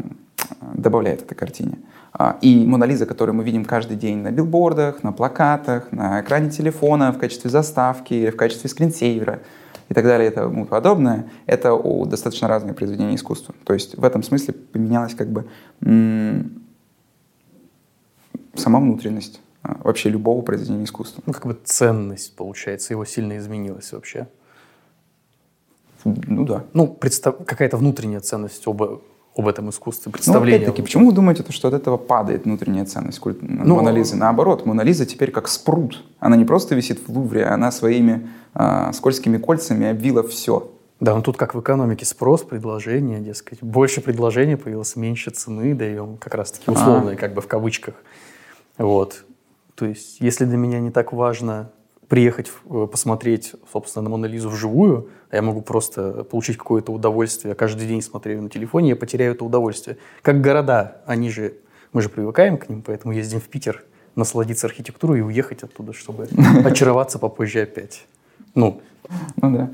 добавляет 0.74 1.22
этой 1.22 1.34
картине. 1.34 1.78
А, 2.14 2.38
и 2.40 2.64
Мона 2.64 2.84
Лиза, 2.84 3.04
которую 3.04 3.34
мы 3.34 3.44
видим 3.44 3.66
каждый 3.66 3.98
день 3.98 4.18
на 4.18 4.30
билбордах, 4.30 5.02
на 5.02 5.12
плакатах, 5.12 5.92
на 5.92 6.22
экране 6.22 6.50
телефона 6.50 7.12
в 7.12 7.18
качестве 7.18 7.50
заставки, 7.50 8.30
в 8.30 8.36
качестве 8.36 8.70
скринсейвера 8.70 9.40
и 9.88 9.94
так 9.94 10.04
далее 10.04 10.30
и 10.30 10.34
тому 10.34 10.66
подобное, 10.66 11.30
это 11.46 11.76
достаточно 12.06 12.48
разные 12.48 12.74
произведения 12.74 13.14
искусства. 13.14 13.54
То 13.64 13.74
есть 13.74 13.96
в 13.96 14.04
этом 14.04 14.22
смысле 14.22 14.54
поменялась 14.54 15.14
как 15.14 15.28
бы 15.28 15.46
сама 18.54 18.80
внутренность 18.80 19.40
а, 19.62 19.78
вообще 19.82 20.08
любого 20.08 20.42
произведения 20.42 20.84
искусства. 20.84 21.22
Ну, 21.26 21.32
как 21.32 21.46
бы 21.46 21.58
ценность, 21.64 22.34
получается, 22.36 22.94
его 22.94 23.04
сильно 23.04 23.36
изменилась 23.36 23.92
вообще. 23.92 24.28
Ну 26.04 26.44
да. 26.44 26.64
Ну, 26.72 26.86
представ... 26.86 27.44
какая-то 27.44 27.76
внутренняя 27.76 28.20
ценность 28.20 28.66
об, 28.66 28.82
об 29.36 29.48
этом 29.48 29.68
искусстве, 29.68 30.10
представление. 30.10 30.58
Ну, 30.58 30.64
опять-таки, 30.64 30.82
почему 30.82 31.06
вы 31.06 31.12
думаете, 31.12 31.44
что 31.50 31.68
от 31.68 31.74
этого 31.74 31.98
падает 31.98 32.44
внутренняя 32.44 32.86
ценность 32.86 33.18
культ... 33.18 33.38
ну, 33.42 33.76
Монолизы? 33.76 34.16
Наоборот, 34.16 34.64
Монолиза 34.64 35.04
теперь 35.04 35.30
как 35.30 35.48
спрут. 35.48 36.04
Она 36.20 36.36
не 36.36 36.44
просто 36.44 36.74
висит 36.74 37.00
в 37.06 37.12
Лувре, 37.12 37.44
она 37.44 37.70
своими 37.70 38.28
э, 38.54 38.92
скользкими 38.94 39.36
кольцами 39.36 39.88
обвила 39.88 40.22
все. 40.22 40.70
Да, 41.00 41.14
ну 41.14 41.20
тут 41.20 41.36
как 41.36 41.54
в 41.54 41.60
экономике 41.60 42.06
спрос, 42.06 42.42
предложение, 42.42 43.20
дескать. 43.20 43.62
Больше 43.62 44.00
предложений 44.00 44.56
появилось, 44.56 44.96
меньше 44.96 45.30
цены 45.30 45.74
даем, 45.74 46.16
как 46.16 46.34
раз-таки 46.34 46.70
условные, 46.70 47.16
а. 47.16 47.18
как 47.18 47.34
бы 47.34 47.42
в 47.42 47.46
кавычках. 47.46 47.94
Вот. 48.78 49.24
То 49.74 49.84
есть, 49.84 50.20
если 50.20 50.46
для 50.46 50.56
меня 50.56 50.80
не 50.80 50.90
так 50.90 51.12
важно 51.12 51.70
приехать 52.08 52.50
э, 52.68 52.86
посмотреть, 52.90 53.54
собственно, 53.72 54.04
на 54.04 54.10
Мону 54.10 54.26
Лизу 54.26 54.48
вживую, 54.48 55.08
а 55.30 55.36
я 55.36 55.42
могу 55.42 55.60
просто 55.60 56.24
получить 56.24 56.56
какое-то 56.56 56.92
удовольствие. 56.92 57.54
Каждый 57.54 57.86
день 57.86 58.02
смотрю 58.02 58.40
на 58.42 58.48
телефоне, 58.48 58.90
я 58.90 58.96
потеряю 58.96 59.32
это 59.34 59.44
удовольствие. 59.44 59.96
Как 60.22 60.40
города, 60.40 61.02
они 61.06 61.30
же, 61.30 61.54
мы 61.92 62.02
же 62.02 62.08
привыкаем 62.08 62.58
к 62.58 62.68
ним, 62.68 62.82
поэтому 62.82 63.12
ездим 63.12 63.40
в 63.40 63.48
Питер 63.48 63.84
насладиться 64.14 64.66
архитектурой 64.66 65.18
и 65.18 65.22
уехать 65.22 65.62
оттуда, 65.62 65.92
чтобы 65.92 66.28
очароваться 66.64 67.18
попозже 67.18 67.62
опять. 67.62 68.06
Ну, 68.56 68.80
ну 69.42 69.56
да. 69.56 69.70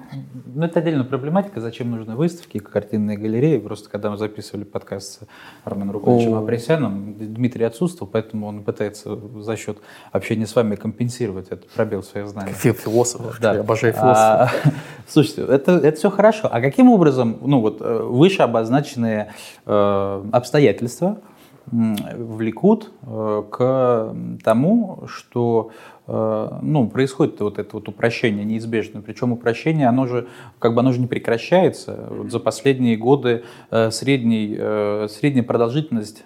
Ну, 0.54 0.64
это 0.64 0.80
отдельная 0.80 1.04
проблематика, 1.04 1.60
зачем 1.60 1.92
нужны 1.92 2.16
выставки, 2.16 2.58
картинные 2.58 3.16
галереи. 3.16 3.58
Просто 3.58 3.88
когда 3.88 4.10
мы 4.10 4.18
записывали 4.18 4.64
подкаст 4.64 5.20
с 5.20 5.20
Арменом 5.64 5.92
Рукавичем 5.92 6.34
Апресяном, 6.34 7.14
Дмитрий 7.16 7.64
отсутствовал, 7.64 8.10
поэтому 8.12 8.48
он 8.48 8.64
пытается 8.64 9.16
за 9.40 9.56
счет 9.56 9.78
общения 10.10 10.48
с 10.48 10.54
вами 10.56 10.74
компенсировать 10.74 11.46
этот 11.46 11.70
пробел 11.70 12.02
своих 12.02 12.26
знаний. 12.26 12.52
Философ, 12.52 13.38
да. 13.40 13.54
я 13.54 13.60
обожаю 13.60 13.94
философов. 13.94 14.50
А, 14.64 14.70
слушайте, 15.08 15.42
это, 15.42 15.72
это 15.72 15.96
все 15.96 16.10
хорошо. 16.10 16.48
А 16.50 16.60
каким 16.60 16.90
образом, 16.90 17.38
ну 17.40 17.60
вот, 17.60 17.80
э, 17.80 18.02
выше 18.02 18.42
обозначенные 18.42 19.32
э, 19.64 20.24
обстоятельства 20.32 21.20
влекут 21.70 22.90
э, 23.06 23.42
к 23.48 24.14
тому, 24.42 25.04
что 25.06 25.70
Э, 25.70 25.91
ну, 26.06 26.90
происходит 26.92 27.40
вот 27.40 27.58
это 27.58 27.70
вот 27.74 27.88
упрощение 27.88 28.44
неизбежно. 28.44 29.02
Причем 29.02 29.32
упрощение, 29.32 29.86
оно 29.86 30.06
же, 30.06 30.26
как 30.58 30.74
бы 30.74 30.80
оно 30.80 30.92
же 30.92 31.00
не 31.00 31.06
прекращается. 31.06 32.06
Вот 32.10 32.32
за 32.32 32.40
последние 32.40 32.96
годы 32.96 33.44
э, 33.70 33.90
средний, 33.92 34.56
э, 34.58 35.06
средняя 35.08 35.44
продолжительность 35.44 36.24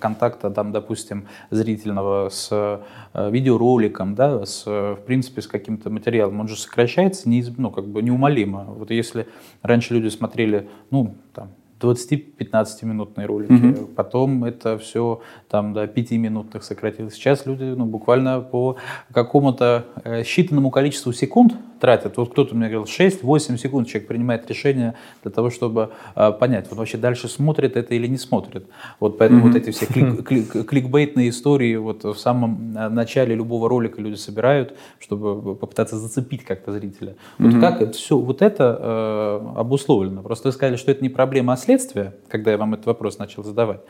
контакта, 0.00 0.50
там, 0.50 0.72
допустим, 0.72 1.28
зрительного 1.50 2.28
с 2.28 2.80
видеороликом, 3.14 4.14
да, 4.14 4.44
с, 4.44 4.66
в 4.66 4.98
принципе, 5.06 5.40
с 5.40 5.46
каким-то 5.46 5.88
материалом, 5.88 6.40
он 6.40 6.48
же 6.48 6.56
сокращается 6.56 7.28
неиз, 7.28 7.50
ну, 7.56 7.70
как 7.70 7.86
бы 7.86 8.02
неумолимо. 8.02 8.64
Вот 8.64 8.90
если 8.90 9.26
раньше 9.62 9.94
люди 9.94 10.08
смотрели, 10.08 10.68
ну, 10.90 11.14
там, 11.32 11.48
20-15-минутные 11.80 13.26
ролики. 13.26 13.52
Угу. 13.52 13.86
Потом 13.96 14.44
это 14.44 14.78
все 14.78 15.20
там 15.48 15.72
до 15.72 15.84
5-минутных 15.84 16.62
сократилось. 16.62 17.14
Сейчас 17.14 17.46
люди 17.46 17.64
ну, 17.64 17.84
буквально 17.84 18.40
по 18.40 18.76
какому-то 19.12 19.84
э, 20.04 20.22
считанному 20.22 20.70
количеству 20.70 21.12
секунд 21.12 21.54
тратят. 21.80 22.16
Вот 22.16 22.30
кто-то 22.30 22.54
мне 22.54 22.68
говорил, 22.68 22.84
6-8 22.84 23.58
секунд 23.58 23.88
человек 23.88 24.08
принимает 24.08 24.48
решение 24.48 24.94
для 25.22 25.30
того, 25.30 25.50
чтобы 25.50 25.90
э, 26.14 26.32
понять, 26.32 26.66
он 26.70 26.78
вообще 26.78 26.96
дальше 26.96 27.28
смотрит 27.28 27.76
это 27.76 27.94
или 27.94 28.06
не 28.06 28.16
смотрит. 28.16 28.66
Вот 29.00 29.18
поэтому 29.18 29.40
mm-hmm. 29.40 29.52
вот 29.52 29.56
эти 29.56 29.70
все 29.70 29.86
клик, 29.86 30.26
клик, 30.26 30.52
кликбейтные 30.68 31.28
истории 31.28 31.76
вот 31.76 32.04
в 32.04 32.16
самом 32.16 32.76
э, 32.76 32.88
начале 32.88 33.34
любого 33.34 33.68
ролика 33.68 34.00
люди 34.00 34.16
собирают, 34.16 34.74
чтобы 34.98 35.54
попытаться 35.54 35.96
зацепить 35.98 36.44
как-то 36.44 36.72
зрителя. 36.72 37.16
Вот 37.38 37.52
mm-hmm. 37.52 37.60
как 37.60 37.82
это 37.82 37.92
все, 37.92 38.16
вот 38.16 38.42
это 38.42 38.78
э, 38.80 39.58
обусловлено? 39.60 40.22
Просто 40.22 40.48
вы 40.48 40.52
сказали, 40.52 40.76
что 40.76 40.90
это 40.90 41.02
не 41.02 41.10
проблема, 41.10 41.52
а 41.52 41.56
следствие, 41.66 42.12
когда 42.28 42.52
я 42.52 42.56
вам 42.56 42.74
этот 42.74 42.86
вопрос 42.86 43.18
начал 43.18 43.42
задавать. 43.42 43.80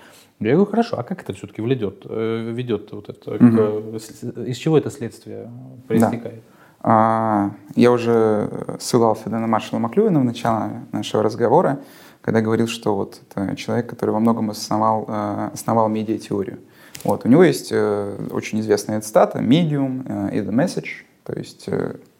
Я 0.40 0.52
говорю, 0.52 0.70
хорошо, 0.70 0.98
а 0.98 1.02
как 1.02 1.22
это 1.22 1.32
все-таки 1.32 1.62
ведет, 1.62 2.02
э, 2.04 2.50
ведет 2.52 2.92
вот 2.92 3.08
это, 3.08 3.34
угу. 3.34 3.98
к, 3.98 4.48
из 4.48 4.56
чего 4.56 4.76
это 4.78 4.90
следствие 4.90 5.50
проистекает? 5.86 6.34
Да. 6.34 6.88
А, 6.88 7.50
я 7.74 7.90
уже 7.90 8.48
ссылался 8.78 9.28
да, 9.30 9.38
на 9.38 9.46
Маршала 9.46 9.78
Маклюина 9.78 10.20
в 10.20 10.24
начале 10.24 10.82
нашего 10.92 11.22
разговора, 11.22 11.80
когда 12.22 12.40
говорил, 12.40 12.66
что 12.66 12.96
вот 12.96 13.20
это 13.30 13.56
человек, 13.56 13.88
который 13.88 14.10
во 14.10 14.20
многом 14.20 14.50
основал, 14.50 15.04
э, 15.08 15.50
основал 15.52 15.88
медиа-теорию. 15.88 16.58
Вот, 17.04 17.24
у 17.24 17.28
него 17.28 17.44
есть 17.44 17.68
э, 17.72 18.28
очень 18.30 18.60
известная 18.60 19.00
цитата 19.00 19.38
«Medium 19.38 20.32
is 20.32 20.46
the 20.46 20.52
message», 20.52 21.04
то 21.24 21.32
есть 21.38 21.68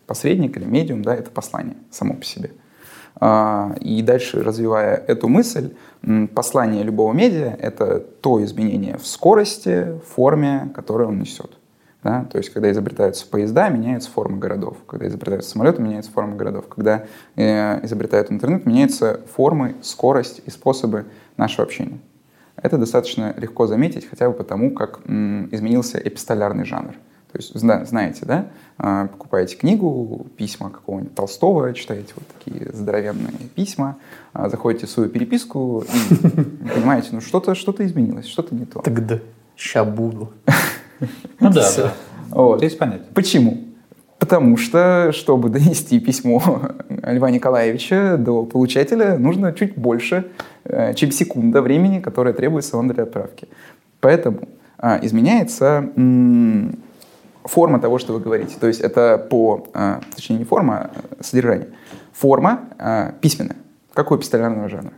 посредник 0.06 0.56
или 0.56 0.64
медиум, 0.64 1.02
да, 1.02 1.14
это 1.14 1.30
послание 1.30 1.76
само 1.90 2.14
по 2.14 2.24
себе. 2.24 2.50
А, 3.18 3.74
и 3.80 4.02
дальше, 4.02 4.42
развивая 4.42 4.96
эту 5.06 5.28
мысль, 5.28 5.74
послание 6.34 6.82
любого 6.82 7.12
медиа— 7.12 7.56
это 7.58 8.00
то 8.00 8.42
изменение 8.44 8.98
в 8.98 9.06
скорости, 9.06 9.98
форме, 10.14 10.70
которое 10.74 11.08
он 11.08 11.18
несет. 11.18 11.50
Да? 12.02 12.24
То 12.30 12.38
есть, 12.38 12.50
когда 12.50 12.70
изобретаются 12.70 13.26
поезда, 13.26 13.68
меняется 13.68 14.10
форма 14.10 14.38
городов. 14.38 14.76
Когда 14.86 15.08
изобретаются 15.08 15.50
самолеты, 15.50 15.82
меняется 15.82 16.12
форма 16.12 16.36
городов. 16.36 16.68
Когда 16.68 17.06
э, 17.34 17.84
изобретают 17.84 18.30
интернет, 18.30 18.64
меняются 18.66 19.20
формы, 19.34 19.74
скорость 19.82 20.42
и 20.46 20.50
способы 20.50 21.06
нашего 21.36 21.64
общения. 21.64 21.98
Это 22.56 22.78
достаточно 22.78 23.34
легко 23.36 23.66
заметить, 23.66 24.08
хотя 24.08 24.28
бы 24.28 24.34
потому, 24.34 24.72
как 24.72 25.00
м, 25.06 25.48
изменился 25.52 25.98
эпистолярный 25.98 26.64
жанр. 26.64 26.94
То 27.36 27.42
есть, 27.42 27.88
знаете, 27.88 28.24
да, 28.24 28.46
а, 28.78 29.08
покупаете 29.08 29.56
книгу, 29.56 30.26
письма 30.36 30.70
какого-нибудь 30.70 31.14
Толстого, 31.14 31.72
читаете 31.74 32.14
вот 32.16 32.24
такие 32.28 32.72
здоровенные 32.72 33.32
письма, 33.54 33.96
а, 34.32 34.48
заходите 34.48 34.86
в 34.86 34.90
свою 34.90 35.10
переписку 35.10 35.84
и 35.84 36.16
понимаете, 36.74 37.08
ну 37.12 37.20
что-то 37.20 37.54
что 37.54 37.74
изменилось, 37.78 38.26
что-то 38.26 38.54
не 38.54 38.64
то. 38.64 38.80
Тогда 38.80 39.20
ща 39.56 39.84
буду. 39.84 40.32
Ну 41.40 41.52
да, 41.52 41.70
да. 41.76 41.92
Вот. 42.30 42.58
Здесь 42.60 42.74
понятно. 42.74 43.04
Почему? 43.12 43.58
Потому 44.18 44.56
что, 44.56 45.12
чтобы 45.12 45.50
донести 45.50 46.00
письмо 46.00 46.42
Льва 46.88 47.30
Николаевича 47.30 48.16
до 48.18 48.44
получателя, 48.44 49.18
нужно 49.18 49.52
чуть 49.52 49.76
больше, 49.76 50.24
э, 50.64 50.94
чем 50.94 51.10
секунда 51.10 51.60
времени, 51.60 52.00
которое 52.00 52.32
требуется 52.32 52.78
вам 52.78 52.88
для 52.88 53.02
отправки. 53.02 53.46
Поэтому 54.00 54.48
а, 54.78 54.98
изменяется 55.02 55.90
форма 57.46 57.78
того, 57.80 57.98
что 57.98 58.12
вы 58.12 58.20
говорите. 58.20 58.56
То 58.58 58.66
есть 58.66 58.80
это 58.80 59.18
по, 59.18 59.68
а, 59.72 60.00
точнее 60.14 60.38
не 60.38 60.44
форма, 60.44 60.90
а 60.94 61.22
содержание. 61.22 61.68
Форма 62.12 62.60
а, 62.78 63.12
письменная. 63.20 63.56
Какого 63.92 64.18
эпистолярного 64.18 64.68
жанра? 64.68 64.92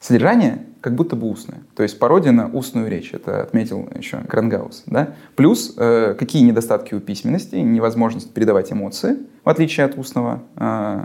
Содержание 0.00 0.66
как 0.80 0.94
будто 0.94 1.16
бы 1.16 1.28
устное. 1.28 1.62
То 1.74 1.82
есть 1.82 1.98
пародия 1.98 2.32
на 2.32 2.46
устную 2.46 2.88
речь. 2.88 3.12
Это 3.12 3.42
отметил 3.42 3.88
еще 3.98 4.18
Крангаус. 4.18 4.84
Да? 4.86 5.14
Плюс 5.34 5.74
э, 5.76 6.14
какие 6.16 6.44
недостатки 6.44 6.94
у 6.94 7.00
письменности? 7.00 7.56
Невозможность 7.56 8.32
передавать 8.32 8.72
эмоции, 8.72 9.16
в 9.42 9.48
отличие 9.48 9.86
от 9.86 9.98
устного 9.98 10.42
э, 10.56 11.04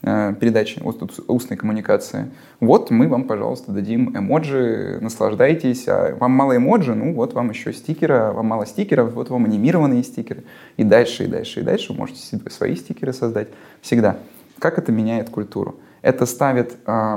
передачи, 0.00 0.80
устной 1.26 1.56
коммуникации. 1.56 2.30
Вот 2.60 2.90
мы 2.90 3.08
вам, 3.08 3.24
пожалуйста, 3.24 3.72
дадим 3.72 4.16
эмоджи, 4.16 4.98
наслаждайтесь. 5.00 5.88
А 5.88 6.14
вам 6.14 6.30
мало 6.32 6.56
эмоджи, 6.56 6.94
ну 6.94 7.12
вот 7.12 7.34
вам 7.34 7.50
еще 7.50 7.72
стикера, 7.72 8.32
вам 8.32 8.46
мало 8.46 8.64
стикеров, 8.64 9.12
вот 9.14 9.28
вам 9.30 9.46
анимированные 9.46 10.04
стикеры. 10.04 10.44
И 10.76 10.84
дальше, 10.84 11.24
и 11.24 11.26
дальше, 11.26 11.60
и 11.60 11.62
дальше 11.64 11.92
вы 11.92 11.98
можете 11.98 12.20
себе 12.20 12.48
свои 12.50 12.76
стикеры 12.76 13.12
создать. 13.12 13.48
Всегда. 13.80 14.18
Как 14.58 14.78
это 14.78 14.92
меняет 14.92 15.30
культуру? 15.30 15.76
Это 16.02 16.26
ставит 16.26 16.76
э, 16.86 17.16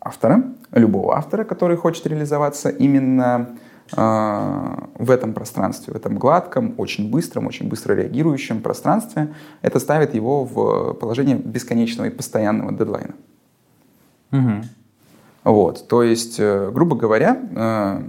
автора, 0.00 0.42
любого 0.72 1.16
автора, 1.16 1.44
который 1.44 1.76
хочет 1.76 2.06
реализоваться 2.06 2.70
именно 2.70 3.50
э, 3.50 3.65
в 3.92 5.10
этом 5.10 5.32
пространстве, 5.32 5.92
в 5.92 5.96
этом 5.96 6.18
гладком, 6.18 6.74
очень 6.76 7.10
быстром, 7.10 7.46
очень 7.46 7.68
быстро 7.68 7.94
реагирующем 7.94 8.60
пространстве, 8.60 9.34
это 9.62 9.78
ставит 9.78 10.14
его 10.14 10.44
в 10.44 10.94
положение 10.94 11.36
бесконечного 11.36 12.08
и 12.08 12.10
постоянного 12.10 12.72
дедлайна. 12.72 13.14
Угу. 14.32 14.64
Вот, 15.44 15.86
то 15.86 16.02
есть, 16.02 16.40
э, 16.40 16.70
грубо 16.72 16.96
говоря, 16.96 17.40
э, 17.54 18.02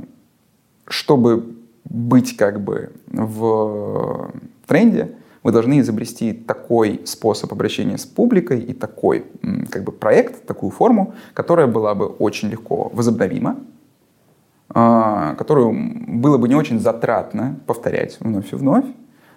чтобы 0.88 1.56
быть 1.86 2.36
как 2.36 2.62
бы 2.62 2.92
в 3.08 4.32
тренде, 4.66 5.14
вы 5.44 5.52
должны 5.52 5.80
изобрести 5.80 6.34
такой 6.34 7.02
способ 7.06 7.54
обращения 7.54 7.98
с 7.98 8.06
публикой 8.06 8.60
и 8.60 8.74
такой 8.74 9.26
как 9.70 9.84
бы 9.84 9.92
проект, 9.92 10.46
такую 10.46 10.72
форму, 10.72 11.14
которая 11.34 11.68
была 11.68 11.96
бы 11.96 12.08
очень 12.08 12.50
легко 12.50 12.90
возобновима, 12.94 13.52
а, 13.52 13.77
которую 14.70 15.74
было 16.08 16.38
бы 16.38 16.50
не 16.50 16.56
очень 16.56 16.80
затратно 16.80 17.58
повторять 17.66 18.18
вновь 18.20 18.52
и 18.52 18.56
вновь, 18.56 18.86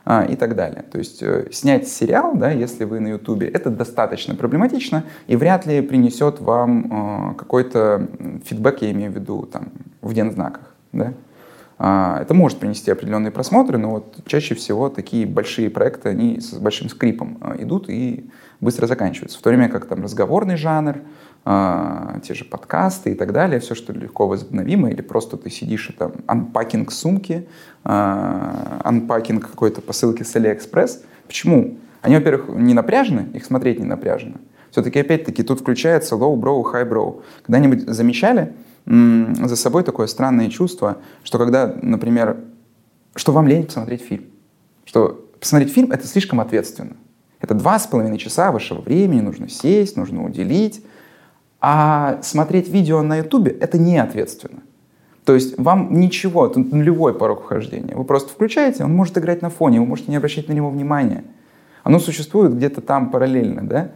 а, 0.04 0.24
и 0.24 0.34
так 0.34 0.56
далее. 0.56 0.82
То 0.90 0.98
есть 0.98 1.22
э, 1.22 1.48
снять 1.52 1.86
сериал, 1.86 2.32
да, 2.34 2.50
если 2.50 2.84
вы 2.84 3.00
на 3.00 3.08
Ютубе, 3.08 3.46
это 3.46 3.70
достаточно 3.70 4.34
проблематично 4.34 5.04
и 5.26 5.36
вряд 5.36 5.66
ли 5.66 5.82
принесет 5.82 6.40
вам 6.40 6.88
а, 6.90 7.34
какой-то 7.34 8.08
фидбэк, 8.44 8.82
я 8.82 8.92
имею 8.92 9.12
в 9.12 9.14
виду, 9.14 9.42
там, 9.42 9.68
в 10.00 10.12
гензнаках. 10.12 10.74
Да? 10.92 11.12
А, 11.78 12.18
это 12.22 12.32
может 12.32 12.58
принести 12.58 12.90
определенные 12.90 13.30
просмотры, 13.30 13.78
но 13.78 13.90
вот 13.90 14.16
чаще 14.26 14.54
всего 14.54 14.88
такие 14.88 15.26
большие 15.26 15.68
проекты, 15.68 16.08
они 16.08 16.40
с 16.40 16.54
большим 16.54 16.88
скрипом 16.88 17.38
а, 17.40 17.54
идут 17.58 17.90
и 17.90 18.30
быстро 18.60 18.86
заканчиваются. 18.86 19.38
В 19.38 19.42
то 19.42 19.50
время 19.50 19.68
как 19.68 19.86
там 19.86 20.02
разговорный 20.02 20.56
жанр, 20.56 20.98
а, 21.44 22.18
те 22.22 22.34
же 22.34 22.44
подкасты 22.44 23.12
и 23.12 23.14
так 23.14 23.32
далее, 23.32 23.60
все, 23.60 23.74
что 23.74 23.92
легко 23.92 24.26
возобновимо, 24.26 24.90
или 24.90 25.00
просто 25.00 25.36
ты 25.36 25.50
сидишь 25.50 25.90
и 25.90 25.92
там 25.92 26.12
unpacking 26.26 26.92
сумки, 26.92 27.48
unpacking 27.82 29.48
какой-то 29.48 29.80
посылки 29.80 30.22
с 30.22 30.36
Алиэкспресс. 30.36 31.02
Почему? 31.26 31.78
Они, 32.02 32.16
во-первых, 32.16 32.48
не 32.56 32.74
напряжены, 32.74 33.28
их 33.34 33.44
смотреть 33.44 33.78
не 33.78 33.86
напряжено. 33.86 34.36
Все-таки, 34.70 35.00
опять-таки, 35.00 35.42
тут 35.42 35.60
включается 35.60 36.14
low 36.14 36.34
brow, 36.34 36.62
high 36.62 36.88
brow. 36.88 37.22
Когда-нибудь 37.46 37.88
замечали, 37.88 38.54
за 38.86 39.56
собой 39.56 39.82
такое 39.82 40.06
странное 40.06 40.48
чувство, 40.48 40.98
что 41.22 41.38
когда, 41.38 41.74
например, 41.82 42.38
что 43.14 43.32
вам 43.32 43.46
лень 43.46 43.64
посмотреть 43.64 44.02
фильм, 44.02 44.24
что 44.84 45.28
посмотреть 45.38 45.72
фильм— 45.72 45.90
это 45.92 46.06
слишком 46.06 46.40
ответственно. 46.40 46.96
Это 47.40 47.54
два 47.54 47.78
с 47.78 47.86
половиной 47.86 48.18
часа 48.18 48.52
вашего 48.52 48.80
времени, 48.80 49.20
нужно 49.20 49.48
сесть, 49.48 49.96
нужно 49.96 50.24
уделить. 50.24 50.84
А 51.60 52.20
смотреть 52.22 52.68
видео 52.68 53.02
на 53.02 53.16
ютубе— 53.18 53.50
это 53.60 53.78
не 53.78 53.98
ответственно. 53.98 54.60
То 55.24 55.34
есть 55.34 55.58
вам 55.58 56.00
ничего, 56.00 56.46
это 56.46 56.60
нулевой 56.60 57.14
порог 57.14 57.42
вхождения. 57.42 57.94
Вы 57.94 58.04
просто 58.04 58.30
включаете, 58.30 58.84
он 58.84 58.94
может 58.94 59.16
играть 59.18 59.42
на 59.42 59.50
фоне, 59.50 59.80
вы 59.80 59.86
можете 59.86 60.10
не 60.10 60.16
обращать 60.16 60.48
на 60.48 60.52
него 60.52 60.70
внимания. 60.70 61.24
Оно 61.82 61.98
существует 61.98 62.54
где-то 62.54 62.80
там 62.80 63.10
параллельно, 63.10 63.66
да? 63.66 63.90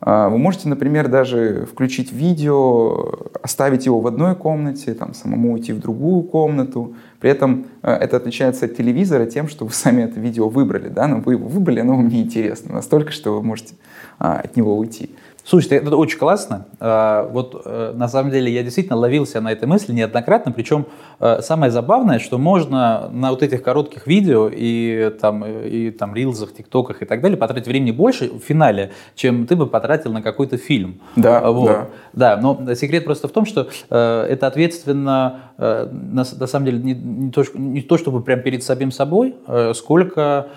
А, 0.00 0.28
вы 0.28 0.38
можете, 0.38 0.68
например, 0.68 1.08
даже 1.08 1.66
включить 1.70 2.12
видео, 2.12 3.28
оставить 3.42 3.86
его 3.86 4.00
в 4.00 4.06
одной 4.06 4.34
комнате, 4.34 4.94
там, 4.94 5.14
самому 5.14 5.54
уйти 5.54 5.72
в 5.72 5.80
другую 5.80 6.22
комнату. 6.22 6.94
При 7.20 7.30
этом 7.30 7.66
э, 7.82 7.92
это 7.92 8.18
отличается 8.18 8.66
от 8.66 8.76
телевизора 8.76 9.26
тем, 9.26 9.48
что 9.48 9.64
вы 9.64 9.72
сами 9.72 10.02
это 10.02 10.20
видео 10.20 10.48
выбрали. 10.48 10.88
Да? 10.88 11.06
Но 11.06 11.18
вы 11.18 11.34
его 11.34 11.48
выбрали, 11.48 11.80
оно 11.80 11.96
вам 11.96 12.08
неинтересно. 12.08 12.74
Настолько, 12.74 13.10
что 13.10 13.34
вы 13.34 13.42
можете 13.42 13.74
а, 14.18 14.40
от 14.40 14.56
него 14.56 14.76
уйти. 14.76 15.10
Слушайте, 15.48 15.76
это 15.76 15.96
очень 15.96 16.18
классно. 16.18 16.66
А, 16.80 17.28
вот 17.28 17.62
э, 17.64 17.92
на 17.94 18.08
самом 18.08 18.32
деле 18.32 18.52
я 18.52 18.64
действительно 18.64 18.96
ловился 18.96 19.40
на 19.40 19.52
этой 19.52 19.68
мысли 19.68 19.92
неоднократно, 19.92 20.50
причем 20.50 20.86
э, 21.20 21.40
самое 21.40 21.70
забавное, 21.70 22.18
что 22.18 22.36
можно 22.36 23.08
на 23.12 23.30
вот 23.30 23.44
этих 23.44 23.62
коротких 23.62 24.08
видео 24.08 24.50
и 24.52 25.12
там, 25.20 25.44
и 25.46 25.92
там 25.92 26.16
рилзах, 26.16 26.52
тиктоках 26.52 27.02
и 27.02 27.04
так 27.04 27.20
далее 27.20 27.38
потратить 27.38 27.68
времени 27.68 27.92
больше 27.92 28.28
в 28.28 28.40
финале, 28.40 28.90
чем 29.14 29.46
ты 29.46 29.54
бы 29.54 29.68
потратил 29.68 30.12
на 30.12 30.20
какой-то 30.20 30.56
фильм. 30.56 31.00
Да, 31.14 31.48
вот. 31.52 31.66
да. 31.66 31.86
Да, 32.12 32.36
но 32.38 32.74
секрет 32.74 33.04
просто 33.04 33.28
в 33.28 33.30
том, 33.30 33.46
что 33.46 33.68
э, 33.88 34.26
это 34.28 34.48
ответственно, 34.48 35.52
на, 35.58 36.24
на 36.38 36.46
самом 36.46 36.66
деле, 36.66 36.78
не, 36.78 36.94
не, 36.94 37.30
то, 37.30 37.44
не 37.54 37.80
то, 37.82 37.96
чтобы 37.96 38.22
прям 38.22 38.40
перед 38.42 38.62
самим 38.62 38.90
собой, 38.90 39.34
сколько 39.74 40.48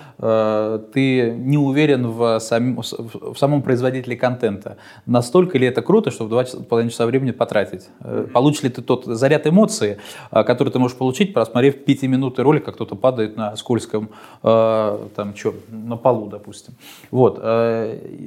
ты 0.94 1.32
не 1.32 1.58
уверен 1.58 2.08
в, 2.08 2.40
сам, 2.40 2.82
в 2.82 3.38
самом 3.38 3.62
производителе 3.62 4.18
контента 4.18 4.78
настолько 5.06 5.58
ли 5.58 5.68
это 5.68 5.82
круто, 5.82 6.12
чтобы 6.12 6.30
два 6.30 6.44
половиной 6.70 6.92
часа 6.92 7.06
времени 7.06 7.32
потратить? 7.32 7.90
Э, 8.02 8.28
получишь 8.34 8.64
ли 8.64 8.70
ты 8.70 8.82
тот 8.82 9.06
заряд 9.06 9.48
эмоций, 9.48 9.98
э, 10.32 10.44
который 10.44 10.70
ты 10.70 10.80
можешь 10.80 10.98
получить, 10.98 11.34
просмотрев 11.34 11.84
пятиминутный 11.84 12.44
ролик, 12.44 12.66
как 12.66 12.76
кто-то 12.76 12.96
падает 12.96 13.38
на 13.38 13.56
скользком, 13.56 14.10
э, 14.44 15.08
там, 15.16 15.36
что, 15.36 15.54
на 15.70 15.98
полу, 15.98 16.28
допустим. 16.28 16.74
Вот, 17.12 17.40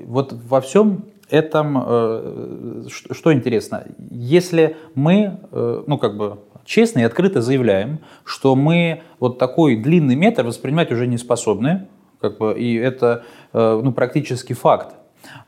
вот 0.06 0.32
во 0.32 0.60
всем 0.60 1.04
этом, 1.30 2.86
что 2.88 3.32
интересно, 3.32 3.84
если 4.10 4.76
мы, 4.94 5.38
ну, 5.86 5.98
как 5.98 6.16
бы, 6.16 6.38
честно 6.64 7.00
и 7.00 7.02
открыто 7.02 7.42
заявляем, 7.42 8.00
что 8.24 8.54
мы 8.54 9.02
вот 9.20 9.38
такой 9.38 9.76
длинный 9.76 10.16
метр 10.16 10.44
воспринимать 10.44 10.90
уже 10.92 11.06
не 11.06 11.18
способны, 11.18 11.88
как 12.20 12.38
бы, 12.38 12.54
и 12.56 12.76
это 12.76 13.24
ну, 13.52 13.90
практически 13.92 14.52
факт, 14.52 14.94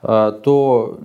Э, 0.03 0.33
то 0.43 0.99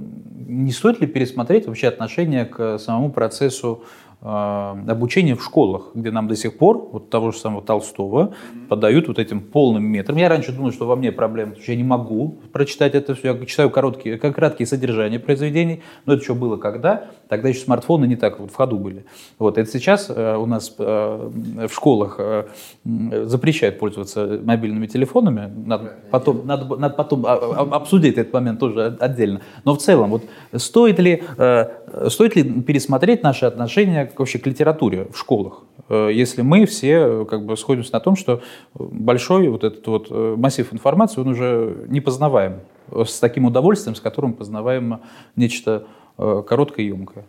не 0.47 0.71
стоит 0.71 0.99
ли 0.99 1.07
пересмотреть 1.07 1.67
вообще 1.67 1.87
отношение 1.87 2.45
к 2.45 2.77
самому 2.79 3.11
процессу 3.11 3.83
Э, 3.83 4.08
обучение 4.21 5.35
в 5.35 5.43
школах, 5.43 5.91
где 5.93 6.11
нам 6.11 6.27
до 6.27 6.35
сих 6.35 6.57
пор, 6.57 6.89
вот 6.91 7.09
того 7.09 7.31
же 7.31 7.37
самого 7.37 7.61
Толстого, 7.61 8.33
mm-hmm. 8.33 8.67
подают 8.67 9.07
вот 9.07 9.17
этим 9.17 9.39
полным 9.39 9.83
метром. 9.83 10.17
Я 10.17 10.27
раньше 10.27 10.51
думал, 10.51 10.73
что 10.73 10.85
во 10.85 10.97
мне 10.97 11.13
проблема, 11.13 11.55
что 11.55 11.71
я 11.71 11.77
не 11.77 11.85
могу 11.85 12.35
прочитать 12.51 12.95
это 12.95 13.15
все. 13.15 13.33
Я 13.33 13.45
читаю 13.45 13.69
короткие, 13.69 14.17
как 14.17 14.35
краткие 14.35 14.67
содержания 14.67 15.19
произведений, 15.19 15.83
но 16.05 16.13
это 16.13 16.23
что 16.23 16.35
было 16.35 16.57
когда? 16.57 17.05
Тогда 17.29 17.47
еще 17.47 17.61
смартфоны 17.61 18.05
не 18.07 18.17
так 18.17 18.41
вот 18.41 18.51
в 18.51 18.55
ходу 18.55 18.77
были. 18.77 19.05
Вот, 19.37 19.57
это 19.57 19.69
сейчас 19.71 20.09
э, 20.09 20.35
у 20.35 20.45
нас 20.45 20.75
э, 20.77 21.29
в 21.69 21.73
школах 21.73 22.15
э, 22.19 22.47
запрещают 22.83 23.79
пользоваться 23.79 24.39
мобильными 24.43 24.87
телефонами. 24.87 25.49
Надо 25.65 25.93
потом, 26.11 26.45
надо, 26.45 26.75
надо 26.75 26.93
потом 26.95 27.25
а, 27.25 27.35
а, 27.35 27.75
обсудить 27.75 28.17
этот 28.17 28.33
момент 28.33 28.59
тоже 28.59 28.97
отдельно. 28.99 29.41
Но 29.63 29.75
в 29.75 29.77
целом, 29.77 30.09
вот 30.09 30.23
стоит 30.55 30.99
ли, 30.99 31.23
э, 31.37 32.09
стоит 32.09 32.35
ли 32.35 32.43
пересмотреть 32.43 33.23
наши 33.23 33.45
отношения 33.45 34.08
вообще 34.17 34.39
к 34.39 34.47
литературе 34.47 35.07
в 35.11 35.17
школах, 35.17 35.63
э, 35.89 36.09
если 36.13 36.41
мы 36.41 36.65
все 36.65 37.21
э, 37.21 37.25
как 37.25 37.45
бы 37.45 37.55
сходимся 37.57 37.93
на 37.93 37.99
том, 37.99 38.15
что 38.15 38.41
большой 38.73 39.49
вот 39.49 39.63
этот 39.63 39.85
вот 39.87 40.07
э, 40.09 40.35
массив 40.37 40.73
информации, 40.73 41.21
он 41.21 41.27
уже 41.27 41.85
не 41.87 42.01
познаваем 42.01 42.61
с 42.91 43.19
таким 43.19 43.45
удовольствием, 43.45 43.95
с 43.95 44.01
которым 44.01 44.33
познаваем 44.33 45.01
нечто 45.35 45.85
короткое 46.17 46.85
и 46.85 46.87
емкое. 46.87 47.23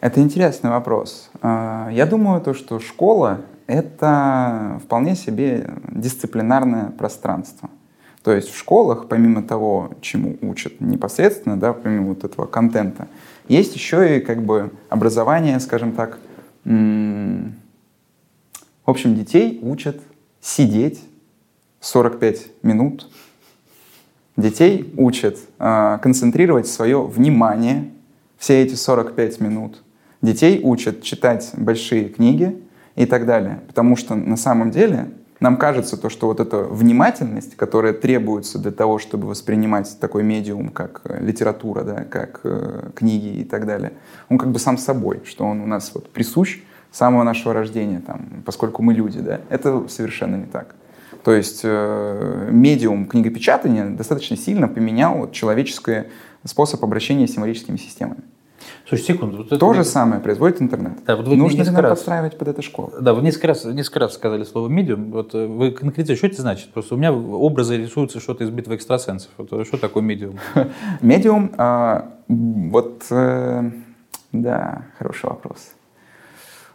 Это 0.00 0.20
интересный 0.20 0.70
вопрос. 0.70 1.30
Я 1.42 2.08
думаю, 2.10 2.40
то, 2.40 2.54
что 2.54 2.80
школа— 2.80 3.42
это 3.66 4.80
вполне 4.82 5.14
себе 5.14 5.70
дисциплинарное 5.90 6.90
пространство. 6.90 7.68
То 8.22 8.32
есть 8.32 8.50
в 8.50 8.58
школах, 8.58 9.08
помимо 9.08 9.42
того, 9.42 9.90
чему 10.00 10.36
учат 10.42 10.80
непосредственно, 10.80 11.58
да, 11.58 11.72
помимо 11.72 12.10
вот 12.10 12.24
этого 12.24 12.46
контента, 12.46 13.08
есть 13.48 13.74
еще 13.74 14.16
и 14.16 14.20
как 14.20 14.42
бы 14.42 14.70
образование, 14.88 15.60
скажем 15.60 15.92
так, 15.92 16.18
в 16.64 17.50
общем, 18.90 19.14
детей 19.14 19.58
учат 19.62 20.00
сидеть 20.40 21.00
45 21.80 22.62
минут. 22.62 23.08
Детей 24.36 24.92
учат 24.96 25.38
э, 25.58 25.98
концентрировать 26.02 26.66
свое 26.66 27.04
внимание 27.04 27.90
все 28.38 28.62
эти 28.62 28.74
45 28.74 29.40
минут. 29.40 29.82
Детей 30.22 30.60
учат 30.62 31.02
читать 31.02 31.50
большие 31.56 32.08
книги 32.08 32.60
и 32.96 33.06
так 33.06 33.26
далее. 33.26 33.60
Потому 33.66 33.96
что 33.96 34.14
на 34.14 34.36
самом 34.36 34.70
деле 34.70 35.10
нам 35.42 35.56
кажется 35.56 35.96
то, 35.96 36.08
что 36.08 36.28
вот 36.28 36.38
эта 36.38 36.58
внимательность, 36.62 37.56
которая 37.56 37.92
требуется 37.92 38.60
для 38.60 38.70
того, 38.70 39.00
чтобы 39.00 39.26
воспринимать 39.26 39.98
такой 39.98 40.22
медиум, 40.22 40.68
как 40.68 41.00
э, 41.04 41.20
литература, 41.20 41.82
да, 41.82 42.04
как 42.04 42.40
э, 42.44 42.90
книги 42.94 43.40
и 43.40 43.44
так 43.44 43.66
далее, 43.66 43.92
он 44.28 44.38
как 44.38 44.50
бы 44.52 44.60
сам 44.60 44.78
собой, 44.78 45.20
что 45.24 45.44
он 45.44 45.60
у 45.60 45.66
нас 45.66 45.90
вот 45.94 46.08
присущ 46.10 46.60
с 46.92 46.96
самого 46.96 47.24
нашего 47.24 47.52
рождения, 47.52 48.00
там, 48.06 48.44
поскольку 48.46 48.82
мы 48.82 48.94
люди, 48.94 49.18
да, 49.18 49.40
это 49.48 49.88
совершенно 49.88 50.36
не 50.36 50.46
так. 50.46 50.76
То 51.24 51.32
есть 51.32 51.62
э, 51.64 52.48
медиум 52.52 53.06
книгопечатания 53.06 53.90
достаточно 53.90 54.36
сильно 54.36 54.68
поменял 54.68 55.14
вот, 55.18 55.32
человеческий 55.32 56.04
способ 56.44 56.84
обращения 56.84 57.26
с 57.26 57.32
символическими 57.32 57.78
системами. 57.78 58.22
Слушай, 58.88 59.02
секунду. 59.02 59.38
Вот 59.38 59.58
То 59.58 59.72
же 59.74 59.84
самое 59.84 60.20
производит 60.20 60.60
интернет. 60.60 60.92
Да, 61.06 61.16
вот 61.16 61.26
вы 61.26 61.36
Нужно 61.36 61.62
ли 61.62 61.70
нам 61.70 61.82
раз... 61.82 61.98
подстраивать 61.98 62.36
под 62.36 62.48
это 62.48 62.62
школу? 62.62 62.92
Да, 63.00 63.14
вы 63.14 63.22
несколько 63.22 63.48
раз, 63.48 63.64
несколько 63.64 64.00
раз 64.00 64.14
сказали 64.14 64.44
слово 64.44 64.68
медиум. 64.68 65.10
Вот 65.12 65.34
э, 65.34 65.46
вы 65.46 65.70
конкретизируете, 65.70 66.16
что 66.16 66.26
это 66.26 66.42
значит? 66.42 66.72
Просто 66.72 66.94
у 66.94 66.98
меня 66.98 67.12
образы 67.12 67.76
рисуются 67.76 68.20
что-то 68.20 68.44
из 68.44 68.50
битвы 68.50 68.76
экстрасенсов. 68.76 69.30
Вот, 69.38 69.52
э, 69.52 69.64
что 69.64 69.78
такое 69.78 70.02
медиум? 70.02 70.38
Медиум, 71.00 71.52
а, 71.56 72.12
вот, 72.28 73.04
э, 73.10 73.70
да, 74.32 74.82
хороший 74.98 75.30
вопрос. 75.30 75.72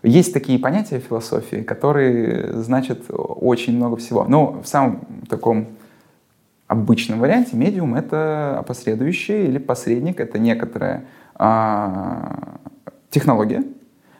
Есть 0.03 0.33
такие 0.33 0.59
понятия 0.59 0.99
в 0.99 1.03
философии, 1.03 1.57
которые 1.57 2.53
значат 2.61 3.01
очень 3.09 3.75
много 3.75 3.97
всего. 3.97 4.25
Но 4.25 4.61
в 4.61 4.67
самом 4.67 5.01
таком 5.29 5.67
обычном 6.67 7.19
варианте 7.19 7.55
медиум— 7.55 7.95
это 7.95 8.59
опосредующий 8.59 9.45
или 9.45 9.57
посредник, 9.57 10.19
это 10.19 10.37
некоторая 10.37 10.97
а, 10.97 11.16
технология, 13.09 13.63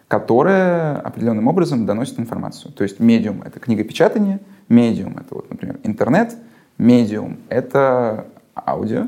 которая 0.07 0.97
определенным 0.99 1.47
образом 1.47 1.85
доносит 1.85 2.19
информацию. 2.19 2.71
То 2.71 2.83
есть 2.83 2.99
медиум— 2.99 3.41
это 3.45 3.59
книгопечатание, 3.59 4.39
медиум— 4.69 5.17
это, 5.19 5.35
вот, 5.35 5.49
например, 5.49 5.79
интернет, 5.83 6.35
медиум— 6.77 7.37
это 7.49 8.27
аудио, 8.55 9.07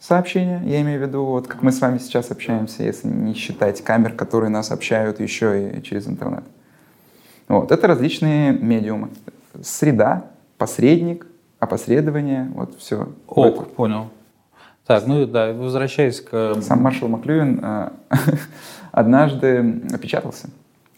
сообщения, 0.00 0.62
я 0.64 0.80
имею 0.80 0.98
в 0.98 1.02
виду, 1.06 1.24
вот 1.24 1.46
как 1.46 1.62
мы 1.62 1.72
с 1.72 1.80
вами 1.80 1.98
сейчас 1.98 2.30
общаемся, 2.30 2.82
если 2.82 3.06
не 3.06 3.34
считать 3.34 3.84
камер, 3.84 4.14
которые 4.14 4.48
нас 4.48 4.72
общают 4.72 5.20
еще 5.20 5.70
и 5.70 5.82
через 5.82 6.08
интернет. 6.08 6.44
Вот, 7.48 7.70
это 7.70 7.86
различные 7.86 8.52
медиумы. 8.52 9.10
Среда, 9.62 10.24
посредник, 10.56 11.26
опосредование, 11.58 12.50
вот 12.54 12.78
все. 12.78 13.08
Ок, 13.26 13.72
понял. 13.72 14.08
Так, 14.90 15.06
ну 15.06 15.24
да, 15.24 15.52
возвращаясь 15.52 16.20
к... 16.20 16.56
Сам 16.62 16.82
маршал 16.82 17.06
Маклюин 17.06 17.60
э, 17.62 17.90
однажды 18.90 19.82
опечатался. 19.92 20.50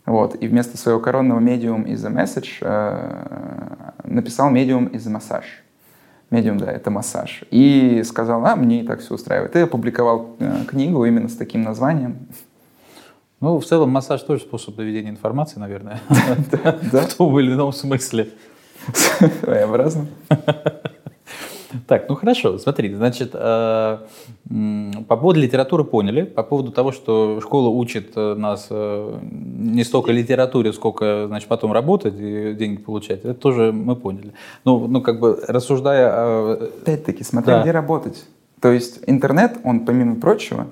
Вот, 0.06 0.34
и 0.34 0.48
вместо 0.48 0.78
своего 0.78 0.98
коронного 0.98 1.40
медиум 1.40 1.82
из 1.82 2.02
The 2.02 2.10
Message 2.10 2.48
э, 2.62 3.90
написал 4.04 4.48
медиум 4.48 4.86
из 4.86 5.06
The 5.06 5.14
Massage. 5.14 5.60
Медиум, 6.30 6.56
да, 6.56 6.72
это 6.72 6.90
массаж. 6.90 7.44
И 7.50 8.02
сказал, 8.06 8.46
а, 8.46 8.56
мне 8.56 8.80
и 8.80 8.86
так 8.86 9.00
все 9.00 9.12
устраивает. 9.12 9.54
И 9.56 9.58
опубликовал 9.58 10.36
э, 10.38 10.64
книгу 10.66 11.04
именно 11.04 11.28
с 11.28 11.36
таким 11.36 11.60
названием. 11.60 12.28
Ну, 13.40 13.60
в 13.60 13.64
целом, 13.66 13.90
массаж 13.90 14.22
тоже 14.22 14.44
способ 14.44 14.74
доведения 14.74 15.10
информации, 15.10 15.60
наверное. 15.60 16.00
В 16.08 17.14
том 17.14 17.38
или 17.38 17.52
ином 17.52 17.74
смысле. 17.74 18.30
Своеобразно. 19.42 20.06
Так, 21.86 22.08
ну 22.08 22.14
хорошо, 22.14 22.58
смотри, 22.58 22.94
значит, 22.94 23.30
э, 23.34 23.98
по 25.08 25.16
поводу 25.16 25.40
литературы 25.40 25.84
поняли, 25.84 26.22
по 26.22 26.42
поводу 26.42 26.72
того, 26.72 26.92
что 26.92 27.40
школа 27.40 27.68
учит 27.68 28.12
э, 28.16 28.34
нас 28.34 28.66
э, 28.70 29.18
не 29.22 29.84
столько 29.84 30.12
литературе, 30.12 30.72
сколько, 30.72 31.26
значит, 31.28 31.48
потом 31.48 31.72
работать 31.72 32.14
и 32.18 32.54
деньги 32.54 32.78
получать, 32.80 33.20
это 33.20 33.34
тоже 33.34 33.72
мы 33.72 33.96
поняли. 33.96 34.32
Ну, 34.64 34.86
ну 34.86 35.00
как 35.00 35.20
бы 35.20 35.38
рассуждая... 35.48 36.54
Опять-таки, 36.82 37.24
смотри, 37.24 37.52
да. 37.52 37.62
где 37.62 37.70
работать. 37.70 38.24
То 38.60 38.70
есть 38.70 39.00
интернет, 39.06 39.58
он, 39.64 39.80
помимо 39.80 40.16
прочего, 40.16 40.66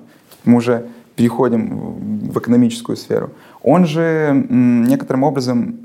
мы 0.45 0.57
уже 0.57 0.87
переходим 1.15 2.29
в 2.29 2.39
экономическую 2.39 2.95
сферу, 2.95 3.31
он 3.63 3.85
же 3.85 4.45
некоторым 4.49 5.23
образом 5.23 5.79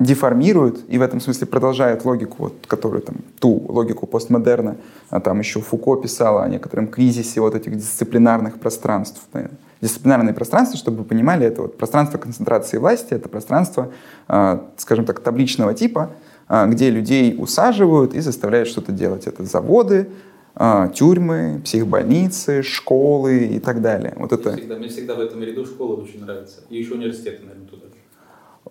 деформирует 0.00 0.80
и 0.88 0.98
в 0.98 1.02
этом 1.02 1.20
смысле 1.20 1.46
продолжает 1.46 2.04
логику, 2.04 2.44
вот, 2.44 2.54
которую 2.66 3.02
там, 3.02 3.16
ту 3.38 3.66
логику 3.68 4.06
постмодерна, 4.06 4.78
а 5.10 5.20
там 5.20 5.38
еще 5.38 5.60
Фуко 5.60 5.96
писала 5.96 6.42
о 6.42 6.48
некотором 6.48 6.88
кризисе 6.88 7.40
вот 7.40 7.54
этих 7.54 7.76
дисциплинарных 7.76 8.58
пространств. 8.58 9.20
Да. 9.32 9.50
Дисциплинарные 9.82 10.34
пространства, 10.34 10.78
чтобы 10.78 10.98
вы 10.98 11.04
понимали, 11.04 11.46
это 11.46 11.62
вот 11.62 11.76
пространство 11.76 12.16
концентрации 12.16 12.78
власти, 12.78 13.12
это 13.12 13.28
пространство, 13.28 13.92
э, 14.28 14.58
скажем 14.78 15.04
так, 15.04 15.20
табличного 15.20 15.74
типа, 15.74 16.10
э, 16.48 16.66
где 16.68 16.88
людей 16.88 17.36
усаживают 17.38 18.14
и 18.14 18.20
заставляют 18.20 18.68
что-то 18.68 18.92
делать. 18.92 19.26
Это 19.26 19.44
заводы, 19.44 20.08
э, 20.56 20.88
тюрьмы, 20.94 21.60
психбольницы, 21.62 22.62
школы 22.62 23.38
и 23.44 23.58
так 23.60 23.82
далее. 23.82 24.14
Вот 24.16 24.32
это... 24.32 24.56
всегда, 24.56 24.76
мне 24.76 24.88
всегда 24.88 25.14
в 25.14 25.20
этом 25.20 25.42
ряду 25.42 25.66
школа 25.66 25.96
очень 25.96 26.22
нравится. 26.22 26.60
И 26.70 26.78
еще 26.78 26.94
университеты, 26.94 27.42
наверное, 27.42 27.68
туда. 27.68 27.89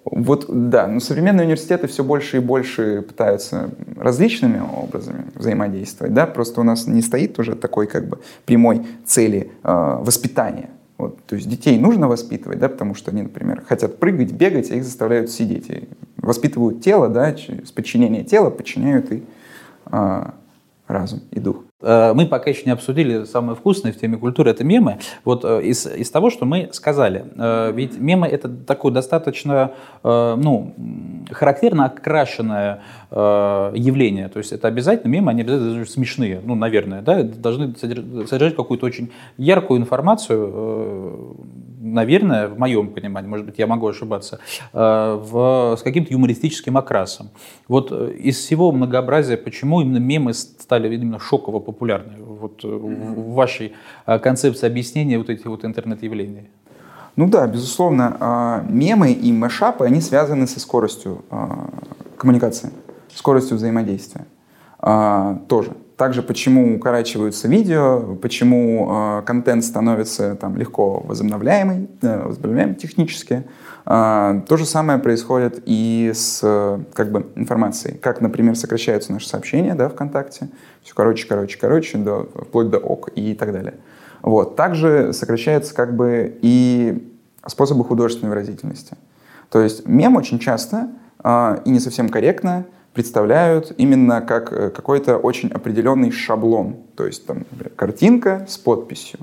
Вот 0.06 0.46
да, 0.48 0.88
но 0.88 1.00
современные 1.00 1.46
университеты 1.46 1.88
все 1.88 2.04
больше 2.04 2.38
и 2.38 2.40
больше 2.40 3.02
пытаются 3.02 3.70
различными 3.98 4.60
образами 4.60 5.26
взаимодействовать, 5.36 6.14
да, 6.14 6.26
просто 6.26 6.62
у 6.62 6.64
нас 6.64 6.88
не 6.88 7.02
стоит 7.02 7.38
уже 7.38 7.56
такой 7.56 7.86
как 7.88 8.08
бы 8.08 8.20
прямой 8.46 8.88
цели 9.06 9.52
э, 9.64 9.98
воспитания. 10.00 10.70
Вот, 10.98 11.24
то 11.24 11.36
есть 11.36 11.48
детей 11.48 11.80
нужно 11.80 12.08
воспитывать, 12.08 12.60
да, 12.60 12.68
потому 12.68 12.94
что 12.94 13.12
они, 13.12 13.22
например, 13.22 13.64
хотят 13.66 14.00
прыгать, 14.00 14.34
бегать, 14.34 14.70
а 14.72 14.76
их 14.76 14.84
заставляют 14.84 15.32
сидеть. 15.32 15.70
И 15.70 15.88
воспитывают 16.18 16.82
тело, 16.82 17.08
да, 17.08 17.34
через 17.34 17.72
подчинение 17.72 18.24
тела 18.24 18.50
подчиняют 18.50 19.12
и 19.12 19.24
э, 19.92 20.24
разум 20.90 21.22
и 21.32 21.40
дух. 21.40 21.64
Э, 21.82 22.14
мы 22.14 22.26
пока 22.26 22.50
еще 22.50 22.64
не 22.66 22.72
обсудили 22.72 23.24
самое 23.26 23.56
вкусное 23.56 23.94
в 23.94 23.98
теме 23.98 24.18
культуры, 24.18 24.50
это 24.50 24.64
мемы. 24.64 24.98
Вот 25.24 25.46
э, 25.46 25.62
из, 25.64 25.86
из 25.86 26.10
того, 26.10 26.32
что 26.32 26.46
мы 26.46 26.70
сказали, 26.74 27.26
э, 27.38 27.72
ведь 27.74 27.98
мемы 28.00 28.28
это 28.28 28.50
такое 28.50 28.92
достаточно 28.92 29.72
ну, 30.04 30.74
характерно 31.32 31.86
окрашенное 31.86 32.82
явление. 33.12 34.30
То 34.30 34.40
есть 34.40 34.52
это 34.52 34.68
обязательно 34.68 35.12
мемы, 35.12 35.32
они 35.32 35.42
обязательно 35.42 35.86
смешные, 35.86 36.42
ну, 36.44 36.56
наверное, 36.56 37.02
да, 37.02 37.22
должны 37.22 37.76
содержать 37.76 38.56
какую-то 38.56 38.86
очень 38.86 39.12
яркую 39.38 39.80
информацию, 39.80 41.36
наверное, 41.80 42.48
в 42.48 42.60
моем 42.60 42.90
понимании, 42.90 43.30
может 43.30 43.46
быть, 43.46 43.58
я 43.58 43.68
могу 43.68 43.88
ошибаться, 43.88 44.40
в, 44.74 45.76
с 45.78 45.82
каким-то 45.82 46.14
юмористическим 46.14 46.78
окрасом. 46.78 47.30
Вот 47.68 47.92
из 47.92 48.38
всего 48.38 48.72
многообразия, 48.72 49.38
почему 49.38 49.82
именно 49.82 49.98
мемы 49.98 50.34
стали 50.34 50.94
именно 50.94 51.20
шоково 51.20 51.60
популярны 51.60 52.14
вот, 52.20 52.64
mm-hmm. 52.64 53.14
в 53.16 53.34
вашей 53.34 53.74
концепции 54.06 54.68
объяснения 54.68 55.18
вот 55.18 55.30
этих 55.30 55.46
вот 55.46 55.64
интернет-явлений? 55.66 56.50
Ну 57.16 57.28
да, 57.28 57.48
безусловно, 57.48 58.64
мемы 58.70 59.12
и 59.12 59.32
мэшапы, 59.32 59.86
они 59.86 60.02
связаны 60.02 60.48
со 60.48 60.60
скоростью 60.60 61.24
коммуникации, 62.18 62.72
скоростью 63.14 63.58
взаимодействия 63.58 64.26
тоже. 65.48 65.72
Также 66.00 66.24
почему 66.24 66.78
укорачиваются 66.78 67.50
видео, 67.50 68.16
почему 68.22 69.22
контент 69.26 69.66
становится 69.66 70.36
там, 70.36 70.56
легко 70.56 71.02
возобновляемый, 71.02 71.90
э, 72.02 72.24
возобновляемый 72.26 72.76
технически. 72.76 73.44
А, 73.86 74.42
то 74.48 74.56
же 74.56 74.66
самое 74.66 75.00
происходит 75.00 75.62
и 75.66 76.14
с 76.16 76.40
как 76.94 77.12
бы, 77.12 77.28
информацией. 77.36 77.98
Как, 77.98 78.22
например, 78.22 78.56
сокращаются 78.56 79.12
наши 79.12 79.28
сообщения 79.28 79.76
да, 79.76 79.90
ВКонтакте. 79.90 80.48
Все 80.84 80.96
короче, 80.96 81.28
короче, 81.28 81.58
короче, 81.60 81.98
до, 81.98 82.30
вплоть 82.34 82.70
до 82.70 82.78
ок 82.78 83.10
и 83.16 83.34
так 83.34 83.52
далее. 83.52 83.74
Вот. 84.22 84.56
Также 84.56 85.12
сокращаются 85.12 85.76
как 85.76 85.98
бы 85.98 86.40
и 86.42 87.12
способы 87.46 87.84
художественной 87.84 88.30
выразительности. 88.30 88.96
То 89.50 89.62
есть 89.62 89.86
мем 89.86 90.16
очень 90.16 90.40
часто 90.40 90.92
э, 91.22 91.58
и 91.66 91.70
не 91.70 91.82
совсем 91.82 92.08
корректно 92.08 92.68
представляют 92.94 93.74
именно 93.78 94.22
как 94.22 94.52
э, 94.52 94.70
какой-то 94.70 95.18
очень 95.18 95.50
определенный 95.50 96.12
шаблон. 96.12 96.78
То 96.96 97.06
есть 97.06 97.26
там, 97.26 97.46
например, 97.52 97.72
картинка 97.76 98.46
с 98.48 98.58
подписью. 98.58 99.20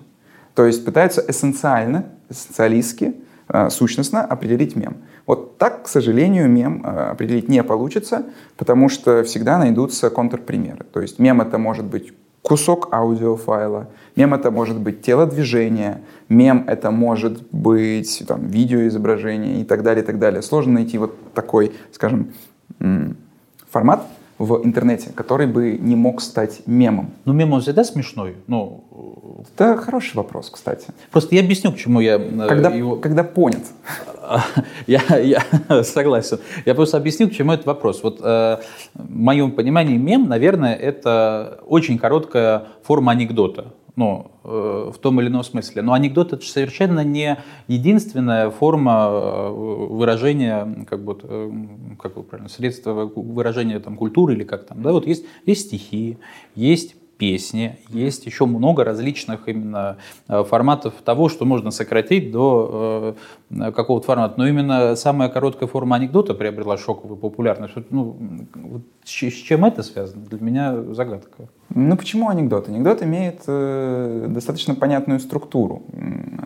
То 0.55 0.65
есть 0.65 0.85
пытаются 0.85 1.25
эссенциально, 1.27 2.07
эссенциалистски 2.31 3.15
Э, 3.49 3.71
сущностно 3.71 4.25
определить 4.25 4.75
мем. 4.75 4.97
Вот 5.25 5.57
так, 5.57 5.85
к 5.85 5.89
сожалению, 5.89 6.49
мем 6.49 6.83
э, 6.85 7.11
определить 7.11 7.49
не 7.49 7.63
получится, 7.63 8.25
потому 8.57 8.89
что 8.89 9.23
всегда 9.23 9.57
найдутся 9.59 10.11
контрпримеры. 10.11 10.85
То 10.93 11.01
есть 11.01 11.21
мем 11.21 11.41
это 11.41 11.57
может 11.57 11.85
быть 11.85 12.13
кусок 12.43 12.93
аудиофайла, 12.93 13.89
мем 14.17 14.35
это 14.35 14.51
может 14.51 14.81
быть 14.81 15.03
телодвижение, 15.03 16.01
мем 16.29 16.65
это 16.67 16.91
может 16.91 17.49
быть 17.53 18.25
там, 18.27 18.49
видеоизображение 18.49 19.61
и 19.61 19.65
так 19.65 19.85
далее, 19.85 20.03
и 20.03 20.07
так 20.07 20.19
далее. 20.19 20.43
Сложно 20.43 20.73
найти 20.73 20.99
вот 20.99 21.15
такой, 21.33 21.71
скажем, 21.93 22.33
формат, 23.77 24.07
в 24.39 24.65
интернете, 24.65 25.11
который 25.15 25.47
бы 25.47 25.79
не 25.79 25.97
мог 25.97 26.23
стать 26.23 26.63
мемом? 26.67 27.11
Ну, 27.27 27.35
мем 27.35 27.53
он 27.53 27.61
всегда 27.61 27.85
смешной. 27.85 28.35
Ну, 28.47 28.85
это 29.55 29.77
хороший 29.77 30.17
вопрос, 30.17 30.49
кстати. 30.51 30.87
Просто 31.11 31.35
я 31.35 31.43
объясню, 31.43 31.73
к 31.73 31.77
чему 31.77 32.01
я 32.01 32.17
э, 32.17 32.49
когда, 32.49 32.71
его... 32.71 32.97
Когда 32.97 33.23
понят. 33.23 33.65
Я, 34.89 35.01
я 35.19 35.43
согласен. 35.85 36.41
Я 36.65 36.75
просто 36.75 36.97
объяснил, 36.97 37.29
к 37.29 37.33
чему 37.33 37.53
этот 37.53 37.67
вопрос. 37.67 38.03
Вот 38.03 38.19
э, 38.21 38.59
в 38.95 39.11
моем 39.11 39.53
понимании 39.53 39.97
мем, 39.97 40.29
наверное, 40.29 40.75
это 40.75 41.61
очень 41.69 41.97
короткая 41.97 42.65
форма 42.83 43.13
анекдота 43.13 43.67
ну, 43.97 44.31
э, 44.45 44.91
в 44.95 44.99
том 44.99 45.21
или 45.21 45.29
ином 45.29 45.43
смысле. 45.43 45.81
Но 45.81 45.95
анекдот 45.95 46.35
это 46.35 46.45
совершенно 46.45 47.03
не 47.03 47.39
единственная 47.67 48.51
форма 48.51 49.09
э, 49.11 49.51
выражения, 49.51 50.87
как 50.89 51.03
бы, 51.03 51.19
э, 51.23 51.51
как 51.99 52.15
бы 52.15 52.23
правильно, 52.23 52.51
средства 52.51 52.93
выражения 52.93 53.81
там, 53.81 53.97
культуры 53.97 54.35
или 54.35 54.45
как 54.45 54.67
там. 54.67 54.83
Да? 54.83 54.93
Вот 54.93 55.07
есть, 55.07 55.25
есть 55.47 55.69
стихи, 55.69 56.19
есть 56.55 56.95
песни, 57.17 57.79
есть 57.89 58.27
еще 58.27 58.45
много 58.45 58.85
различных 58.85 59.49
именно 59.49 59.97
форматов 60.29 60.93
того, 61.03 61.31
что 61.31 61.47
можно 61.47 61.71
сократить 61.71 62.31
до 62.31 63.17
какого-то 63.49 64.07
формата. 64.07 64.35
Но 64.37 64.47
именно 64.47 64.95
самая 64.97 65.31
короткая 65.31 65.67
форма 65.67 65.97
анекдота 65.97 66.35
приобрела 66.35 66.77
шоковую 66.77 67.17
популярность. 67.17 67.73
Ну, 67.89 68.19
с 69.03 69.09
чем 69.09 69.65
это 69.65 69.83
связано? 69.83 70.27
Для 70.27 70.41
меня 70.41 70.83
загадка. 70.93 71.49
Ну 71.75 71.97
почему 71.97 72.29
анекдот? 72.29 72.69
Анекдот 72.69 73.03
имеет 73.03 73.43
э, 73.47 74.27
достаточно 74.29 74.75
понятную 74.75 75.19
структуру. 75.21 75.83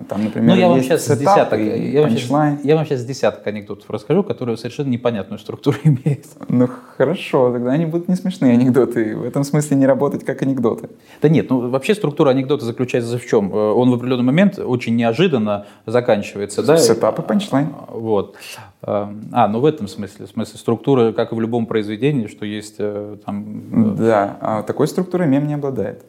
Там, 0.09 0.25
например, 0.25 0.55
ну, 0.55 0.61
я 0.61 0.69
вам 0.69 0.83
сейчас 0.83 1.07
десяток, 1.07 1.61
я 1.61 2.03
вам 2.03 2.11
сейчас, 2.11 2.65
я 2.65 2.77
вам 2.77 2.87
сейчас 2.87 3.05
десяток 3.05 3.47
анекдотов 3.47 3.89
расскажу, 3.91 4.25
которые 4.25 4.57
совершенно 4.57 4.89
непонятную 4.89 5.39
структуру 5.39 5.77
имеют. 5.85 6.27
Ну 6.49 6.69
хорошо, 6.97 7.53
тогда 7.53 7.73
они 7.73 7.87
будут 7.87 8.09
не 8.09 8.17
смешные 8.17 8.55
анекдоты. 8.55 9.17
В 9.17 9.25
этом 9.25 9.45
смысле 9.45 9.77
не 9.77 9.87
работать 9.87 10.25
как 10.25 10.43
анекдоты. 10.43 10.89
Да 11.21 11.29
нет, 11.29 11.51
ну 11.51 11.69
вообще 11.69 11.95
структура 11.95 12.31
анекдота 12.31 12.65
заключается 12.65 13.19
в 13.19 13.27
чем? 13.27 13.53
Э, 13.53 13.73
он 13.73 13.91
в 13.91 13.95
определенный 13.95 14.25
момент 14.25 14.59
очень 14.59 14.97
неожиданно 14.97 15.67
заканчивается, 15.87 16.63
да? 16.63 16.77
Setup 16.77 17.19
и 17.19 17.23
punchline. 17.23 17.69
Вот. 17.89 18.37
А, 18.83 19.49
ну 19.49 19.61
в 19.61 19.65
этом 19.65 19.89
смысле, 19.89 20.27
в 20.27 20.31
смысле 20.31 20.59
структуры, 20.59 21.13
как 21.13 21.33
и 21.33 21.35
в 21.35 21.41
любом 21.41 21.67
произведении, 21.67 22.27
что 22.27 22.47
есть 22.47 22.77
э, 22.79 23.17
там... 23.25 23.95
Э, 23.95 23.97
да, 23.97 24.39
а 24.41 24.63
такой 24.63 24.89
структурой 24.89 25.29
мем 25.29 25.47
не 25.47 25.55
обладает. 25.55 26.05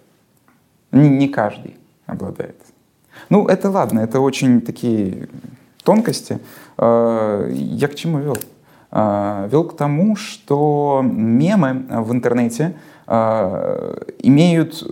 Не, 0.91 1.09
не 1.09 1.27
каждый 1.27 1.75
обладает. 2.05 2.55
Ну, 3.29 3.47
это 3.47 3.69
ладно, 3.69 3.99
это 3.99 4.19
очень 4.19 4.61
такие 4.61 5.27
тонкости. 5.83 6.39
А, 6.77 7.47
я 7.49 7.87
к 7.87 7.95
чему 7.95 8.19
вел? 8.19 8.37
Вел 8.93 9.63
к 9.63 9.77
тому, 9.77 10.17
что 10.17 11.01
мемы 11.01 11.85
в 11.89 12.11
интернете 12.11 12.75
имеют 13.07 14.83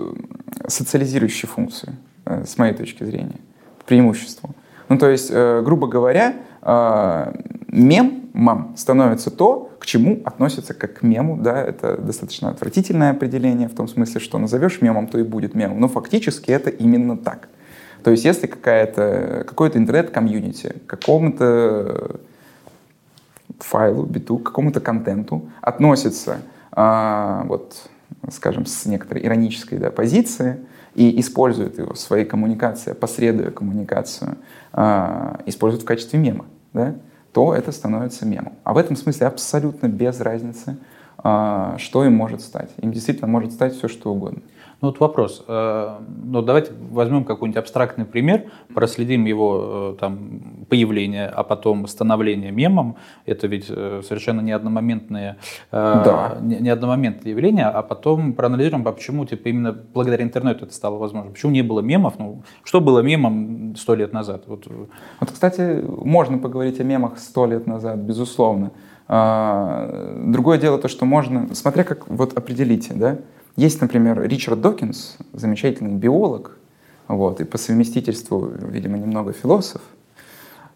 социализирующую 0.68 1.50
функцию, 1.50 1.96
э, 2.26 2.44
с 2.46 2.58
моей 2.58 2.74
точки 2.74 3.04
зрения, 3.04 3.40
преимущество. 3.86 4.50
Ну, 4.88 4.98
то 4.98 5.10
есть, 5.10 5.30
э, 5.32 5.62
грубо 5.64 5.88
говоря, 5.88 6.36
э, 6.62 7.34
мем, 7.72 8.30
мам, 8.34 8.74
становится 8.78 9.32
то, 9.32 9.72
к 9.80 9.86
чему 9.86 10.22
относится 10.26 10.74
как 10.74 11.00
к 11.00 11.02
мему, 11.04 11.38
да, 11.38 11.62
это 11.62 11.98
достаточно 11.98 12.50
отвратительное 12.50 13.12
определение 13.12 13.68
в 13.68 13.76
том 13.76 13.88
смысле, 13.88 14.20
что 14.20 14.38
назовешь 14.38 14.82
мемом, 14.82 15.08
то 15.08 15.20
и 15.20 15.24
будет 15.24 15.56
мемом, 15.56 15.80
но 15.80 15.88
фактически 15.88 16.52
это 16.52 16.70
именно 16.70 17.18
так. 17.18 17.50
То 18.04 18.12
есть, 18.12 18.24
если 18.24 18.48
какая-то, 18.48 19.44
какой-то 19.48 19.78
интернет-комьюнити, 19.78 20.76
какому-то 20.88 22.20
файлу, 23.60 24.06
биту, 24.06 24.38
какому-то 24.38 24.80
контенту 24.80 25.50
относится, 25.62 26.38
а, 26.72 27.44
вот, 27.46 27.90
скажем, 28.32 28.66
с 28.66 28.86
некоторой 28.86 29.26
иронической 29.26 29.78
да, 29.78 29.92
позиции, 29.92 30.60
и 30.96 31.20
используют 31.20 31.78
его 31.78 31.94
в 31.94 32.00
своей 32.00 32.26
коммуникации, 32.26 32.94
посредуя 32.94 33.52
коммуникацию, 33.52 34.38
э, 34.74 35.36
используют 35.46 35.84
в 35.84 35.86
качестве 35.86 36.20
мема, 36.20 36.46
да, 36.74 36.96
то 37.34 37.54
это 37.54 37.72
становится 37.72 38.26
мемом. 38.26 38.54
А 38.64 38.74
в 38.74 38.78
этом 38.78 38.96
смысле 38.96 39.28
абсолютно 39.28 39.88
без 39.88 40.20
разницы, 40.20 40.78
э, 41.24 41.76
что 41.78 42.06
им 42.06 42.14
может 42.14 42.42
стать. 42.42 42.70
Им 42.78 42.92
действительно 42.92 43.28
может 43.28 43.52
стать 43.54 43.76
все, 43.76 43.88
что 43.88 44.12
угодно. 44.12 44.42
Ну 44.82 44.88
вот 44.90 45.00
вопрос. 45.00 45.44
Э, 45.48 45.98
ну 46.24 46.42
давайте 46.42 46.72
возьмем 46.90 47.26
какой-нибудь 47.26 47.58
абстрактный 47.58 48.06
пример, 48.06 48.46
проследим 48.74 49.26
его 49.26 49.96
э, 49.96 50.00
там 50.00 50.66
появление, 50.70 51.28
а 51.28 51.44
потом 51.44 51.86
становление 51.88 52.52
мемом. 52.52 52.96
Это 53.26 53.48
ведь 53.48 53.66
э, 53.70 54.02
совершенно 54.08 54.40
не 54.40 54.54
одномоментные, 54.54 55.36
да. 55.72 56.38
не 56.42 56.70
одномоментные 56.70 57.32
явления, 57.32 57.68
а 57.68 57.82
потом 57.82 58.34
проанализируем, 58.34 58.88
а 58.88 58.92
почему 58.94 59.26
типа 59.26 59.50
именно 59.50 59.74
благодаря 59.74 60.24
интернету 60.24 60.66
это 60.66 60.74
стало 60.74 60.98
возможно. 60.98 61.32
Почему 61.32 61.52
не 61.52 61.62
было 61.62 61.82
мемов? 61.82 62.18
Ну 62.18 62.44
что 62.64 62.80
было 62.80 63.00
мемом 63.02 63.76
сто 63.76 63.96
лет 63.96 64.14
назад? 64.14 64.44
Вот. 64.48 64.66
вот, 65.20 65.32
кстати, 65.32 65.84
можно 65.84 66.38
поговорить 66.38 66.80
о 66.80 66.84
мемах 66.84 67.20
сто 67.20 67.46
лет 67.46 67.68
назад, 67.68 67.98
безусловно. 67.98 68.72
А, 69.12 70.22
другое 70.24 70.60
дело 70.60 70.78
то, 70.78 70.88
что 70.88 71.04
можно, 71.04 71.54
смотря 71.56 71.84
как 71.84 72.08
вот 72.08 72.38
определите, 72.38 72.94
да, 72.94 73.18
есть, 73.60 73.82
например, 73.82 74.22
Ричард 74.22 74.62
Докинс, 74.62 75.18
замечательный 75.34 75.96
биолог, 75.96 76.58
вот, 77.10 77.42
и 77.42 77.44
по 77.44 77.58
совместительству, 77.58 78.50
видимо, 78.62 78.98
немного 78.98 79.34
философ, 79.34 79.82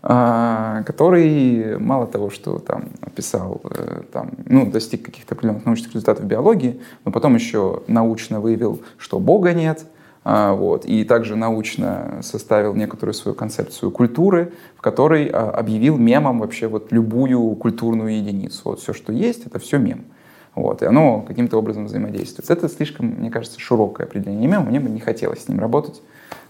а, 0.02 0.84
который 0.84 1.80
мало 1.80 2.08
того, 2.08 2.30
что 2.30 2.60
там 2.60 2.90
описал, 3.00 3.62
э, 3.64 4.02
там, 4.12 4.32
ну, 4.46 4.70
достиг 4.70 5.06
каких-то 5.06 5.34
определенных 5.34 5.66
научных 5.66 5.94
результатов 5.94 6.26
в 6.26 6.28
биологии, 6.28 6.82
но 7.06 7.12
потом 7.14 7.36
еще 7.36 7.84
научно 7.88 8.42
выявил, 8.42 8.82
что 8.98 9.20
Бога 9.20 9.54
нет, 9.54 9.86
а, 10.26 10.54
вот, 10.54 10.84
и 10.84 11.06
также 11.06 11.38
научно 11.38 12.20
составил 12.22 12.74
некоторую 12.74 13.14
свою 13.14 13.34
концепцию 13.34 13.92
культуры, 13.92 14.52
в 14.76 14.82
которой 14.82 15.28
а, 15.28 15.52
объявил 15.52 15.98
мемом 15.98 16.40
вообще 16.40 16.68
вот 16.68 16.92
любую 16.92 17.56
культурную 17.56 18.18
единицу. 18.18 18.62
Вот 18.66 18.82
все, 18.82 18.92
что 18.92 19.14
есть, 19.14 19.46
это 19.46 19.60
все 19.60 19.78
мем. 19.78 20.04
Вот, 20.56 20.84
и 20.84 20.86
оно 20.86 21.22
каким-то 21.22 21.58
образом 21.58 21.86
взаимодействует. 21.86 22.50
Это 22.50 22.70
слишком, 22.70 23.08
мне 23.08 23.32
кажется, 23.32 23.60
широкое 23.60 24.06
определение 24.06 24.48
мема, 24.48 24.66
мне 24.66 24.80
бы 24.80 24.90
не 24.90 25.00
хотелось 25.00 25.44
с 25.44 25.48
ним 25.48 25.60
работать, 25.60 26.02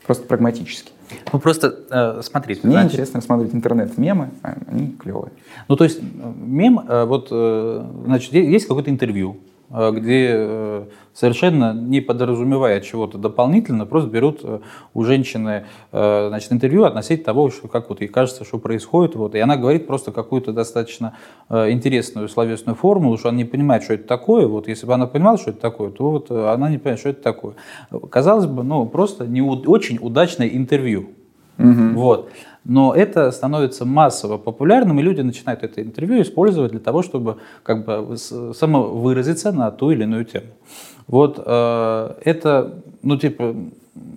просто 0.05 0.27
прагматически. 0.27 0.91
Ну 1.31 1.39
просто 1.39 1.79
э, 1.89 2.21
смотрите. 2.21 2.61
Мне 2.63 2.73
значит... 2.73 2.91
интересно 2.93 3.21
смотреть 3.21 3.53
интернет-мемы, 3.55 4.31
а 4.41 4.57
они 4.67 4.91
клевые. 4.99 5.31
Ну 5.67 5.75
то 5.75 5.83
есть 5.85 5.99
э, 5.99 6.33
мем, 6.35 6.79
э, 6.87 7.05
вот, 7.05 7.29
э, 7.31 7.85
значит, 8.05 8.33
есть 8.33 8.67
какое-то 8.67 8.89
интервью, 8.89 9.37
где 9.69 10.85
совершенно 11.13 11.73
не 11.73 12.01
подразумевая 12.01 12.81
чего-то 12.81 13.17
дополнительно, 13.17 13.85
просто 13.85 14.09
берут 14.09 14.39
э, 14.43 14.59
у 14.93 15.03
женщины 15.03 15.65
значит, 15.91 16.51
интервью 16.51 16.83
относительно 16.83 17.25
того, 17.25 17.49
что, 17.49 17.67
как 17.67 17.89
вот 17.89 18.01
ей 18.01 18.07
кажется, 18.07 18.43
что 18.45 18.57
происходит. 18.57 19.15
Вот, 19.15 19.35
и 19.35 19.39
она 19.39 19.57
говорит 19.57 19.87
просто 19.87 20.11
какую-то 20.11 20.51
достаточно 20.51 21.15
интересную 21.49 22.27
словесную 22.29 22.75
формулу, 22.75 23.17
что 23.17 23.29
она 23.29 23.37
не 23.37 23.45
понимает, 23.45 23.83
что 23.83 23.93
это 23.93 24.07
такое. 24.07 24.47
Вот, 24.47 24.67
если 24.67 24.85
бы 24.85 24.93
она 24.93 25.07
понимала, 25.07 25.37
что 25.37 25.51
это 25.51 25.59
такое, 25.59 25.91
то 25.91 26.11
вот 26.11 26.31
она 26.31 26.69
не 26.69 26.77
понимает, 26.77 26.99
что 26.99 27.09
это 27.09 27.21
такое. 27.21 27.55
Казалось 28.09 28.45
бы, 28.45 28.63
ну, 28.63 28.85
просто 28.85 29.27
не 29.27 29.41
очень 29.41 29.99
удачное 30.01 30.47
интервью. 30.47 31.09
Угу. 31.57 31.93
Вот. 31.93 32.29
Но 32.65 32.93
это 32.93 33.31
становится 33.31 33.85
массово 33.85 34.37
популярным, 34.37 34.99
и 34.99 35.03
люди 35.03 35.21
начинают 35.21 35.63
это 35.63 35.81
интервью 35.81 36.21
использовать 36.21 36.71
для 36.71 36.79
того, 36.79 37.03
чтобы 37.03 37.37
как 37.63 37.85
бы 37.85 38.17
самовыразиться 38.17 39.51
на 39.51 39.69
ту 39.71 39.91
или 39.91 40.03
иную 40.03 40.25
тему. 40.25 40.47
Вот 41.07 41.41
э, 41.45 42.13
это, 42.23 42.75
ну 43.01 43.17
типа, 43.17 43.55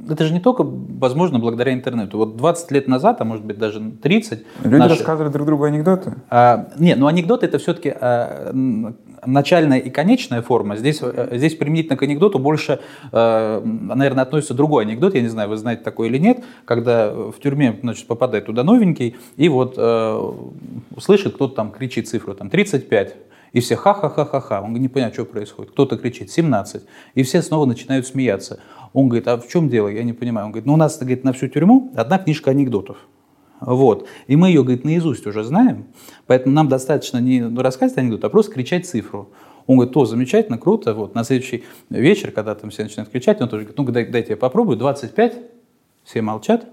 это 0.08 0.24
же 0.24 0.32
не 0.32 0.40
только 0.40 0.64
возможно 0.64 1.38
благодаря 1.38 1.72
интернету. 1.72 2.18
Вот 2.18 2.36
20 2.36 2.70
лет 2.70 2.88
назад, 2.88 3.20
а 3.20 3.24
может 3.24 3.44
быть 3.44 3.58
даже 3.58 3.80
30... 3.80 4.44
Люди 4.64 4.74
наши... 4.76 4.90
рассказывали 4.90 5.32
друг 5.32 5.46
другу 5.46 5.64
анекдоты? 5.64 6.14
А, 6.30 6.68
не, 6.78 6.94
ну 6.94 7.08
анекдоты 7.08 7.46
это 7.46 7.58
все-таки 7.58 7.92
а, 8.00 8.52
начальная 9.26 9.78
и 9.78 9.90
конечная 9.90 10.42
форма. 10.42 10.76
Здесь, 10.76 11.00
э, 11.02 11.28
здесь 11.32 11.54
применительно 11.54 11.96
к 11.96 12.02
анекдоту 12.02 12.38
больше, 12.38 12.80
а, 13.12 13.62
наверное, 13.64 14.22
относится 14.22 14.54
другой 14.54 14.84
анекдот. 14.84 15.14
Я 15.14 15.22
не 15.22 15.28
знаю, 15.28 15.48
вы 15.48 15.56
знаете 15.56 15.82
такой 15.82 16.08
или 16.08 16.18
нет. 16.18 16.44
Когда 16.64 17.10
в 17.10 17.34
тюрьме 17.42 17.78
значит, 17.82 18.06
попадает 18.06 18.46
туда 18.46 18.62
новенький, 18.64 19.16
и 19.36 19.48
вот 19.48 19.74
а, 19.76 20.34
услышит, 20.94 21.34
кто-то 21.34 21.54
там 21.54 21.70
кричит 21.70 22.08
цифру, 22.08 22.34
там 22.34 22.50
35. 22.50 23.16
И 23.52 23.60
все 23.60 23.76
ха-ха-ха-ха-ха. 23.76 24.60
Он 24.60 24.74
не 24.74 24.88
понимает, 24.88 25.14
что 25.14 25.24
происходит. 25.24 25.72
Кто-то 25.72 25.96
кричит 25.96 26.30
17. 26.30 26.82
И 27.14 27.22
все 27.22 27.40
снова 27.42 27.64
начинают 27.64 28.06
смеяться. 28.06 28.60
Он 28.92 29.08
говорит, 29.08 29.28
а 29.28 29.38
в 29.38 29.48
чем 29.48 29.68
дело? 29.68 29.88
Я 29.88 30.02
не 30.02 30.12
понимаю. 30.12 30.46
Он 30.46 30.52
говорит, 30.52 30.66
ну 30.66 30.74
у 30.74 30.76
нас, 30.76 30.98
говорит, 30.98 31.24
на 31.24 31.32
всю 31.32 31.48
тюрьму 31.48 31.92
одна 31.96 32.18
книжка 32.18 32.50
анекдотов. 32.50 32.98
Вот. 33.60 34.06
И 34.26 34.36
мы 34.36 34.48
ее, 34.48 34.62
говорит, 34.62 34.84
наизусть 34.84 35.26
уже 35.26 35.44
знаем, 35.44 35.86
поэтому 36.26 36.54
нам 36.54 36.68
достаточно 36.68 37.18
не 37.18 37.40
ну, 37.40 37.62
рассказывать 37.62 37.98
анекдот, 37.98 38.24
а 38.24 38.28
просто 38.28 38.52
кричать 38.52 38.86
цифру. 38.86 39.30
Он 39.66 39.76
говорит, 39.76 39.94
то, 39.94 40.04
замечательно, 40.04 40.58
круто. 40.58 40.94
Вот. 40.94 41.14
На 41.14 41.24
следующий 41.24 41.64
вечер, 41.90 42.30
когда 42.30 42.54
там 42.54 42.70
все 42.70 42.84
начинают 42.84 43.10
кричать, 43.10 43.40
он 43.40 43.48
тоже 43.48 43.64
говорит, 43.64 43.78
ну, 43.78 43.84
дай, 43.92 44.06
дайте 44.06 44.30
я 44.30 44.36
попробую, 44.36 44.76
25, 44.76 45.38
все 46.04 46.22
молчат, 46.22 46.66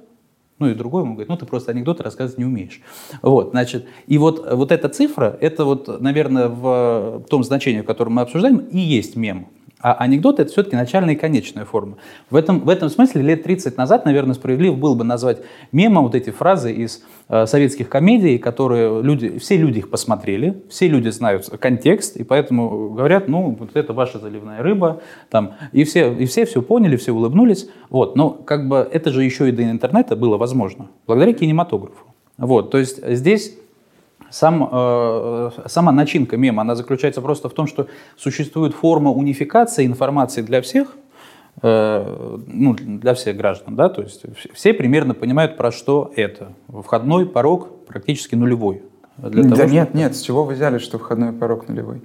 ну 0.60 0.70
и 0.70 0.76
другой 0.76 1.04
ему 1.04 1.14
говорит, 1.14 1.30
ну 1.30 1.38
ты 1.38 1.46
просто 1.46 1.72
анекдоты 1.72 2.04
рассказывать 2.04 2.38
не 2.38 2.46
умеешь. 2.46 2.82
Вот, 3.22 3.52
значит, 3.52 3.86
и 4.08 4.18
вот, 4.18 4.48
вот 4.52 4.72
эта 4.72 4.90
цифра, 4.90 5.38
это 5.42 5.66
вот, 5.66 6.00
наверное, 6.00 6.48
в 6.48 7.26
том 7.30 7.44
значении, 7.44 7.82
в 7.82 7.86
котором 7.86 8.14
мы 8.14 8.22
обсуждаем, 8.22 8.60
и 8.60 8.80
есть 8.80 9.16
мем. 9.16 9.48
А 9.84 9.96
анекдот 9.96 10.40
это 10.40 10.50
все-таки 10.50 10.78
начальная 10.78 11.14
и 11.14 11.18
конечная 11.18 11.66
форма. 11.66 11.98
В 12.30 12.38
этом, 12.38 12.62
в 12.62 12.70
этом 12.70 12.88
смысле 12.88 13.22
лет 13.22 13.44
30 13.44 13.76
назад, 13.76 14.06
наверное, 14.06 14.34
справедливо 14.34 14.76
было 14.76 14.96
бы 14.96 15.04
назвать 15.04 15.40
мемом 15.74 16.06
вот 16.06 16.16
эти 16.16 16.30
фразы 16.30 16.72
из 16.72 17.04
э, 17.28 17.46
советских 17.46 17.90
комедий, 17.90 18.38
которые 18.38 19.02
люди, 19.04 19.38
все 19.40 19.58
люди 19.58 19.80
их 19.80 19.90
посмотрели, 19.90 20.64
все 20.70 20.88
люди 20.88 21.10
знают 21.10 21.50
контекст, 21.60 22.16
и 22.16 22.24
поэтому 22.24 22.92
говорят, 22.92 23.28
ну, 23.28 23.58
вот 23.60 23.76
это 23.76 23.92
ваша 23.92 24.20
заливная 24.20 24.64
рыба, 24.64 25.02
там, 25.30 25.56
и 25.74 25.84
все, 25.84 26.14
и 26.14 26.28
все 26.28 26.46
все 26.46 26.62
поняли, 26.62 26.96
все 26.96 27.12
улыбнулись. 27.12 27.70
Вот, 27.90 28.16
но 28.16 28.30
как 28.30 28.70
бы 28.70 28.88
это 28.90 29.12
же 29.12 29.22
еще 29.26 29.50
и 29.50 29.52
до 29.52 29.64
интернета 29.64 30.16
было 30.16 30.38
возможно, 30.38 30.88
благодаря 31.06 31.34
кинематографу. 31.34 32.06
Вот, 32.38 32.72
то 32.72 32.78
есть 32.78 33.06
здесь 33.06 33.58
сам, 34.34 34.68
э, 34.72 35.52
сама 35.68 35.92
начинка 35.92 36.38
мема, 36.38 36.64
она 36.64 36.76
заключается 36.76 37.22
просто 37.22 37.50
в 37.50 37.54
том, 37.54 37.68
что 37.68 37.88
существует 38.18 38.74
форма 38.74 39.12
унификации 39.12 39.86
информации 39.86 40.42
для 40.42 40.64
всех, 40.64 40.96
э, 41.62 42.38
ну, 42.48 42.74
для 42.74 43.14
всех 43.14 43.38
граждан, 43.38 43.76
да, 43.76 43.90
то 43.90 44.02
есть 44.02 44.24
все 44.54 44.74
примерно 44.74 45.14
понимают, 45.14 45.56
про 45.56 45.72
что 45.72 46.12
это. 46.16 46.54
Входной 46.68 47.28
порог 47.28 47.86
практически 47.86 48.34
нулевой. 48.34 48.82
Для 49.18 49.44
да 49.44 49.56
того, 49.56 49.70
нет, 49.70 49.90
чтобы... 49.90 50.00
нет, 50.00 50.16
с 50.16 50.22
чего 50.22 50.44
вы 50.44 50.56
взяли, 50.56 50.80
что 50.80 50.98
входной 50.98 51.32
порог 51.32 51.68
нулевой? 51.68 52.02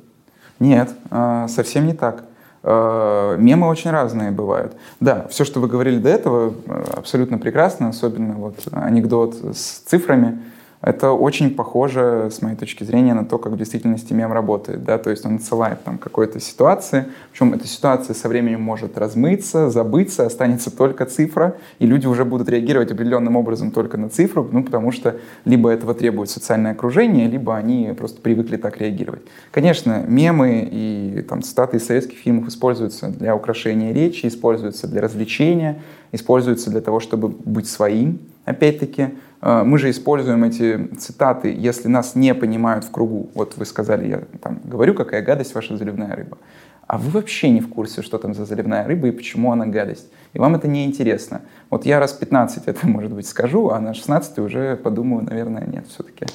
Нет, 0.61 0.91
э, 1.11 1.47
совсем 1.49 1.87
не 1.87 1.95
так. 1.95 2.25
Э, 2.63 3.37
мемы 3.39 3.69
очень 3.69 3.91
разные 3.91 4.33
бывают. 4.33 4.75
Да, 5.01 5.27
все, 5.29 5.45
что 5.47 5.61
вы 5.61 5.69
говорили 5.69 5.99
до 5.99 6.11
этого, 6.11 6.53
э, 6.67 6.85
абсолютно 6.95 7.39
прекрасно, 7.39 7.89
особенно 7.89 8.35
вот 8.35 8.69
анекдот 8.71 9.35
с 9.35 9.79
цифрами– 9.87 10.43
это 10.81 11.11
очень 11.11 11.55
похоже, 11.55 12.29
с 12.31 12.41
моей 12.41 12.57
точки 12.57 12.85
зрения, 12.85 13.13
на 13.15 13.25
то, 13.25 13.39
как 13.39 13.53
в 13.53 13.57
действительности 13.57 14.13
мем 14.13 14.33
работает. 14.33 14.85
Да? 14.85 14.99
То 14.99 15.11
есть 15.11 15.27
он 15.27 15.37
отсылает 15.37 15.83
там 15.83 15.99
какой-то 15.99 16.39
ситуации, 16.39 17.07
причем 17.33 17.53
эта 17.53 17.67
ситуация 17.67 18.15
со 18.15 18.29
временем 18.29 18.63
может 18.63 18.97
размыться, 18.97 19.71
забыться, 19.71 20.25
останется 20.25 20.75
только 20.75 21.05
цифра, 21.05 21.57
и 21.81 21.87
люди 21.87 22.07
уже 22.07 22.25
будут 22.25 22.49
реагировать 22.49 22.93
определенным 22.93 23.37
образом 23.37 23.73
только 23.73 23.97
на 23.97 24.09
цифру, 24.09 24.49
ну, 24.53 24.63
потому 24.63 24.93
что 24.93 25.17
либо 25.45 25.71
этого 25.71 25.95
требует 25.95 26.31
социальное 26.31 26.73
окружение, 26.73 27.29
либо 27.29 27.57
они 27.57 27.93
просто 27.99 28.21
привыкли 28.21 28.57
так 28.57 28.79
реагировать. 28.79 29.23
Конечно, 29.51 30.05
мемы 30.07 30.69
и 30.71 31.25
там, 31.29 31.43
цитаты 31.43 31.79
из 31.79 31.87
советских 31.87 32.19
фильмов 32.19 32.49
используются 32.49 33.09
для 33.09 33.35
украшения 33.35 33.93
речи, 33.93 34.27
используются 34.27 34.87
для 34.87 35.01
развлечения, 35.01 35.83
используются 36.13 36.71
для 36.71 36.81
того, 36.81 37.01
чтобы 37.01 37.29
быть 37.29 37.69
своим, 37.69 38.19
опять-таки, 38.45 39.11
э, 39.43 39.63
мы 39.65 39.79
же 39.79 39.91
используем 39.91 40.45
эти 40.45 40.89
цитаты, 40.97 41.55
если 41.57 41.89
нас 41.89 42.15
не 42.15 42.35
понимают 42.35 42.85
в 42.85 42.91
кругу. 42.91 43.31
Вот 43.35 43.57
вы 43.57 43.65
сказали, 43.65 44.09
я 44.09 44.23
там 44.43 44.61
говорю, 44.65 44.95
какая 44.95 45.23
гадость 45.23 45.55
ваша 45.55 45.77
заливная 45.77 46.15
рыба. 46.15 46.39
А 46.87 46.97
вы 46.97 47.11
вообще 47.11 47.51
не 47.51 47.61
в 47.61 47.69
курсе, 47.69 48.01
что 48.01 48.17
там 48.17 48.33
за 48.33 48.47
заливная 48.47 48.87
рыба 48.87 49.09
и 49.09 49.11
почему 49.11 49.53
она 49.53 49.67
гадость. 49.67 50.11
И 50.33 50.39
вам 50.39 50.55
это 50.55 50.69
не 50.69 50.87
интересно. 50.87 51.43
Вот 51.69 51.85
я 51.85 52.01
раз 52.01 52.15
15 52.15 52.67
это, 52.67 52.87
может 52.87 53.13
быть, 53.13 53.27
скажу, 53.27 53.69
а 53.69 53.79
на 53.79 53.93
16 53.93 54.39
уже 54.39 54.77
подумаю, 54.77 55.25
наверное, 55.25 55.67
нет, 55.67 55.87
все-таки 55.89 56.27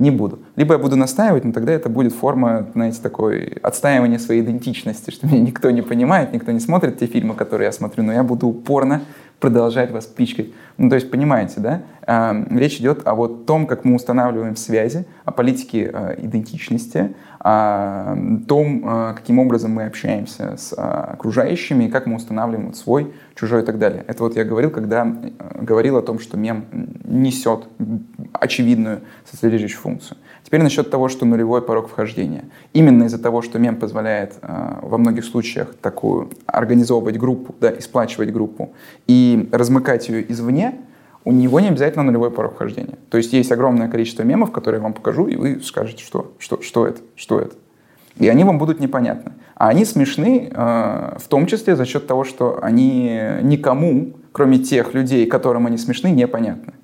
не 0.00 0.10
буду. 0.10 0.40
Либо 0.56 0.74
я 0.74 0.78
буду 0.78 0.96
настаивать, 0.96 1.44
но 1.44 1.52
тогда 1.52 1.72
это 1.72 1.88
будет 1.88 2.12
форма, 2.12 2.66
знаете, 2.74 3.00
такой 3.02 3.58
отстаивания 3.62 4.18
своей 4.18 4.40
идентичности, 4.40 5.10
что 5.10 5.26
меня 5.26 5.40
никто 5.40 5.70
не 5.70 5.82
понимает, 5.82 6.32
никто 6.32 6.50
не 6.50 6.60
смотрит 6.60 6.98
те 6.98 7.06
фильмы, 7.06 7.34
которые 7.34 7.66
я 7.66 7.72
смотрю, 7.72 8.02
но 8.02 8.12
я 8.12 8.24
буду 8.24 8.48
упорно 8.48 9.02
продолжать 9.38 9.90
вас 9.90 10.06
пичкать. 10.06 10.48
Ну, 10.76 10.88
то 10.88 10.94
есть, 10.96 11.10
понимаете, 11.10 11.60
да? 11.60 11.82
А, 12.06 12.36
речь 12.50 12.78
идет 12.78 13.06
о 13.06 13.14
вот 13.14 13.46
том, 13.46 13.66
как 13.66 13.84
мы 13.84 13.96
устанавливаем 13.96 14.56
связи, 14.56 15.06
о 15.24 15.32
политике 15.32 15.90
а, 15.92 16.14
идентичности, 16.18 17.14
о 17.42 18.16
том, 18.46 18.82
а, 18.84 19.14
каким 19.14 19.38
образом 19.38 19.72
мы 19.72 19.84
общаемся 19.84 20.56
с 20.58 20.74
окружающими, 20.76 21.84
и 21.84 21.88
как 21.88 22.04
мы 22.04 22.16
устанавливаем 22.16 22.66
вот 22.66 22.76
свой, 22.76 23.14
чужой 23.34 23.62
и 23.62 23.64
так 23.64 23.78
далее. 23.78 24.04
Это 24.06 24.22
вот 24.22 24.36
я 24.36 24.44
говорил, 24.44 24.70
когда 24.70 25.06
э, 25.06 25.62
говорил 25.62 25.96
о 25.96 26.02
том, 26.02 26.18
что 26.18 26.36
мем 26.36 26.66
несет 27.02 27.66
очевидную 28.34 29.00
социализирующую 29.24 29.80
функцию. 29.80 30.18
Теперь 30.44 30.62
насчет 30.62 30.90
того, 30.90 31.08
что 31.08 31.24
нулевой 31.24 31.62
порог 31.62 31.88
вхождения. 31.88 32.44
Именно 32.74 33.04
из-за 33.04 33.18
того, 33.18 33.40
что 33.40 33.58
мем 33.58 33.76
позволяет 33.76 34.34
э, 34.42 34.78
во 34.82 34.98
многих 34.98 35.24
случаях 35.24 35.74
такую 35.80 36.30
организовывать 36.44 37.16
группу, 37.16 37.54
да, 37.58 37.70
и 37.70 37.80
группу, 38.32 38.74
и 39.06 39.48
размыкать 39.50 40.10
ее 40.10 40.30
извне, 40.30 40.74
у 41.24 41.32
него 41.32 41.60
не 41.60 41.68
обязательно 41.68 42.04
нулевой 42.04 42.30
порог 42.30 42.54
вхождения. 42.54 42.98
То 43.10 43.18
есть 43.18 43.32
есть 43.32 43.52
огромное 43.52 43.88
количество 43.88 44.22
мемов, 44.22 44.52
которые 44.52 44.78
я 44.78 44.82
вам 44.82 44.94
покажу, 44.94 45.26
и 45.26 45.36
вы 45.36 45.60
скажете, 45.60 46.04
что, 46.04 46.32
что, 46.38 46.62
что 46.62 46.86
это, 46.86 47.00
что 47.14 47.38
это. 47.40 47.56
И 48.18 48.28
они 48.28 48.44
вам 48.44 48.58
будут 48.58 48.80
непонятны. 48.80 49.32
А 49.54 49.68
они 49.68 49.84
смешны 49.84 50.50
э, 50.50 51.16
в 51.18 51.28
том 51.28 51.46
числе 51.46 51.76
за 51.76 51.84
счет 51.84 52.06
того, 52.06 52.24
что 52.24 52.58
они 52.62 53.20
никому, 53.42 54.14
кроме 54.32 54.58
тех 54.58 54.94
людей, 54.94 55.26
которым 55.26 55.66
они 55.66 55.78
смешны, 55.78 56.08
непонятны. 56.08 56.74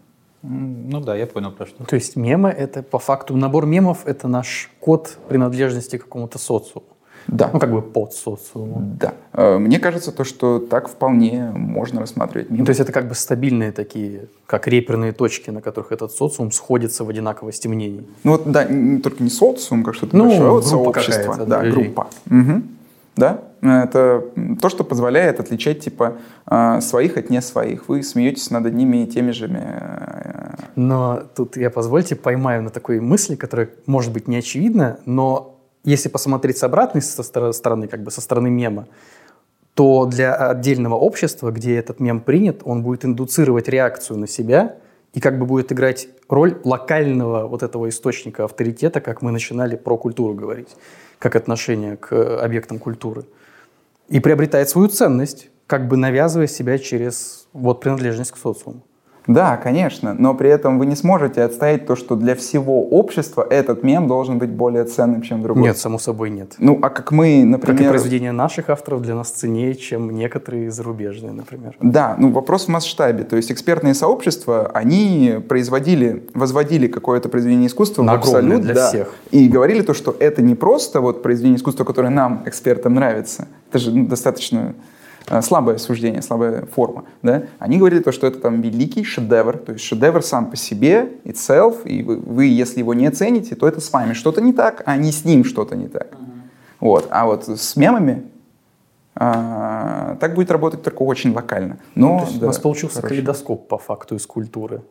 Ну 0.43 1.01
да, 1.01 1.16
я 1.16 1.26
понял 1.26 1.51
про 1.51 1.66
что. 1.66 1.84
То 1.84 1.97
есть 1.97 2.16
мемы— 2.16 2.49
это 2.59 2.82
по 2.82 2.99
факту 2.99 3.37
набор 3.37 3.66
мемов— 3.66 4.03
это 4.07 4.28
наш 4.28 4.70
код 4.80 5.18
принадлежности 5.28 5.99
к 5.99 6.05
какому-то 6.05 6.39
социуму. 6.39 6.87
Да. 7.29 7.51
Ну, 7.53 7.59
как 7.59 7.70
бы 7.72 7.83
под 7.83 8.12
социумом. 8.12 8.97
Да. 8.99 9.14
Э, 9.33 9.59
мне 9.59 9.79
кажется, 9.79 10.12
то, 10.12 10.24
что 10.24 10.59
так 10.59 10.89
вполне 10.89 11.51
можно 11.55 12.01
рассматривать. 12.01 12.51
Ну, 12.51 12.64
то 12.64 12.70
есть 12.70 12.81
это 12.81 12.93
как 12.93 13.09
бы 13.09 13.14
стабильные 13.14 13.72
такие, 13.72 14.27
как 14.47 14.68
реперные 14.68 15.12
точки, 15.12 15.51
на 15.51 15.61
которых 15.61 15.93
этот 15.93 16.12
социум 16.12 16.53
сходится 16.53 17.05
в 17.05 17.09
одинаковости 17.09 17.68
мнений. 17.68 18.07
Ну 18.24 18.33
вот, 18.33 18.51
да, 18.51 18.66
только 19.03 19.22
не 19.22 19.31
социум, 19.31 19.83
как 19.83 19.95
что-то 19.95 20.16
ну, 20.16 20.29
большое, 20.29 20.49
а 20.49 20.53
вот 20.53 20.66
сообщество. 20.66 21.37
Да, 21.47 21.62
группа. 21.62 22.09
Угу. 22.31 22.62
Да, 23.16 23.41
это 23.62 24.24
то, 24.61 24.68
что 24.68 24.85
позволяет 24.85 25.41
отличать 25.41 25.81
типа 25.81 26.18
э, 26.47 26.81
своих 26.83 27.16
от 27.16 27.31
не 27.31 27.41
своих. 27.41 27.89
Вы 27.89 28.03
смеетесь 28.03 28.51
над 28.51 28.66
одними 28.66 29.05
и 29.05 29.07
теми 29.07 29.31
же. 29.31 29.49
Э, 29.51 30.55
но 30.77 31.22
тут 31.35 31.57
я 31.57 31.70
позвольте 31.70 32.14
поймаю 32.14 32.62
на 32.62 32.70
такой 32.70 33.01
мысли, 33.01 33.35
которая 33.35 33.70
может 33.87 34.12
быть 34.12 34.29
не 34.29 34.37
очевидна, 34.37 34.99
но 35.07 35.56
если 35.87 36.09
посмотреть 36.09 36.59
с 36.59 36.64
обратной 36.64 37.01
со 37.01 37.22
стороны, 37.53 37.89
как 37.89 38.03
бы 38.03 38.11
со 38.11 38.20
стороны 38.20 38.51
мема, 38.51 38.89
то 39.74 40.07
для 40.07 40.34
отдельного 40.34 40.95
общества, 40.95 41.51
где 41.51 41.76
этот 41.76 42.01
мем 42.01 42.20
принят, 42.20 42.62
он 42.64 42.82
будет 42.82 43.05
индуцировать 43.05 43.68
реакцию 43.68 44.18
на 44.18 44.26
себя 44.26 44.76
и 45.12 45.20
как 45.20 45.39
бы 45.39 45.47
будет 45.47 45.70
играть 45.70 46.09
роль 46.28 46.59
локального 46.64 47.47
вот 47.47 47.62
этого 47.62 47.89
источника 47.89 48.45
авторитета, 48.45 49.01
как 49.01 49.22
мы 49.22 49.30
начинали 49.30 49.76
про 49.76 49.97
культуру 49.97 50.34
говорить, 50.34 50.76
как 51.18 51.37
отношение 51.37 51.97
к 51.97 52.43
объектам 52.43 52.78
культуры. 52.78 53.24
И 54.09 54.18
приобретает 54.18 54.68
свою 54.68 54.89
ценность, 54.89 55.51
как 55.66 55.89
бы 55.89 55.97
навязывая 55.97 56.49
себя 56.49 56.78
через 56.78 57.47
вот 57.53 57.80
принадлежность 57.80 58.32
к 58.32 58.37
социуму. 58.37 58.82
Да, 59.27 59.57
конечно, 59.57 60.14
но 60.14 60.35
при 60.35 60.51
этом 60.51 60.79
вы 60.79 60.87
не 60.87 60.97
сможете 60.97 61.43
отстоять 61.43 61.87
то, 61.87 61.97
что 61.97 62.16
для 62.16 62.35
всего 62.35 62.83
общества 62.83 63.47
этот 63.49 63.83
мем 63.83 64.07
должен 64.07 64.39
быть 64.39 64.51
более 64.51 64.85
ценным, 64.85 65.22
чем 65.22 65.43
другой. 65.43 65.64
Нет, 65.64 65.79
само 65.79 65.99
собой 65.99 66.31
нет. 66.31 66.55
Ну, 66.59 66.79
а 66.83 66.91
как 66.91 67.12
мы, 67.12 67.45
например... 67.45 67.79
Как 67.79 67.87
и 67.87 67.89
произведения 67.89 68.33
наших 68.33 68.70
авторов 68.70 69.03
для 69.03 69.14
нас 69.14 69.31
ценнее, 69.31 69.74
чем 69.74 70.11
некоторые 70.11 70.70
зарубежные, 70.70 71.33
например. 71.33 71.77
Да, 71.81 72.14
ну 72.18 72.31
вопрос 72.31 72.66
в 72.66 72.68
масштабе. 72.68 73.24
То 73.24 73.37
есть 73.37 73.51
экспертные 73.51 73.95
сообщества, 73.95 74.70
они 74.72 75.37
производили, 75.49 76.27
возводили 76.35 76.87
какое-то 76.87 77.29
произведение 77.29 77.68
искусства 77.68 78.03
На 78.03 78.14
в 78.14 78.16
абсолют, 78.16 78.62
для 78.62 78.74
да, 78.74 78.89
всех. 78.89 79.12
И 79.31 79.49
говорили 79.49 79.83
то, 79.83 79.95
что 79.95 80.14
это 80.18 80.43
не 80.43 80.55
просто 80.55 81.01
вот 81.01 81.22
произведение 81.22 81.59
искусства, 81.59 81.85
которое 81.85 82.11
нам, 82.11 82.43
экспертам, 82.47 82.95
нравится. 82.95 83.49
Это 83.70 83.79
же 83.79 83.91
ну, 83.91 84.07
достаточно 84.07 84.74
слабое 85.43 85.79
суждение, 85.79 86.22
слабая 86.22 86.66
форма, 86.66 87.05
да, 87.22 87.45
они 87.59 87.79
говорили 87.79 88.03
то, 88.03 88.12
что 88.12 88.27
это 88.27 88.39
там 88.39 88.61
великий 88.61 89.05
шедевр, 89.05 89.59
то 89.59 89.72
есть 89.72 89.85
шедевр 89.85 90.22
сам 90.22 90.51
по 90.51 90.57
себе, 90.57 91.12
itself, 91.24 91.87
и 91.87 92.03
вы, 92.03 92.18
вы 92.18 92.47
если 92.47 92.81
его 92.81 92.95
не 92.95 93.11
цените, 93.11 93.55
то 93.57 93.66
это 93.66 93.81
с 93.81 93.93
вами 93.93 94.12
что-то 94.12 94.41
не 94.41 94.53
так, 94.53 94.83
а 94.87 94.97
не 94.97 95.12
с 95.12 95.24
ним 95.24 95.45
что-то 95.45 95.77
не 95.77 95.89
так. 95.89 96.12
Uh-huh. 96.12 96.37
Вот. 96.81 97.09
А 97.11 97.27
вот 97.27 97.49
с 97.49 97.77
мемами 97.77 98.24
а, 99.14 100.16
так 100.20 100.35
будет 100.35 100.51
работать 100.51 100.83
только 100.83 101.03
очень 101.03 101.33
локально. 101.33 101.79
Но, 101.95 102.18
ну, 102.18 102.39
да, 102.39 102.47
у 102.47 102.49
нас 102.49 102.59
получился 102.59 102.97
хороший. 102.97 103.16
калейдоскоп 103.16 103.66
по 103.66 103.79
факту 103.79 104.14
из 104.14 104.27
культуры, 104.27 104.83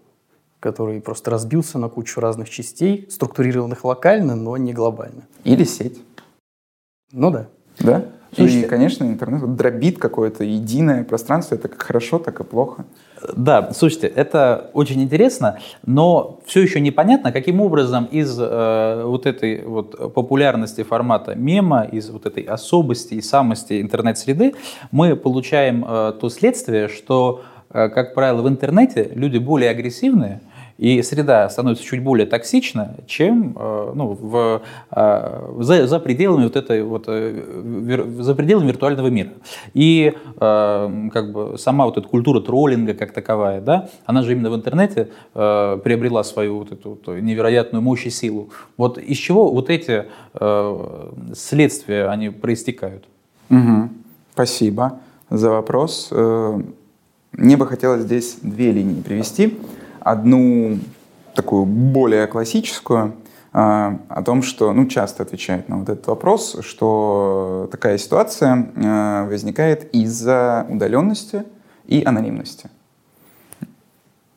который 0.59 0.99
просто 0.99 1.29
разбился 1.29 1.77
на 1.77 1.89
кучу 1.89 2.19
разных 2.19 2.49
частей, 2.49 3.07
структурированных 3.09 3.83
локально, 3.85 4.35
но 4.35 4.57
не 4.57 4.73
глобально. 4.73 5.27
Или 5.43 5.63
сеть. 5.63 6.01
Ну 7.11 7.29
да. 7.29 7.47
Да? 7.79 8.05
Слушайте, 8.35 8.65
и, 8.65 8.69
конечно, 8.69 9.03
интернет 9.05 9.55
дробит 9.55 9.97
какое-то 9.97 10.43
единое 10.43 11.03
пространство. 11.03 11.55
Это 11.55 11.67
как 11.69 11.81
хорошо, 11.81 12.19
так 12.19 12.39
и 12.39 12.43
плохо. 12.43 12.85
Да, 13.35 13.71
слушайте, 13.73 14.07
это 14.07 14.69
очень 14.73 15.01
интересно, 15.01 15.59
но 15.85 16.41
все 16.45 16.61
еще 16.61 16.79
непонятно, 16.79 17.31
каким 17.31 17.61
образом 17.61 18.05
из 18.05 18.37
э, 18.39 19.03
вот 19.05 19.25
этой 19.25 19.63
вот 19.63 20.13
популярности 20.13 20.83
формата 20.83 21.33
мема, 21.33 21.83
из 21.83 22.09
вот 22.09 22.25
этой 22.25 22.43
особости 22.43 23.15
и 23.15 23.21
самости 23.21 23.81
интернет-среды 23.81 24.53
мы 24.91 25.15
получаем 25.15 25.85
э, 25.87 26.13
то 26.19 26.29
следствие, 26.29 26.87
что, 26.87 27.43
э, 27.71 27.89
как 27.89 28.13
правило, 28.13 28.41
в 28.41 28.47
интернете 28.47 29.11
люди 29.15 29.37
более 29.37 29.71
агрессивные 29.71 30.41
и 30.77 31.01
среда 31.03 31.49
становится 31.49 31.85
чуть 31.85 32.03
более 32.03 32.27
токсична, 32.27 32.95
чем 33.07 33.55
э, 33.57 33.91
ну, 33.95 34.09
в, 34.09 34.61
э, 34.91 35.53
за, 35.59 35.87
за 35.87 35.99
пределами 35.99 36.43
вот 36.43 36.57
этой 36.57 36.83
вот, 36.83 37.05
э, 37.07 38.05
за 38.19 38.35
пределами 38.35 38.67
виртуального 38.67 39.07
мира. 39.07 39.31
И 39.73 40.13
как 40.37 41.31
бы 41.31 41.55
сама 41.57 41.85
вот 41.85 41.97
эта 41.97 42.07
культура 42.07 42.41
троллинга 42.41 42.93
как 42.93 43.13
таковая, 43.13 43.61
да, 43.61 43.89
она 44.05 44.21
же 44.21 44.33
именно 44.33 44.51
в 44.51 44.55
интернете 44.55 45.09
приобрела 45.33 46.23
свою 46.23 46.59
вот 46.59 46.71
эту 46.71 46.89
вот 46.89 47.07
невероятную 47.21 47.81
мощь 47.81 48.05
и 48.05 48.09
силу. 48.09 48.49
Вот 48.77 48.97
из 48.97 49.17
чего 49.17 49.51
вот 49.51 49.69
эти 49.69 50.05
следствия, 51.33 52.07
они 52.07 52.29
проистекают? 52.29 53.05
Угу. 53.49 53.89
Спасибо 54.33 54.99
за 55.29 55.49
вопрос. 55.49 56.11
Мне 57.31 57.57
бы 57.57 57.65
хотелось 57.65 58.03
здесь 58.03 58.37
две 58.41 58.71
линии 58.71 59.01
привести 59.01 59.57
одну 60.05 60.79
такую 61.33 61.65
более 61.65 62.27
классическую, 62.27 63.15
а, 63.51 63.99
о 64.07 64.21
том, 64.21 64.43
что, 64.43 64.71
ну, 64.71 64.85
часто 64.85 65.23
отвечает 65.23 65.67
на 65.67 65.79
вот 65.79 65.89
этот 65.89 66.07
вопрос, 66.07 66.57
что 66.61 67.67
такая 67.71 67.97
ситуация 67.97 68.71
а, 68.75 69.25
возникает 69.25 69.93
из-за 69.93 70.65
удаленности 70.69 71.43
и 71.87 72.03
анонимности. 72.05 72.69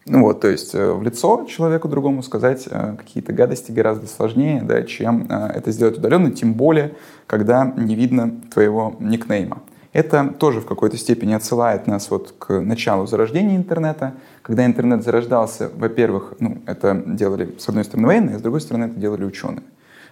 Ну 0.06 0.22
вот, 0.22 0.40
то 0.40 0.48
есть 0.48 0.74
э, 0.74 0.92
в 0.92 1.02
лицо 1.02 1.44
человеку 1.46 1.86
другому 1.86 2.22
сказать 2.22 2.66
э, 2.70 2.94
какие-то 2.96 3.34
гадости 3.34 3.72
гораздо 3.72 4.06
сложнее, 4.06 4.62
да, 4.62 4.82
чем 4.82 5.26
э, 5.28 5.52
это 5.56 5.70
сделать 5.70 5.98
удаленно, 5.98 6.30
тем 6.30 6.54
более, 6.54 6.94
когда 7.26 7.70
не 7.76 7.94
видно 7.94 8.40
твоего 8.50 8.96
никнейма. 9.00 9.60
Это 9.92 10.28
тоже 10.38 10.60
в 10.60 10.66
какой-то 10.66 10.96
степени 10.96 11.34
отсылает 11.34 11.86
нас 11.86 12.10
вот 12.10 12.34
к 12.38 12.60
началу 12.60 13.06
зарождения 13.06 13.56
интернета. 13.56 14.14
Когда 14.48 14.64
интернет 14.64 15.04
зарождался, 15.04 15.70
во-первых, 15.76 16.32
ну, 16.40 16.62
это 16.64 17.02
делали 17.04 17.54
с 17.58 17.68
одной 17.68 17.84
стороны 17.84 18.06
военные, 18.08 18.36
а 18.36 18.38
с 18.38 18.42
другой 18.42 18.62
стороны 18.62 18.86
это 18.86 18.94
делали 18.94 19.24
ученые. 19.26 19.62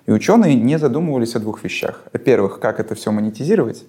И 0.04 0.12
ученые 0.12 0.56
не 0.56 0.78
задумывались 0.78 1.34
о 1.36 1.40
двух 1.40 1.64
вещах. 1.64 2.02
Во-первых, 2.12 2.60
как 2.60 2.78
это 2.78 2.94
все 2.94 3.10
монетизировать. 3.12 3.86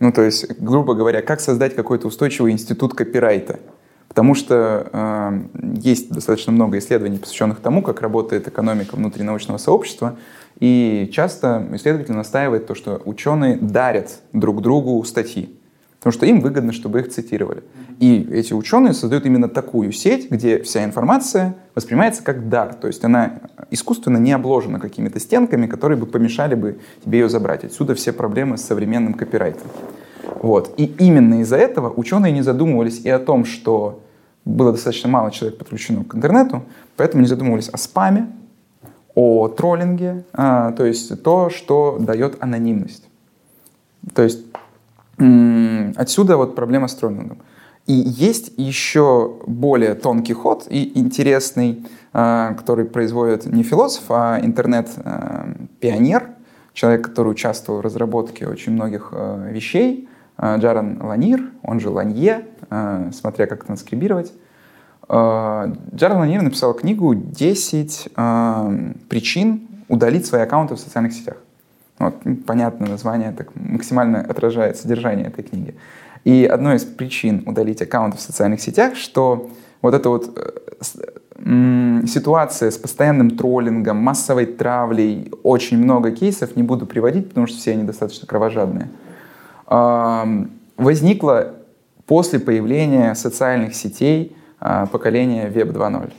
Ну, 0.00 0.10
то 0.10 0.22
есть, 0.22 0.60
грубо 0.60 0.94
говоря, 0.94 1.22
как 1.22 1.38
создать 1.38 1.76
какой-то 1.76 2.08
устойчивый 2.08 2.50
институт 2.50 2.94
копирайта. 2.94 3.60
Потому 4.08 4.34
что 4.34 4.90
э, 4.92 5.40
есть 5.80 6.10
достаточно 6.10 6.50
много 6.50 6.78
исследований, 6.78 7.18
посвященных 7.18 7.60
тому, 7.60 7.80
как 7.80 8.00
работает 8.00 8.48
экономика 8.48 8.96
внутринаучного 8.96 9.58
сообщества, 9.58 10.16
и 10.58 11.08
часто 11.12 11.64
исследователь 11.74 12.14
настаивает 12.14 12.66
то, 12.66 12.74
что 12.74 13.00
ученые 13.04 13.56
дарят 13.56 14.18
друг 14.32 14.62
другу 14.62 15.04
статьи, 15.04 15.55
потому 16.06 16.18
что 16.18 16.26
им 16.26 16.40
выгодно, 16.40 16.72
чтобы 16.72 17.00
их 17.00 17.08
цитировали. 17.08 17.64
И 17.98 18.28
эти 18.30 18.52
ученые 18.52 18.94
создают 18.94 19.26
именно 19.26 19.48
такую 19.48 19.90
сеть, 19.90 20.30
где 20.30 20.62
вся 20.62 20.84
информация 20.84 21.56
воспринимается 21.74 22.22
как 22.22 22.48
дар, 22.48 22.74
то 22.74 22.86
есть 22.86 23.04
она 23.04 23.40
искусственно 23.72 24.18
не 24.18 24.30
обложена 24.30 24.78
какими-то 24.78 25.18
стенками, 25.18 25.66
которые 25.66 25.98
бы 25.98 26.06
помешали 26.06 26.54
бы 26.54 26.78
тебе 27.04 27.18
ее 27.18 27.28
забрать. 27.28 27.64
Отсюда 27.64 27.96
все 27.96 28.12
проблемы 28.12 28.56
с 28.56 28.62
современным 28.62 29.14
копирайтом. 29.14 29.66
Вот. 30.42 30.74
И 30.76 30.84
именно 30.84 31.40
из-за 31.40 31.56
этого 31.56 31.92
ученые 31.92 32.32
не 32.32 32.42
задумывались 32.42 33.00
и 33.00 33.10
о 33.10 33.18
том, 33.18 33.44
что 33.44 34.00
было 34.44 34.70
достаточно 34.70 35.08
мало 35.08 35.32
человек 35.32 35.58
подключено 35.58 36.04
к 36.04 36.14
интернету, 36.14 36.62
поэтому 36.96 37.22
не 37.22 37.28
задумывались 37.28 37.68
о 37.68 37.78
спаме, 37.78 38.28
о 39.16 39.48
троллинге, 39.48 40.22
а, 40.32 40.70
то 40.70 40.84
есть 40.84 41.20
то, 41.24 41.50
что 41.50 41.98
дает 41.98 42.36
анонимность. 42.40 43.08
То 44.14 44.22
есть 44.22 44.38
отсюда 45.18 46.36
вот 46.36 46.54
проблема 46.54 46.88
с 46.88 46.94
троллингом. 46.94 47.38
И 47.86 47.92
есть 47.92 48.52
еще 48.56 49.36
более 49.46 49.94
тонкий 49.94 50.32
ход 50.32 50.66
и 50.68 50.98
интересный, 50.98 51.86
а, 52.12 52.54
который 52.54 52.84
производит 52.84 53.46
не 53.46 53.62
философ, 53.62 54.04
а 54.08 54.40
интернет-пионер, 54.42 56.22
а, 56.22 56.34
человек, 56.72 57.06
который 57.06 57.28
участвовал 57.28 57.80
в 57.80 57.84
разработке 57.84 58.48
очень 58.48 58.72
многих 58.72 59.12
вещей, 59.12 60.08
Джаран 60.38 61.00
Ланир, 61.00 61.40
он 61.62 61.80
же 61.80 61.88
Ланье, 61.88 62.46
смотря 63.12 63.46
как 63.46 63.64
транскрибировать. 63.64 64.32
А, 65.08 65.72
Джаред 65.94 66.16
Ланир 66.16 66.42
написал 66.42 66.74
книгу 66.74 67.14
«10 67.14 68.10
э, 68.16 68.92
причин 69.08 69.68
удалить 69.88 70.26
свои 70.26 70.42
аккаунты 70.42 70.74
в 70.74 70.80
социальных 70.80 71.12
сетях». 71.12 71.36
Вот, 71.98 72.14
понятное 72.46 72.88
название, 72.88 73.32
так 73.32 73.48
максимально 73.54 74.20
отражает 74.20 74.76
содержание 74.76 75.26
этой 75.26 75.44
книги. 75.44 75.74
И 76.24 76.44
одной 76.44 76.76
из 76.76 76.84
причин 76.84 77.42
удалить 77.46 77.80
аккаунты 77.80 78.18
в 78.18 78.20
социальных 78.20 78.60
сетях, 78.60 78.96
что 78.96 79.50
вот 79.80 79.94
эта 79.94 80.08
вот 80.08 80.36
э, 80.36 82.02
ситуация 82.06 82.70
с 82.70 82.76
постоянным 82.76 83.30
троллингом, 83.30 83.96
массовой 83.98 84.46
травлей, 84.46 85.32
очень 85.42 85.78
много 85.78 86.10
кейсов, 86.10 86.56
не 86.56 86.62
буду 86.62 86.86
приводить, 86.86 87.28
потому 87.28 87.46
что 87.46 87.58
все 87.58 87.72
они 87.72 87.84
достаточно 87.84 88.26
кровожадные, 88.26 88.88
возникла 90.76 91.54
после 92.06 92.38
появления 92.38 93.14
социальных 93.14 93.74
сетей, 93.74 94.36
а, 94.58 94.86
поколения 94.86 95.48
Web 95.48 95.72
2.0. 95.72 96.12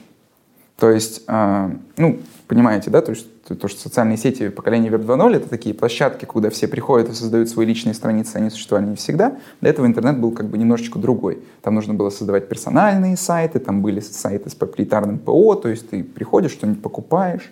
То 0.78 0.92
есть, 0.92 1.24
а, 1.28 1.72
ну, 1.98 2.20
понимаете, 2.48 2.92
да, 2.92 3.02
то, 3.02 3.12
есть, 3.12 3.28
то, 3.56 3.68
что 3.68 3.80
социальные 3.80 4.18
сети 4.18 4.50
поколения 4.50 4.90
Web 4.90 5.06
2.0 5.06 5.36
это 5.36 5.50
такие 5.50 5.74
площадки, 5.74 6.26
куда 6.26 6.50
все 6.50 6.68
приходят 6.68 7.10
и 7.10 7.14
создают 7.14 7.50
свои 7.50 7.66
личные 7.66 7.94
страницы, 7.94 8.38
они 8.38 8.50
существовали 8.50 8.88
не 8.88 8.96
всегда. 8.96 9.38
До 9.62 9.70
этого 9.70 9.86
интернет 9.86 10.20
был 10.20 10.32
как 10.32 10.48
бы 10.48 10.58
немножечко 10.58 11.00
другой. 11.00 11.40
Там 11.62 11.76
нужно 11.76 11.94
было 11.94 12.10
создавать 12.10 12.50
персональные 12.50 13.18
сайты, 13.18 13.60
там 13.60 13.82
были 13.82 14.00
сайты 14.00 14.50
с 14.50 14.56
проприетарным 14.56 15.20
ПО, 15.20 15.56
то 15.56 15.70
есть 15.70 15.90
ты 15.90 16.04
приходишь, 16.04 16.52
что-нибудь 16.52 16.82
покупаешь. 16.82 17.52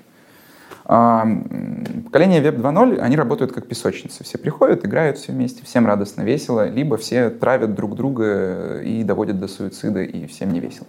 А, 0.88 1.28
поколение 2.06 2.42
Web 2.44 2.62
2.0, 2.62 3.00
они 3.00 3.16
работают 3.16 3.52
как 3.52 3.68
песочницы. 3.68 4.24
Все 4.24 4.38
приходят, 4.38 4.86
играют 4.86 5.18
все 5.18 5.32
вместе, 5.32 5.64
всем 5.66 5.88
радостно, 5.88 6.22
весело, 6.22 6.70
либо 6.70 6.98
все 6.98 7.32
травят 7.32 7.74
друг 7.74 7.96
друга 7.96 8.82
и 8.82 9.04
доводят 9.04 9.40
до 9.40 9.48
суицида, 9.48 10.04
и 10.04 10.28
всем 10.28 10.52
не 10.52 10.60
весело. 10.60 10.88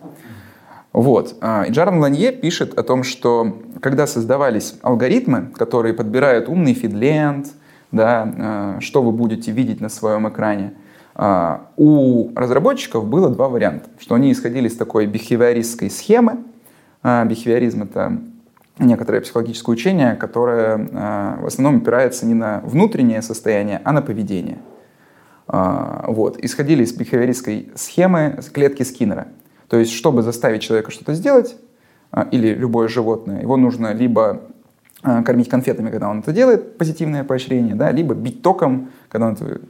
Вот. 0.97 1.37
А, 1.43 1.65
и 1.65 1.73
Джаран 1.73 1.99
Ланье 1.99 2.33
пишет 2.33 2.79
о 2.79 2.83
том, 2.83 3.03
что 3.03 3.59
когда 3.83 4.07
создавались 4.07 4.77
алгоритмы, 4.81 5.51
которые 5.55 5.93
подбирают 5.93 6.49
умный 6.49 6.73
фидленд, 6.73 7.49
да, 7.93 8.33
а, 8.39 8.77
что 8.81 9.03
вы 9.03 9.13
будете 9.13 9.53
видеть 9.53 9.83
на 9.83 9.91
своем 9.91 10.27
экране, 10.27 10.73
у 11.77 12.31
разработчиков 12.35 13.07
было 13.07 13.31
два 13.31 13.49
варианта. 13.49 13.89
Что 13.99 14.15
они 14.15 14.33
исходили 14.33 14.69
из 14.69 14.77
такой 14.77 15.07
бихевиористской 15.07 15.89
схемы. 15.89 16.45
Бихевиоризм— 17.03 17.83
это 17.85 18.19
некоторое 18.79 19.23
психологическое 19.23 19.73
учение, 19.73 20.15
которое 20.15 20.77
в 21.41 21.47
основном 21.47 21.81
опирается 21.81 22.27
не 22.27 22.35
на 22.35 22.61
внутреннее 22.67 23.23
состояние, 23.23 23.81
а 23.83 23.93
на 23.93 24.03
поведение. 24.03 24.59
Вот. 25.47 26.37
Исходили 26.45 26.85
из 26.85 26.93
бихевиористской 26.93 27.71
схемы 27.77 28.39
клетки 28.53 28.83
Скиннера. 28.83 29.29
То 29.69 29.79
есть, 29.79 29.93
чтобы 29.93 30.23
заставить 30.23 30.63
человека 30.63 30.91
что-то 30.91 31.15
сделать, 31.15 31.57
э, 32.13 32.25
или 32.31 32.55
любое 32.55 32.89
животное, 32.89 33.43
его 33.43 33.57
нужно 33.57 33.93
либо 33.93 34.43
э, 35.03 35.23
кормить 35.23 35.49
конфетами, 35.49 35.91
когда 35.91 36.09
он 36.09 36.21
это 36.21 36.33
делает, 36.33 36.79
позитивное 36.79 37.25
поощрение, 37.25 37.75
да, 37.75 37.91
либо 37.91 38.15
бить 38.15 38.43
током, 38.43 38.91
когда 39.09 39.29
он 39.29 39.33
это 39.35 39.61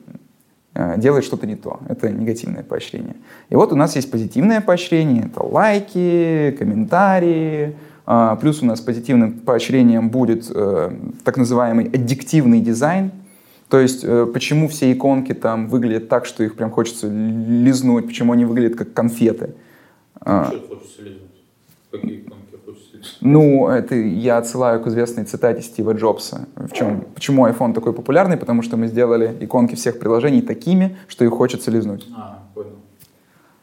э, 0.75 0.95
делает 0.99 1.25
что-то 1.25 1.47
не 1.47 1.57
то. 1.57 1.81
Это 1.89 2.11
негативное 2.11 2.63
поощрение. 2.63 3.17
И 3.49 3.55
вот 3.55 3.73
у 3.73 3.77
нас 3.77 3.97
есть 3.97 4.11
позитивное 4.11 4.61
поощрение, 4.61 5.27
это 5.27 5.43
лайки, 5.43 6.55
комментарии, 6.59 7.77
а, 8.07 8.37
плюс 8.37 8.63
у 8.63 8.67
нас 8.67 8.81
позитивным 8.81 9.33
поощрением 9.33 10.11
будет 10.11 10.49
э, 10.55 10.93
так 11.25 11.37
называемый 11.37 11.87
аддиктивный 11.87 12.61
дизайн. 12.61 13.11
То 13.69 13.81
есть 13.81 14.05
э, 14.05 14.27
почему 14.33 14.69
все 14.69 14.93
иконки 14.93 15.35
там 15.35 15.67
выглядят 15.67 16.09
так, 16.09 16.25
что 16.25 16.45
их 16.45 16.55
прям 16.55 16.71
хочется 16.71 17.09
лизнуть, 17.09 18.07
почему 18.07 18.33
они 18.33 18.45
выглядят 18.45 18.79
как 18.79 18.93
конфеты. 18.93 19.55
А. 20.21 20.53
Ну, 23.21 23.69
это 23.69 23.95
я 23.95 24.39
отсылаю 24.39 24.83
к 24.83 24.87
известной 24.89 25.25
цитате 25.25 25.63
Стива 25.63 25.93
Джобса. 25.93 26.47
В 26.57 26.73
чем, 26.73 27.05
почему 27.15 27.47
iPhone 27.47 27.73
такой 27.75 27.93
популярный? 27.93 28.37
Потому 28.37 28.63
что 28.63 28.77
мы 28.77 28.89
сделали 28.89 29.37
иконки 29.41 29.75
всех 29.75 29.99
приложений 29.99 30.43
такими, 30.43 30.97
что 31.09 31.25
их 31.25 31.33
хочется 31.33 31.71
лизнуть. 31.71 32.07
А, 32.17 32.43
понял. 32.55 32.71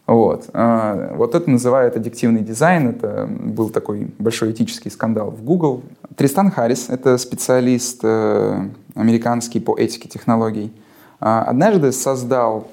Вот. 0.08 0.50
А, 0.54 1.14
вот 1.16 1.36
это 1.36 1.50
называют 1.50 1.96
аддиктивный 1.96 2.42
дизайн. 2.42 2.90
Это 2.90 3.28
был 3.28 3.70
такой 3.70 4.12
большой 4.20 4.52
этический 4.52 4.92
скандал 4.92 5.32
в 5.32 5.44
Google. 5.44 5.84
Тристан 6.16 6.52
Харрис— 6.52 6.88
это 6.90 7.18
специалист 7.18 8.00
э, 8.04 8.70
американский 8.96 9.60
по 9.60 9.78
этике 9.78 10.10
технологий. 10.10 10.72
А, 11.20 11.44
однажды 11.44 11.92
создал 11.92 12.68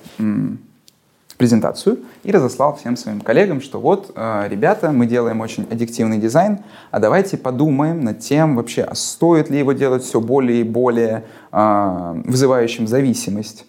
презентацию 1.41 2.01
и 2.23 2.31
разослал 2.31 2.77
всем 2.77 2.99
своим 2.99 3.23
коллегам, 3.23 3.63
что 3.63 3.81
вот, 3.81 4.13
э, 4.15 4.47
ребята, 4.51 4.93
мы 4.93 5.07
делаем 5.07 5.41
очень 5.41 5.67
аддиктивный 5.71 6.19
дизайн, 6.19 6.59
а 6.91 7.01
давайте 7.01 7.39
подумаем 7.39 8.05
над 8.05 8.21
тем 8.21 8.57
вообще, 8.57 8.83
а 8.83 8.95
стоит 8.95 9.49
ли 9.49 9.59
его 9.59 9.73
делать 9.73 10.03
все 10.03 10.21
более 10.21 10.61
и 10.61 10.65
более 10.65 11.25
а, 11.51 12.13
вызывающим 12.27 12.87
зависимость, 12.87 13.65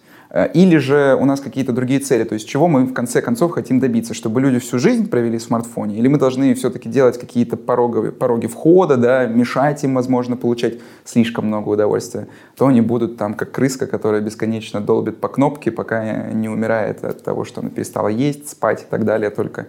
или 0.54 0.78
же 0.78 1.14
у 1.20 1.26
нас 1.26 1.40
какие-то 1.40 1.72
другие 1.72 2.00
цели, 2.00 2.24
то 2.24 2.32
есть 2.32 2.48
чего 2.48 2.66
мы 2.66 2.84
в 2.84 2.94
конце 2.94 3.20
концов 3.20 3.52
хотим 3.52 3.80
добиться, 3.80 4.14
чтобы 4.14 4.40
люди 4.40 4.60
всю 4.60 4.78
жизнь 4.78 5.10
провели 5.10 5.36
в 5.36 5.42
смартфоне, 5.42 5.98
или 5.98 6.08
мы 6.08 6.18
должны 6.18 6.54
все-таки 6.54 6.88
делать 6.88 7.20
какие-то 7.20 7.58
пороги, 7.58 8.10
пороги 8.10 8.46
входа, 8.46 8.96
да, 8.96 9.26
мешать 9.26 9.84
им, 9.84 9.94
возможно, 9.94 10.38
получать 10.38 10.78
слишком 11.04 11.48
много 11.48 11.68
удовольствия, 11.68 12.28
то 12.56 12.66
они 12.66 12.80
будут 12.80 13.18
там 13.18 13.34
как 13.34 13.52
крыска, 13.52 13.86
которая 13.86 14.22
бесконечно 14.22 14.80
долбит 14.80 15.20
по 15.20 15.28
кнопке, 15.28 15.70
пока 15.70 16.30
не 16.32 16.48
умирает 16.48 17.04
от 17.04 17.22
того, 17.22 17.44
что 17.44 17.60
она 17.60 17.68
перестала 17.68 18.08
есть, 18.08 18.48
спать 18.48 18.82
и 18.82 18.86
так 18.88 19.04
далее, 19.04 19.28
только 19.28 19.66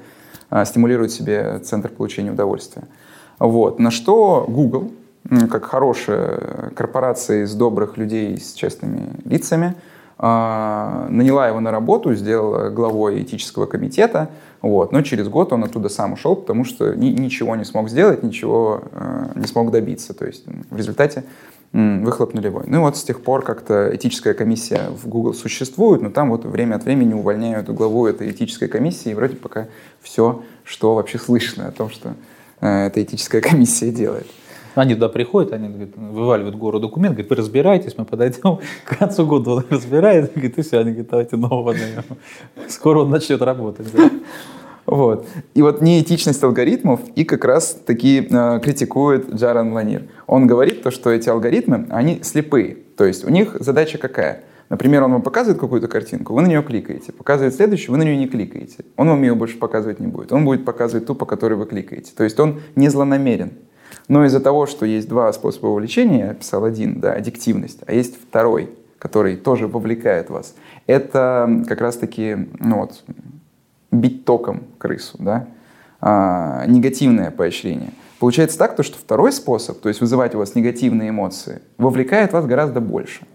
а, 0.49 0.63
стимулирует 0.63 1.11
себе 1.11 1.59
центр 1.59 1.89
получения 1.89 2.31
удовольствия. 2.31 2.83
Вот. 3.37 3.79
На 3.79 3.91
что 3.91 4.45
Google, 4.47 4.93
как 5.51 5.65
хорошая 5.65 6.71
корпорация 6.73 7.43
из 7.43 7.53
добрых 7.53 7.97
людей 7.97 8.39
с 8.39 8.53
честными 8.53 9.09
лицами, 9.25 9.75
а, 9.75 9.92
наняла 10.17 11.47
его 11.47 11.59
на 11.59 11.71
работу, 11.71 12.13
сделала 12.13 12.69
главой 12.69 13.21
этического 13.21 13.65
комитета, 13.65 14.29
вот, 14.61 14.93
но 14.93 15.01
через 15.01 15.27
год 15.27 15.51
он 15.51 15.65
оттуда 15.65 15.89
сам 15.89 16.13
ушел, 16.13 16.37
потому 16.37 16.63
что 16.63 16.95
ни, 16.95 17.07
ничего 17.07 17.55
не 17.57 17.65
смог 17.65 17.89
сделать, 17.89 18.23
ничего 18.23 18.81
э, 18.93 19.25
не 19.35 19.45
смог 19.45 19.71
добиться. 19.71 20.13
То 20.13 20.25
есть 20.25 20.45
в 20.69 20.77
результате 20.77 21.25
выхлоп 21.73 22.35
нулевой. 22.35 22.65
Ну 22.67 22.77
и 22.77 22.79
вот 22.81 22.95
с 22.95 23.03
тех 23.03 23.21
пор 23.21 23.43
как-то 23.43 23.89
этическая 23.93 24.35
комиссия 24.35 24.89
в 24.89 25.07
Google 25.07 25.33
существует, 25.33 26.03
но 26.03 26.11
там 26.11 26.29
вот 26.29 26.45
время 26.45 26.75
от 26.75 26.83
времени 26.83 27.13
увольняют 27.13 27.67
главу 27.67 28.05
этой 28.05 28.29
этической 28.29 28.67
комиссии, 28.67 29.09
и 29.09 29.13
вроде 29.15 29.35
пока 29.35 29.67
все, 30.01 30.43
что 30.63 30.93
вообще 30.93 31.17
слышно 31.17 31.67
о 31.67 31.71
том, 31.71 31.89
что 31.89 32.13
э, 32.61 32.87
эта 32.87 33.01
этическая 33.01 33.41
комиссия 33.49 33.91
делает. 33.91 34.27
Они 34.75 34.95
туда 34.95 35.09
приходят, 35.09 35.53
они 35.53 35.69
говорят, 35.69 35.89
вываливают 35.95 36.55
гору 36.55 36.79
документ, 36.79 37.15
говорят, 37.15 37.29
вы 37.29 37.35
разбирайтесь, 37.35 37.97
мы 37.97 38.05
подойдем 38.05 38.59
к 38.85 38.97
концу 38.97 39.25
года, 39.25 39.51
он 39.51 39.65
разбирает, 39.69 40.31
говорит, 40.35 40.57
и 40.57 40.61
все, 40.61 40.79
они 40.79 40.91
говорят, 40.91 41.09
давайте 41.09 41.37
нового 41.37 41.73
наем. 41.73 42.03
Скоро 42.67 42.99
он 42.99 43.09
начнет 43.09 43.41
работать. 43.41 43.87
Вот. 44.85 45.27
И 45.53 45.61
вот 45.61 45.81
неэтичность 45.81 46.43
алгоритмов 46.43 46.99
и 47.15 47.23
как 47.23 47.45
раз 47.45 47.79
таки 47.85 48.27
э, 48.29 48.59
критикует 48.61 49.33
Джаран 49.33 49.71
Ланир. 49.71 50.03
Он 50.27 50.45
говорит 50.45 50.83
то, 50.83 50.91
что 50.91 51.09
эти 51.09 51.29
алгоритмы, 51.29 51.87
они 51.89 52.21
слепые. 52.21 52.77
То 52.97 53.05
есть 53.05 53.23
у 53.23 53.29
них 53.29 53.55
задача 53.61 53.97
какая? 53.97 54.43
Например, 54.69 55.03
он 55.03 55.11
вам 55.11 55.21
показывает 55.21 55.59
какую-то 55.59 55.87
картинку, 55.87 56.33
вы 56.33 56.41
на 56.41 56.47
нее 56.47 56.63
кликаете. 56.63 57.11
Показывает 57.11 57.53
следующую, 57.53 57.91
вы 57.91 57.97
на 57.97 58.03
нее 58.03 58.17
не 58.17 58.27
кликаете. 58.27 58.83
Он 58.97 59.07
вам 59.07 59.21
ее 59.21 59.35
больше 59.35 59.57
показывать 59.57 59.99
не 59.99 60.07
будет. 60.07 60.31
Он 60.31 60.45
будет 60.45 60.65
показывать 60.65 61.05
ту, 61.05 61.15
по 61.15 61.25
которой 61.25 61.53
вы 61.53 61.65
кликаете. 61.65 62.11
То 62.15 62.23
есть 62.23 62.39
он 62.39 62.61
не 62.75 62.89
злонамерен. 62.89 63.53
Но 64.07 64.25
из-за 64.25 64.39
того, 64.39 64.65
что 64.65 64.85
есть 64.85 65.07
два 65.07 65.31
способа 65.33 65.67
вовлечения, 65.67 66.25
я 66.25 66.31
описал 66.31 66.65
один, 66.65 66.99
да, 66.99 67.13
аддиктивность, 67.13 67.79
а 67.85 67.93
есть 67.93 68.15
второй, 68.15 68.69
который 68.99 69.35
тоже 69.35 69.67
вовлекает 69.67 70.29
вас. 70.29 70.55
Это 70.87 71.63
как 71.67 71.81
раз-таки 71.81 72.49
ну 72.59 72.81
вот, 72.81 73.03
бить 73.91 74.25
током 74.25 74.63
крысу, 74.77 75.17
да, 75.19 75.47
а, 76.01 76.65
негативное 76.67 77.31
поощрение. 77.31 77.91
Получается 78.19 78.57
так, 78.57 78.75
то, 78.75 78.83
что 78.83 78.97
второй 78.97 79.31
способ, 79.31 79.81
то 79.81 79.89
есть 79.89 79.99
вызывать 79.99 80.35
у 80.35 80.37
вас 80.37 80.55
негативные 80.55 81.09
эмоции, 81.09 81.61
вовлекает 81.77 82.31
вас 82.31 82.45
гораздо 82.45 82.79
больше. 82.79 83.25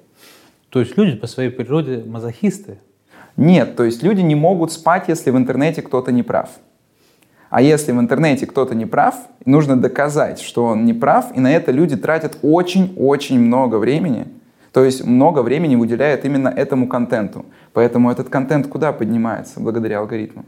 То 0.71 0.81
есть 0.81 0.97
люди 0.97 1.17
по 1.17 1.27
своей 1.27 1.51
природе 1.51 2.03
мазохисты? 2.07 2.79
Нет, 3.37 3.77
то 3.77 3.85
есть 3.85 4.03
люди 4.03 4.21
не 4.21 4.35
могут 4.35 4.73
спать, 4.73 5.05
если 5.09 5.31
в 5.31 5.37
интернете 5.37 5.83
кто-то 5.83 6.11
не 6.13 6.23
прав. 6.23 6.51
А 7.51 7.63
если 7.63 7.93
в 7.93 7.99
интернете 8.01 8.47
кто-то 8.47 8.75
не 8.75 8.87
прав, 8.87 9.15
нужно 9.45 9.77
доказать, 9.77 10.41
что 10.41 10.65
он 10.65 10.85
не 10.85 10.93
прав, 10.93 11.35
и 11.35 11.41
на 11.41 11.53
это 11.53 11.73
люди 11.73 11.97
тратят 11.97 12.39
очень-очень 12.43 13.41
много 13.41 13.77
времени. 13.77 14.27
То 14.73 14.85
есть 14.85 15.05
много 15.05 15.43
времени 15.43 15.77
выделяют 15.77 16.25
именно 16.25 16.49
этому 16.49 16.89
контенту. 16.89 17.47
Поэтому 17.73 18.11
этот 18.11 18.29
контент 18.29 18.67
куда 18.67 18.93
поднимается 18.93 19.61
благодаря 19.61 20.01
алгоритмам? 20.01 20.45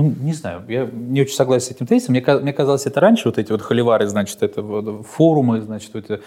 Ну, 0.00 0.14
не 0.18 0.32
знаю, 0.32 0.62
я 0.68 0.88
не 0.90 1.20
очень 1.20 1.34
согласен 1.34 1.66
с 1.66 1.70
этим 1.72 1.86
тезисом. 1.86 2.14
Мне, 2.14 2.24
мне 2.40 2.54
казалось, 2.54 2.86
это 2.86 3.00
раньше, 3.00 3.28
вот 3.28 3.36
эти 3.36 3.52
вот 3.52 3.60
холивары, 3.60 4.06
значит, 4.06 4.42
это 4.42 4.62
вот 4.62 5.06
форумы, 5.06 5.60
значит, 5.60 5.94
это, 5.94 6.22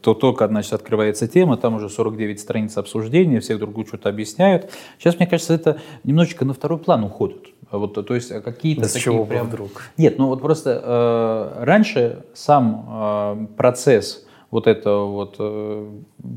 то 0.00 0.14
только, 0.14 0.48
значит, 0.48 0.72
открывается 0.72 1.28
тема, 1.28 1.56
там 1.56 1.76
уже 1.76 1.88
49 1.88 2.40
страниц 2.40 2.76
обсуждения, 2.76 3.38
все 3.38 3.56
друг 3.56 3.72
другу 3.72 3.86
что-то 3.86 4.08
объясняют. 4.08 4.72
Сейчас, 4.98 5.16
мне 5.20 5.28
кажется, 5.28 5.54
это 5.54 5.78
немножечко 6.02 6.44
на 6.44 6.54
второй 6.54 6.78
план 6.78 7.04
уходит. 7.04 7.46
Вот, 7.70 7.94
то 7.94 8.14
есть 8.14 8.30
какие-то 8.42 8.88
С 8.88 8.94
такие 8.94 9.04
чего 9.04 9.24
прям... 9.24 9.46
вдруг? 9.46 9.70
Нет, 9.96 10.18
ну 10.18 10.26
вот 10.26 10.40
просто 10.40 10.82
э, 10.82 11.64
раньше 11.64 12.24
сам 12.34 12.88
э, 12.90 13.46
процесс 13.56 14.26
вот 14.54 14.68
это 14.68 14.98
вот 14.98 15.34
э, 15.40 15.90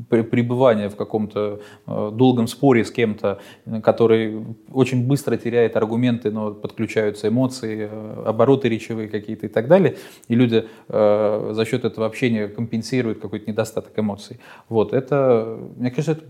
пребывание 0.08 0.88
в 0.88 0.96
каком-то 0.96 1.60
э, 1.86 2.10
долгом 2.12 2.48
споре 2.48 2.84
с 2.84 2.90
кем-то, 2.90 3.38
который 3.80 4.44
очень 4.72 5.06
быстро 5.06 5.36
теряет 5.36 5.76
аргументы, 5.76 6.32
но 6.32 6.52
подключаются 6.52 7.28
эмоции, 7.28 7.88
э, 7.88 8.22
обороты 8.26 8.68
речевые 8.68 9.08
какие-то 9.08 9.46
и 9.46 9.48
так 9.48 9.68
далее, 9.68 9.94
и 10.26 10.34
люди 10.34 10.64
за 10.88 11.64
счет 11.64 11.84
этого 11.84 12.06
общения 12.06 12.48
компенсируют 12.48 13.20
какой-то 13.20 13.48
недостаток 13.50 13.96
эмоций. 13.96 14.40
Вот 14.68 14.92
это, 14.92 15.56
мне 15.76 15.90
кажется, 15.90 16.12
это, 16.12 16.24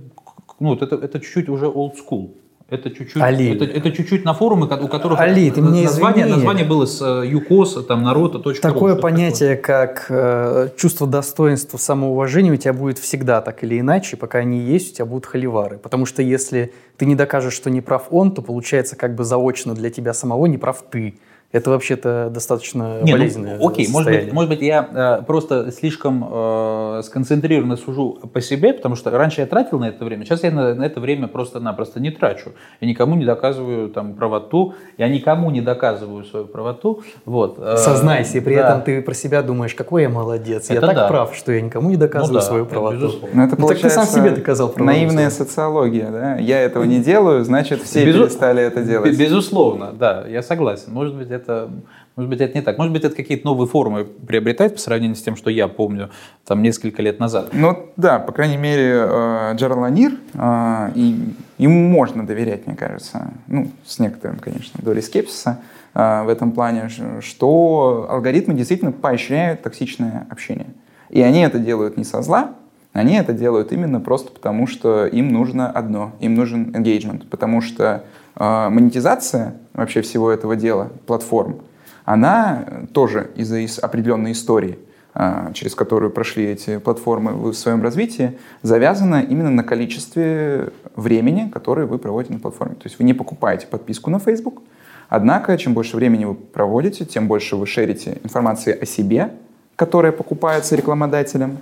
ну, 0.61 0.75
это, 0.75 0.95
это 0.97 1.21
чуть-чуть 1.21 1.49
уже 1.49 1.67
old 1.67 1.95
school. 1.95 2.33
Это 2.71 2.91
чуть-чуть, 2.91 3.23
Али. 3.23 3.55
это, 3.55 3.65
это 3.65 3.91
чуть-чуть 3.91 4.27
на 4.27 4.35
форумы, 4.35 4.67
у 4.67 4.89
которых 4.89 5.19
Али, 5.19 5.51
ты 5.51 5.63
мне 5.63 5.85
название, 5.85 6.27
название 6.27 6.67
было 6.67 6.85
с 6.85 7.01
э, 7.01 7.27
ЮКОС, 7.27 7.87
там, 7.87 8.03
народа, 8.03 8.41
точка 8.41 8.61
Такое 8.61 8.95
понятие, 8.95 9.57
такое. 9.57 9.87
как 9.87 10.07
э, 10.11 10.69
чувство 10.77 11.07
достоинства, 11.07 11.79
самоуважения 11.79 12.53
у 12.53 12.57
тебя 12.57 12.75
будет 12.75 12.99
всегда 12.99 13.41
так 13.41 13.65
или 13.65 13.81
иначе, 13.81 14.19
пока 14.19 14.41
они 14.41 14.59
есть, 14.61 14.93
у 14.93 14.95
тебя 14.97 15.07
будут 15.07 15.25
холивары. 15.25 15.79
Потому 15.79 16.05
что 16.05 16.21
если 16.21 16.75
ты 16.99 17.07
не 17.07 17.15
докажешь, 17.15 17.55
что 17.55 17.71
не 17.71 17.81
прав 17.81 18.09
он, 18.11 18.33
то 18.33 18.43
получается 18.43 18.97
как 18.97 19.15
бы 19.15 19.25
заочно 19.25 19.75
для 19.75 19.89
тебя 19.89 20.13
самого 20.13 20.45
не 20.45 20.59
прав 20.59 20.85
ты. 20.91 21.15
Это 21.51 21.71
вообще-то 21.71 22.29
достаточно 22.31 23.01
Не, 23.01 23.13
болезненное 23.13 23.57
ну, 23.57 23.69
Окей, 23.69 23.89
может 23.89 24.13
быть, 24.13 24.33
может 24.35 24.51
быть, 24.51 24.61
я 24.61 25.19
э, 25.21 25.25
просто 25.25 25.73
слишком 25.73 26.29
э, 26.31 27.01
сконцентрированно 27.05 27.79
сужу 27.79 28.19
по 28.35 28.43
себе, 28.43 28.75
потому 28.75 28.97
что 28.97 29.11
раньше 29.11 29.41
я 29.41 29.47
тратил 29.47 29.79
на 29.79 29.89
это 29.89 30.05
время, 30.05 30.27
сейчас 30.27 30.43
я 30.43 30.51
на, 30.51 30.75
на 30.75 30.85
это 30.85 31.01
время 31.01 31.27
просто-напросто 31.27 32.01
не 32.01 32.11
трачу. 32.11 32.53
Я 32.83 32.89
никому 32.89 33.15
не 33.15 33.25
доказываю 33.25 33.89
там 33.89 34.13
правоту, 34.13 34.75
я 34.99 35.09
никому 35.09 35.51
не 35.51 35.63
доказываю 35.63 36.23
свою 36.25 36.45
правоту. 36.45 37.03
Вот, 37.25 37.59
э, 37.59 37.79
Сознайся, 37.79 38.37
и 38.37 38.41
при 38.43 38.55
да. 38.55 38.69
этом 38.69 38.83
ты 38.83 39.01
про 39.01 39.15
себя 39.15 39.41
думаешь, 39.41 39.75
какой 39.75 40.03
я 40.03 40.11
молодец, 40.11 40.67
это 40.67 40.75
я 40.75 40.81
так 40.83 40.95
да. 40.95 41.09
прав, 41.09 41.35
что 41.35 41.51
я 41.53 41.63
никому 41.63 41.89
не 41.89 41.97
доказываю 41.97 42.35
ну, 42.35 42.41
да, 42.41 42.45
свою 42.45 42.67
правоту. 42.67 43.11
Но 43.33 43.45
это 43.45 43.59
ну, 43.59 43.69
так 43.69 43.81
ты 43.81 43.89
сам 43.89 44.05
себе 44.05 44.33
доказал 44.33 44.69
правоту. 44.69 44.85
Наивная 44.85 45.31
социология, 45.31 46.11
да? 46.11 46.37
Я 46.37 46.61
этого 46.61 46.85
не 46.85 46.99
делаю, 46.99 47.43
значит, 47.43 47.81
все 47.81 48.05
Безу... 48.05 48.25
перестали 48.25 48.63
это 48.63 48.83
делать. 48.83 49.19
Безусловно, 49.19 49.95
да, 49.95 50.27
я 50.29 50.43
согласен. 50.43 50.93
Может 50.93 51.15
быть, 51.15 51.38
это, 51.39 51.71
может 52.17 52.31
быть, 52.31 52.41
это 52.41 52.55
не 52.57 52.63
так. 52.63 52.79
Может 52.79 52.93
быть, 52.93 53.05
это 53.05 53.15
какие-то 53.15 53.47
новые 53.47 53.69
формы 53.69 54.05
приобретает 54.05 54.75
по 54.75 54.81
сравнению 54.81 55.17
с 55.17 55.23
тем, 55.23 55.37
что 55.37 55.51
я 55.51 55.69
помню 55.69 56.11
там 56.45 56.63
несколько 56.63 57.03
лет 57.03 57.21
назад. 57.21 57.51
Ну 57.53 57.91
да, 57.97 58.19
по 58.19 58.33
крайней 58.33 58.57
мере, 58.57 59.07
э, 59.07 59.55
Джарланир, 59.55 60.13
э, 60.35 60.91
и 60.95 61.35
ему 61.59 61.89
можно 61.89 62.27
доверять, 62.27 62.67
мне 62.67 62.77
кажется, 62.77 63.33
ну, 63.47 63.71
с 63.87 63.99
некоторым, 63.99 64.39
конечно, 64.39 64.81
долей 64.83 65.03
скепсиса 65.03 65.61
э, 65.95 66.23
в 66.25 66.29
этом 66.29 66.53
плане, 66.53 66.91
что 67.21 68.07
алгоритмы 68.11 68.55
действительно 68.55 68.93
поощряют 68.93 69.63
токсичное 69.63 70.27
общение. 70.31 70.69
И 71.11 71.23
они 71.23 71.41
это 71.41 71.59
делают 71.59 71.97
не 71.97 72.05
со 72.05 72.23
зла, 72.23 72.55
они 72.93 73.17
это 73.17 73.33
делают 73.33 73.73
именно 73.73 74.01
просто 74.01 74.33
потому, 74.33 74.67
что 74.67 75.07
им 75.07 75.29
нужно 75.29 75.71
одно, 75.71 76.13
им 76.21 76.35
нужен 76.35 76.71
engagement, 76.71 77.27
потому 77.29 77.61
что 77.61 78.05
э, 78.37 78.69
монетизация 78.71 79.55
вообще 79.75 80.01
всего 80.01 80.31
этого 80.31 80.57
дела, 80.57 80.91
платформ, 81.07 81.61
она 82.05 82.65
тоже 82.95 83.31
из-за 83.37 83.59
из 83.59 83.79
определенной 83.79 84.33
истории, 84.33 84.79
э, 85.15 85.51
через 85.53 85.75
которую 85.75 86.11
прошли 86.11 86.47
эти 86.47 86.79
платформы 86.79 87.33
в 87.35 87.53
своем 87.53 87.83
развитии, 87.83 88.39
завязана 88.63 89.21
именно 89.21 89.51
на 89.51 89.63
количестве 89.63 90.71
времени, 90.97 91.51
которое 91.53 91.87
вы 91.87 91.99
проводите 91.99 92.35
на 92.35 92.41
платформе. 92.41 92.75
То 92.77 92.87
есть 92.87 92.99
вы 92.99 93.05
не 93.05 93.13
покупаете 93.13 93.67
подписку 93.67 94.11
на 94.11 94.19
Facebook, 94.19 94.63
однако 95.11 95.57
чем 95.59 95.75
больше 95.75 95.97
времени 95.97 96.25
вы 96.25 96.35
проводите, 96.35 97.05
тем 97.05 97.29
больше 97.29 97.57
вы 97.57 97.67
шерите 97.67 98.19
информации 98.25 98.73
о 98.73 98.87
себе, 98.87 99.31
которая 99.77 100.11
покупается 100.11 100.75
рекламодателем, 100.75 101.59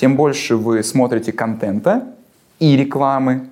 тем 0.00 0.16
больше 0.16 0.56
вы 0.56 0.82
смотрите 0.82 1.30
контента 1.30 2.14
и 2.58 2.74
рекламы, 2.74 3.50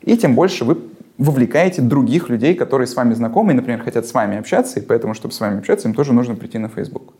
и 0.00 0.16
тем 0.16 0.34
больше 0.34 0.64
вы 0.64 0.78
вовлекаете 1.18 1.82
других 1.82 2.30
людей, 2.30 2.54
которые 2.54 2.86
с 2.86 2.96
вами 2.96 3.12
знакомы 3.12 3.52
и, 3.52 3.54
например, 3.54 3.82
хотят 3.82 4.06
с 4.06 4.14
вами 4.14 4.38
общаться, 4.38 4.80
и 4.80 4.82
поэтому, 4.82 5.12
чтобы 5.12 5.34
с 5.34 5.40
вами 5.40 5.58
общаться, 5.58 5.86
им 5.86 5.94
тоже 5.94 6.14
нужно 6.14 6.36
прийти 6.36 6.56
на 6.56 6.68
Facebook. 6.70 7.12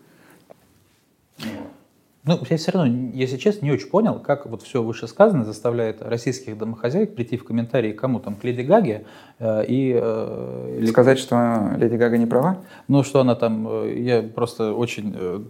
Ну, 2.27 2.41
я 2.49 2.57
все 2.57 2.73
равно, 2.73 2.91
если 3.12 3.36
честно, 3.36 3.66
не 3.66 3.73
очень 3.73 3.89
понял, 3.89 4.19
как 4.19 4.47
вот 4.47 4.62
все 4.62 4.82
вышесказанное 4.82 5.45
заставляет 5.45 6.01
российских 6.01 6.57
домохозяек 6.57 7.15
прийти 7.15 7.36
в 7.36 7.45
комментарии 7.45 7.93
кому 7.93 8.19
там, 8.19 8.35
к 8.35 8.45
Леди 8.45 8.62
Гаге 8.62 9.05
э, 9.41 9.66
и... 9.69 9.95
Э, 9.95 10.86
Сказать, 10.89 11.19
что 11.19 11.73
Леди 11.77 11.97
Гага 11.97 12.16
не 12.16 12.24
права? 12.24 12.62
Ну, 12.89 13.03
что 13.03 13.20
она 13.20 13.35
там... 13.35 13.69
Э, 13.69 13.95
я 13.95 14.23
просто 14.23 14.73
очень 14.73 15.15
э, 15.15 15.41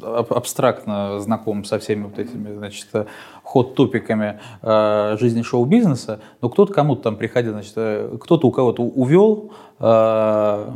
абстрактно 0.00 1.20
знаком 1.20 1.64
со 1.64 1.78
всеми 1.78 2.04
вот 2.04 2.18
этими, 2.18 2.54
значит, 2.56 2.88
ход-топиками 3.42 4.40
э, 4.62 5.16
жизни 5.18 5.42
шоу-бизнеса, 5.42 6.20
но 6.40 6.48
кто-то 6.48 6.72
кому-то 6.72 7.02
там 7.02 7.16
приходил, 7.16 7.52
значит, 7.52 7.72
э, 7.76 8.16
кто-то 8.20 8.48
у 8.48 8.50
кого-то 8.50 8.82
увел, 8.82 9.52
э, 9.78 10.70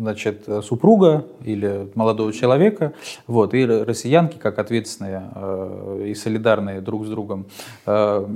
значит, 0.00 0.44
супруга 0.62 1.26
или 1.44 1.88
молодого 1.94 2.32
человека, 2.32 2.94
вот, 3.26 3.54
и 3.54 3.64
россиянки, 3.64 4.38
как 4.38 4.58
ответственные 4.58 5.30
э, 5.34 6.06
и 6.08 6.14
солидарные 6.14 6.80
друг 6.80 7.06
с 7.06 7.10
другом 7.10 7.46
э, 7.86 8.26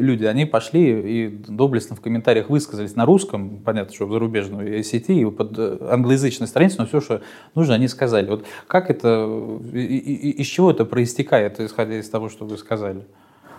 люди, 0.00 0.24
они 0.24 0.44
пошли 0.44 1.00
и 1.00 1.28
доблестно 1.28 1.94
в 1.94 2.00
комментариях 2.00 2.50
высказались 2.50 2.96
на 2.96 3.06
русском, 3.06 3.60
понятно, 3.64 3.94
что 3.94 4.06
в 4.06 4.12
зарубежной 4.12 4.82
сети, 4.82 5.20
и 5.20 5.24
под 5.30 5.58
англоязычной 5.58 6.48
странице, 6.48 6.76
но 6.78 6.86
все, 6.86 7.00
что 7.00 7.22
нужно, 7.54 7.74
они 7.74 7.88
сказали. 7.88 8.28
Вот 8.28 8.44
как 8.66 8.90
это, 8.90 9.24
из 9.72 10.46
чего 10.46 10.70
это 10.70 10.84
проистекает, 10.84 11.60
исходя 11.60 11.98
из 11.98 12.08
того, 12.08 12.28
что 12.28 12.44
вы 12.44 12.58
сказали? 12.58 13.04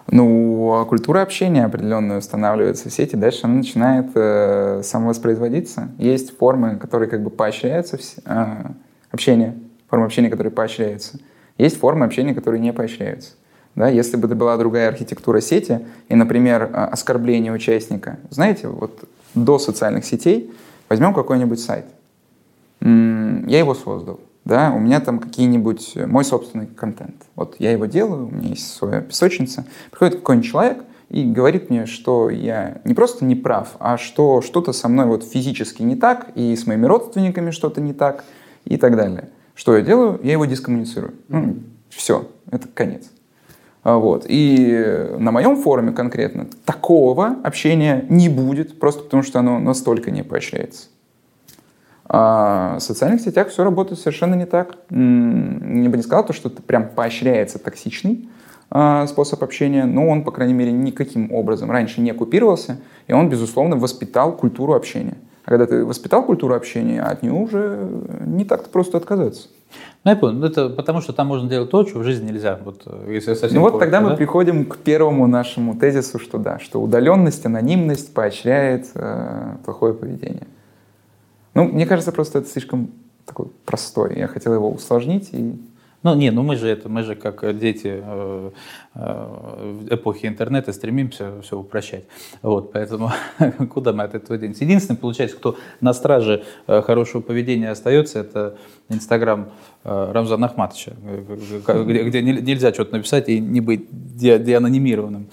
Ну, 0.08 0.74
а 0.74 0.86
культура 0.86 1.22
общения 1.22 1.66
определенная 1.66 2.18
устанавливается 2.18 2.90
в 2.90 2.94
сети, 2.94 3.16
дальше 3.16 3.42
она 3.44 3.56
начинает 3.56 4.08
э, 4.16 4.82
самовоспроизводиться. 4.84 5.90
Есть 5.98 6.38
формы, 6.38 6.76
которые 6.76 7.10
как 7.10 7.24
бы 7.24 7.30
поощряются, 7.30 7.98
э, 8.26 8.46
общение, 9.12 9.56
формы 9.90 10.06
общения, 10.06 10.30
которые 10.30 10.52
поощряются. 10.52 11.20
Есть 11.58 11.78
формы 11.78 12.06
общения, 12.06 12.34
которые 12.34 12.60
не 12.60 12.74
поощряются. 12.74 13.32
Да, 13.76 13.88
если 13.88 14.18
бы 14.18 14.28
это 14.28 14.36
была 14.36 14.56
другая 14.58 14.90
архитектура 14.90 15.40
сети, 15.42 15.80
и, 16.10 16.16
например, 16.16 16.64
э, 16.64 16.68
оскорбление 16.68 17.54
участника, 17.54 18.20
знаете, 18.30 18.68
вот 18.68 19.08
до 19.34 19.58
социальных 19.58 20.06
сетей 20.06 20.54
возьмем 20.90 21.14
какой-нибудь 21.14 21.60
сайт. 21.60 21.86
Я 22.82 23.60
его 23.60 23.74
создал 23.74 24.20
да, 24.46 24.74
у 24.76 24.80
меня 24.80 25.00
там 25.00 25.20
какие-нибудь, 25.20 25.94
э, 25.96 26.06
мой 26.06 26.26
собственный 26.26 26.68
контент. 26.68 27.16
Вот 27.36 27.56
я 27.60 27.72
его 27.72 27.86
делаю, 27.86 28.28
у 28.28 28.32
меня 28.32 28.50
есть 28.50 28.74
своя 28.74 29.02
песочница. 29.02 29.66
Приходит 29.90 30.16
какой-нибудь 30.16 30.50
человек 30.50 30.84
и 31.10 31.24
говорит 31.24 31.70
мне, 31.70 31.86
что 31.86 32.30
я 32.30 32.82
не 32.84 32.94
просто 32.94 33.24
не 33.24 33.36
прав, 33.36 33.76
а 33.80 33.98
что 33.98 34.42
что-то 34.42 34.74
со 34.74 34.90
мной 34.90 35.06
вот 35.06 35.24
физически 35.24 35.82
не 35.82 35.96
так, 35.96 36.32
и 36.36 36.56
с 36.56 36.68
моими 36.68 36.86
родственниками 36.86 37.52
что-то 37.52 37.80
не 37.80 37.94
так, 37.94 38.26
и 38.66 38.78
так 38.78 38.96
далее. 38.96 39.30
Что 39.56 39.78
я 39.78 39.84
делаю? 39.84 40.20
Я 40.24 40.34
его 40.34 40.46
дискоммуницирую. 40.46 41.14
Ну, 41.28 41.58
все, 41.90 42.28
это 42.50 42.68
конец. 42.68 43.12
А 43.84 43.98
вот. 43.98 44.26
И 44.28 45.10
на 45.20 45.32
моем 45.32 45.58
форуме 45.58 45.92
конкретно 45.92 46.48
такого 46.66 47.38
общения 47.44 48.06
не 48.10 48.30
будет, 48.30 48.80
просто 48.80 49.04
потому 49.04 49.24
что 49.24 49.40
оно 49.40 49.60
настолько 49.60 50.10
не 50.10 50.24
поощряется. 50.24 50.88
А 52.16 52.78
в 52.78 52.80
социальных 52.80 53.22
сетях 53.22 53.50
все 53.50 53.64
работает 53.64 54.00
совершенно 54.00 54.36
не 54.36 54.46
так. 54.46 54.78
Я 54.92 54.96
бы 54.96 55.98
не 55.98 56.04
сказал, 56.04 56.24
то, 56.24 56.32
что 56.32 56.48
это 56.48 56.62
прям 56.62 56.90
поощряется 56.90 57.58
токсичный 57.58 58.30
а, 58.70 59.08
способ 59.08 59.42
общения, 59.42 59.86
но 59.86 60.08
он, 60.08 60.24
по 60.24 60.30
крайней 60.30 60.54
мере, 60.54 60.72
никаким 60.72 61.32
образом 61.34 61.72
раньше 61.72 62.02
не 62.02 62.12
оккупировался, 62.12 62.78
и 63.08 63.14
он, 63.14 63.30
безусловно, 63.30 63.78
воспитал 63.78 64.38
культуру 64.38 64.76
общения. 64.76 65.18
А 65.46 65.50
когда 65.50 65.66
ты 65.66 65.84
воспитал 65.84 66.24
культуру 66.24 66.54
общения, 66.54 67.02
от 67.02 67.24
нее 67.24 67.34
уже 67.34 67.90
не 68.24 68.46
так-то 68.46 68.70
просто 68.70 68.98
отказаться. 68.98 69.48
Ну, 70.04 70.12
я 70.12 70.16
понял. 70.16 70.44
Это 70.44 70.70
потому, 70.70 71.02
что 71.02 71.14
там 71.14 71.26
можно 71.26 71.50
делать 71.50 71.72
то, 71.72 71.84
что 71.84 71.98
в 71.98 72.04
жизни 72.04 72.30
нельзя. 72.30 72.60
Вот, 72.64 72.86
если 73.08 73.34
совсем 73.34 73.60
ну, 73.60 73.72
вот 73.72 73.80
тогда 73.80 74.02
да? 74.02 74.10
мы 74.10 74.16
приходим 74.16 74.66
к 74.66 74.78
первому 74.78 75.26
нашему 75.26 75.74
тезису, 75.74 76.20
что 76.20 76.38
да, 76.38 76.60
что 76.60 76.80
удаленность, 76.80 77.44
анонимность 77.44 78.14
поощряет 78.14 78.92
э, 78.94 79.56
плохое 79.66 79.96
поведение. 79.96 80.46
Ну, 81.54 81.66
мне 81.66 81.86
кажется, 81.86 82.12
просто 82.12 82.40
это 82.40 82.50
слишком 82.50 82.92
такой 83.26 83.48
простой. 83.66 84.18
Я 84.18 84.28
хотел 84.28 84.54
его 84.54 84.70
усложнить 84.70 85.30
и 85.34 85.56
ну, 86.04 86.16
не, 86.16 86.32
ну 86.32 86.44
мы 86.44 86.58
же 86.58 86.68
это, 86.68 86.90
мы 86.90 87.04
же 87.04 87.16
как 87.16 87.58
дети 87.58 88.02
э, 88.04 88.52
э, 88.94 89.88
эпохи 89.90 90.26
интернета 90.26 90.74
стремимся 90.74 91.42
все 91.42 91.58
упрощать. 91.58 92.04
Вот, 92.42 92.74
поэтому 92.74 93.12
куда 93.74 93.94
мы 93.94 94.04
от 94.04 94.14
этого 94.14 94.38
денемся? 94.38 94.66
Единственный, 94.66 94.98
получается, 94.98 95.38
кто 95.38 95.56
на 95.80 95.94
страже 95.94 96.44
э, 96.68 96.82
хорошего 96.82 97.22
поведения 97.22 97.72
остается, 97.72 98.20
это 98.20 98.58
Инстаграм 98.90 99.50
э, 99.86 100.12
Рамзана 100.12 100.48
Ахматовича, 100.48 100.92
где, 101.68 102.04
где 102.04 102.22
нельзя 102.22 102.74
что-то 102.74 102.98
написать 102.98 103.30
и 103.30 103.40
не 103.40 103.62
быть 103.62 103.88
де, 103.90 104.38
деанонимированным. 104.38 105.30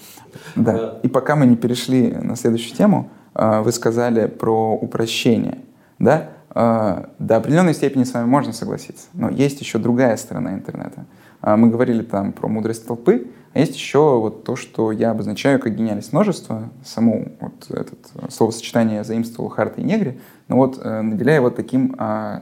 Да, 0.55 0.99
и 1.03 1.09
пока 1.09 1.35
мы 1.35 1.47
не 1.47 1.57
перешли 1.57 2.13
на 2.13 2.37
следующую 2.37 2.77
тему, 2.77 3.09
э, 3.35 3.59
вы 3.59 3.73
сказали 3.73 4.27
про 4.27 4.73
упрощение– 4.73 5.57
да, 6.01 6.29
э, 6.53 7.05
до 7.19 7.37
определенной 7.37 7.73
степени 7.73 8.03
с 8.03 8.13
вами 8.13 8.25
можно 8.25 8.53
согласиться. 8.53 9.07
Но 9.13 9.29
есть 9.29 9.61
еще 9.61 9.77
другая 9.77 10.17
сторона 10.17 10.53
интернета. 10.53 11.05
Э, 11.41 11.55
мы 11.55 11.69
говорили 11.69 12.01
там 12.01 12.33
про 12.33 12.47
мудрость 12.47 12.85
толпы, 12.87 13.27
а 13.53 13.59
есть 13.59 13.75
еще 13.75 14.19
вот 14.19 14.43
то, 14.43 14.55
что 14.55 14.91
я 14.91 15.11
обозначаю 15.11 15.59
как 15.59 15.75
гениальность 15.75 16.11
множества. 16.11 16.69
Само 16.83 17.25
вот 17.39 17.69
это 17.69 17.93
словосочетание 18.29 18.97
я 18.97 19.03
заимствовал 19.03 19.49
Харта 19.49 19.81
и 19.81 19.83
Негри, 19.83 20.19
но 20.47 20.57
вот 20.57 20.79
э, 20.81 21.01
наделяя 21.01 21.41
вот 21.41 21.55
таким 21.55 21.95
э, 21.97 22.41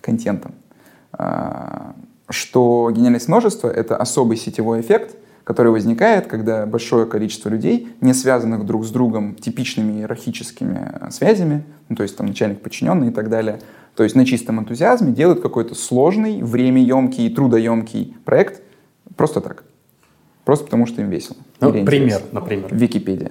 контентом, 0.00 0.54
э, 1.16 1.92
что 2.30 2.90
гениальность 2.92 3.28
множества— 3.28 3.68
это 3.74 3.96
особый 3.96 4.36
сетевой 4.36 4.80
эффект— 4.80 5.16
который 5.48 5.72
возникает, 5.72 6.26
когда 6.26 6.66
большое 6.66 7.06
количество 7.06 7.48
людей, 7.48 7.88
не 8.02 8.12
связанных 8.12 8.66
друг 8.66 8.84
с 8.84 8.90
другом 8.90 9.34
типичными 9.34 10.00
иерархическими 10.00 10.90
э, 11.00 11.10
связями, 11.10 11.64
ну, 11.88 11.96
то 11.96 12.02
есть 12.02 12.18
там 12.18 12.26
начальник 12.26 12.60
подчиненный 12.60 13.08
и 13.08 13.10
так 13.10 13.30
далее, 13.30 13.58
то 13.96 14.02
есть 14.02 14.14
на 14.14 14.26
чистом 14.26 14.60
энтузиазме 14.60 15.10
делают 15.10 15.40
какой-то 15.40 15.74
сложный, 15.74 16.42
времяемкий 16.42 17.28
и 17.28 17.30
трудоемкий 17.30 18.14
проект 18.26 18.60
просто 19.16 19.40
так. 19.40 19.64
Просто 20.44 20.66
потому, 20.66 20.84
что 20.84 21.00
им 21.00 21.08
весело. 21.08 21.38
Ну, 21.62 21.72
пример, 21.82 22.20
например. 22.30 22.68
Википедия. 22.70 23.30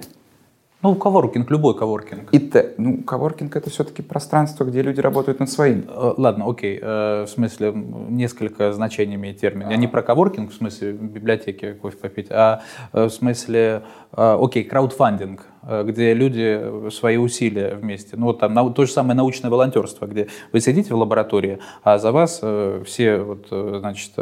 Ну, 0.80 0.94
коворкинг, 0.94 1.50
любой 1.50 1.74
коворкинг. 1.76 2.32
И 2.32 2.38
те, 2.38 2.74
ну, 2.78 3.02
коворкинг 3.02 3.56
это 3.56 3.68
все-таки 3.68 4.00
пространство, 4.00 4.64
где 4.64 4.80
люди 4.80 5.00
работают 5.00 5.40
над 5.40 5.50
своим. 5.50 5.84
Э, 5.88 6.14
ладно, 6.16 6.48
окей. 6.48 6.78
Э, 6.80 7.24
в 7.24 7.28
смысле, 7.28 7.72
несколько 7.74 8.72
значений 8.72 9.16
имеет 9.16 9.40
термин. 9.40 9.70
Я 9.70 9.76
не 9.76 9.88
про 9.88 10.02
коворкинг, 10.02 10.52
в 10.52 10.54
смысле 10.54 10.92
библиотеки 10.92 11.72
кофе 11.72 11.96
попить, 11.96 12.28
а 12.30 12.62
э, 12.92 13.06
в 13.06 13.10
смысле, 13.10 13.82
окей, 14.12 14.64
краудфандинг. 14.64 15.46
Э, 15.68 15.84
где 15.84 16.14
люди 16.14 16.88
свои 16.90 17.18
усилия 17.18 17.74
вместе. 17.74 18.16
Ну, 18.16 18.26
вот 18.26 18.38
там 18.38 18.72
то 18.72 18.86
же 18.86 18.90
самое 18.90 19.14
научное 19.14 19.50
волонтерство, 19.50 20.06
где 20.06 20.28
вы 20.50 20.60
сидите 20.60 20.94
в 20.94 20.96
лаборатории, 20.96 21.58
а 21.82 21.98
за 21.98 22.10
вас 22.10 22.40
э, 22.42 22.82
все 22.86 23.18
вот, 23.18 23.48
э, 23.50 23.76
значит, 23.80 24.12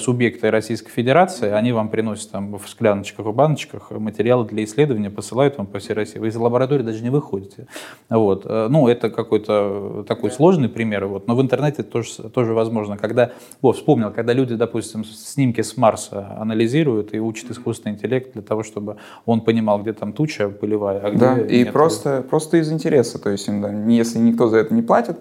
субъекты 0.00 0.50
Российской 0.50 0.90
Федерации, 0.90 1.50
они 1.50 1.72
вам 1.72 1.88
приносят 1.88 2.32
там 2.32 2.58
в 2.58 2.68
скляночках, 2.68 3.26
в 3.26 3.32
баночках 3.32 3.92
материалы 3.92 4.44
для 4.44 4.64
исследования, 4.64 5.10
посылают 5.10 5.56
вам 5.58 5.66
по 5.66 5.78
всей 5.78 5.92
России. 5.94 6.18
Вы 6.18 6.28
из 6.28 6.36
лаборатории 6.36 6.82
даже 6.82 7.02
не 7.02 7.10
выходите. 7.10 7.66
Вот. 8.10 8.44
Ну, 8.44 8.88
это 8.88 9.10
какой-то 9.10 10.04
такой 10.08 10.30
сложный 10.30 10.68
пример, 10.68 11.06
вот. 11.06 11.28
но 11.28 11.36
в 11.36 11.42
интернете 11.42 11.82
тоже, 11.82 12.28
тоже 12.28 12.54
возможно. 12.54 12.96
Когда, 12.96 13.32
вот, 13.60 13.76
вспомнил, 13.76 14.10
когда 14.10 14.32
люди, 14.32 14.54
допустим, 14.54 15.04
снимки 15.04 15.60
с 15.60 15.76
Марса 15.76 16.36
анализируют 16.38 17.14
и 17.14 17.20
учат 17.20 17.50
искусственный 17.50 17.94
интеллект 17.94 18.32
для 18.32 18.42
того, 18.42 18.62
чтобы 18.62 18.96
он 19.26 19.40
понимал, 19.40 19.82
где 19.82 19.92
там 19.92 20.12
туча, 20.12 20.48
пылевая, 20.48 21.00
а 21.00 21.10
где 21.10 21.18
Да, 21.18 21.38
и 21.38 21.64
просто, 21.64 22.22
просто 22.28 22.56
из 22.58 22.72
интереса, 22.72 23.18
то 23.18 23.30
есть 23.30 23.48
да, 23.48 23.70
если 23.70 24.18
никто 24.18 24.48
за 24.48 24.58
это 24.58 24.74
не 24.74 24.82
платит. 24.82 25.18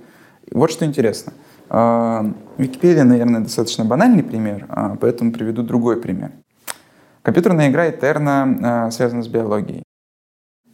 Вот 0.51 0.71
что 0.71 0.85
интересно. 0.85 1.33
А, 1.69 2.25
Википедия, 2.57 3.05
наверное, 3.05 3.41
достаточно 3.41 3.85
банальный 3.85 4.23
пример, 4.23 4.65
а, 4.67 4.97
поэтому 4.99 5.31
приведу 5.31 5.63
другой 5.63 6.01
пример. 6.01 6.31
Компьютерная 7.21 7.69
игра 7.69 7.89
Этерна 7.89 8.57
а, 8.61 8.91
связана 8.91 9.23
с 9.23 9.27
биологией. 9.29 9.83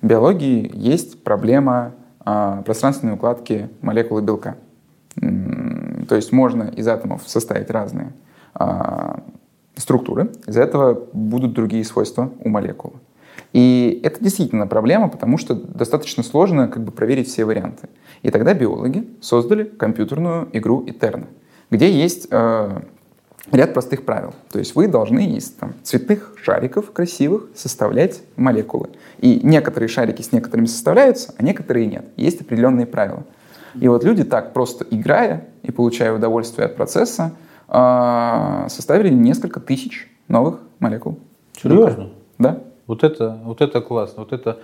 В 0.01 0.07
биологии 0.07 0.71
есть 0.73 1.23
проблема 1.23 1.93
пространственной 2.65 3.13
укладки 3.13 3.69
молекулы 3.81 4.21
белка. 4.21 4.57
То 5.15 6.15
есть 6.15 6.31
можно 6.31 6.63
из 6.63 6.87
атомов 6.87 7.23
составить 7.25 7.69
разные 7.69 8.11
структуры, 9.75 10.31
из-за 10.45 10.61
этого 10.61 11.07
будут 11.13 11.53
другие 11.53 11.85
свойства 11.85 12.31
у 12.43 12.49
молекулы. 12.49 12.95
И 13.53 14.01
это 14.03 14.23
действительно 14.23 14.67
проблема, 14.67 15.07
потому 15.09 15.37
что 15.37 15.55
достаточно 15.55 16.23
сложно 16.23 16.67
как 16.67 16.83
бы 16.83 16.91
проверить 16.91 17.27
все 17.27 17.45
варианты. 17.45 17.89
И 18.21 18.29
тогда 18.29 18.53
биологи 18.53 19.07
создали 19.21 19.63
компьютерную 19.63 20.49
игру 20.53 20.83
Eterna, 20.85 21.27
где 21.69 21.89
есть 21.89 22.27
э, 22.29 22.81
ряд 23.51 23.73
простых 23.73 24.03
правил. 24.03 24.33
То 24.51 24.59
есть 24.59 24.75
вы 24.75 24.87
должны 24.87 25.35
из 25.37 25.51
там, 25.51 25.73
цветных 25.83 26.33
шариков 26.43 26.91
красивых 26.91 27.49
составлять 27.55 28.21
молекулы. 28.35 28.89
И 29.19 29.39
некоторые 29.43 29.89
шарики 29.89 30.21
с 30.21 30.31
некоторыми 30.31 30.65
составляются, 30.65 31.33
а 31.37 31.43
некоторые 31.43 31.87
нет. 31.87 32.05
Есть 32.15 32.41
определенные 32.41 32.85
правила. 32.85 33.23
И 33.79 33.87
вот 33.87 34.03
люди 34.03 34.23
так 34.23 34.53
просто 34.53 34.85
играя 34.89 35.47
и 35.63 35.71
получая 35.71 36.13
удовольствие 36.13 36.65
от 36.65 36.75
процесса, 36.75 37.33
э, 37.69 38.65
составили 38.69 39.09
несколько 39.13 39.59
тысяч 39.59 40.09
новых 40.27 40.59
молекул. 40.79 41.19
Серьезно? 41.61 42.11
Да. 42.37 42.61
Вот 42.87 43.03
это, 43.03 43.37
вот 43.43 43.61
это 43.61 43.81
классно. 43.81 44.23
Вот 44.23 44.33
это 44.33 44.59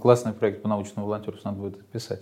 классный 0.00 0.32
проект 0.32 0.62
по 0.62 0.68
научному 0.68 1.08
волонтерству 1.08 1.48
надо 1.48 1.60
будет 1.60 1.84
писать. 1.86 2.20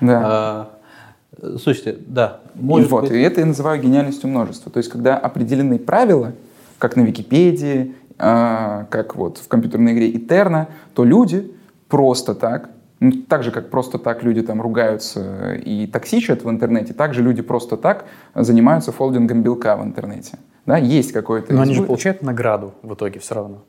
Да. 0.00 0.22
А, 0.24 1.58
слушайте, 1.58 1.96
да. 2.06 2.40
Может 2.54 2.88
и 2.88 2.92
вот, 2.92 3.02
быть... 3.04 3.12
и 3.12 3.20
это 3.20 3.40
я 3.40 3.46
называю 3.46 3.80
гениальностью 3.80 4.28
множества. 4.28 4.70
То 4.70 4.78
есть, 4.78 4.90
когда 4.90 5.16
определены 5.16 5.78
правила, 5.78 6.32
как 6.78 6.96
на 6.96 7.02
Википедии, 7.02 7.94
э, 8.18 8.84
как 8.90 9.16
вот 9.16 9.38
в 9.38 9.48
компьютерной 9.48 9.92
игре 9.92 10.12
Eterna, 10.12 10.66
то 10.94 11.04
люди 11.04 11.52
просто 11.88 12.34
так 12.34 12.70
ну, 13.00 13.12
так 13.12 13.44
же, 13.44 13.52
как 13.52 13.70
просто 13.70 13.98
так 13.98 14.24
люди 14.24 14.42
там 14.42 14.60
ругаются 14.60 15.54
и 15.54 15.86
токсичат 15.86 16.42
в 16.42 16.50
интернете, 16.50 16.94
так 16.94 17.14
же 17.14 17.22
люди 17.22 17.42
просто 17.42 17.76
так 17.76 18.06
занимаются 18.34 18.90
фолдингом 18.90 19.42
белка 19.42 19.76
в 19.76 19.84
интернете. 19.84 20.38
Да, 20.66 20.76
есть 20.76 21.12
какой-то... 21.12 21.54
Но 21.54 21.62
они 21.62 21.74
же 21.74 21.84
получают 21.84 22.22
награду 22.22 22.74
в 22.82 22.94
итоге 22.94 23.20
все 23.20 23.36
равно. 23.36 23.62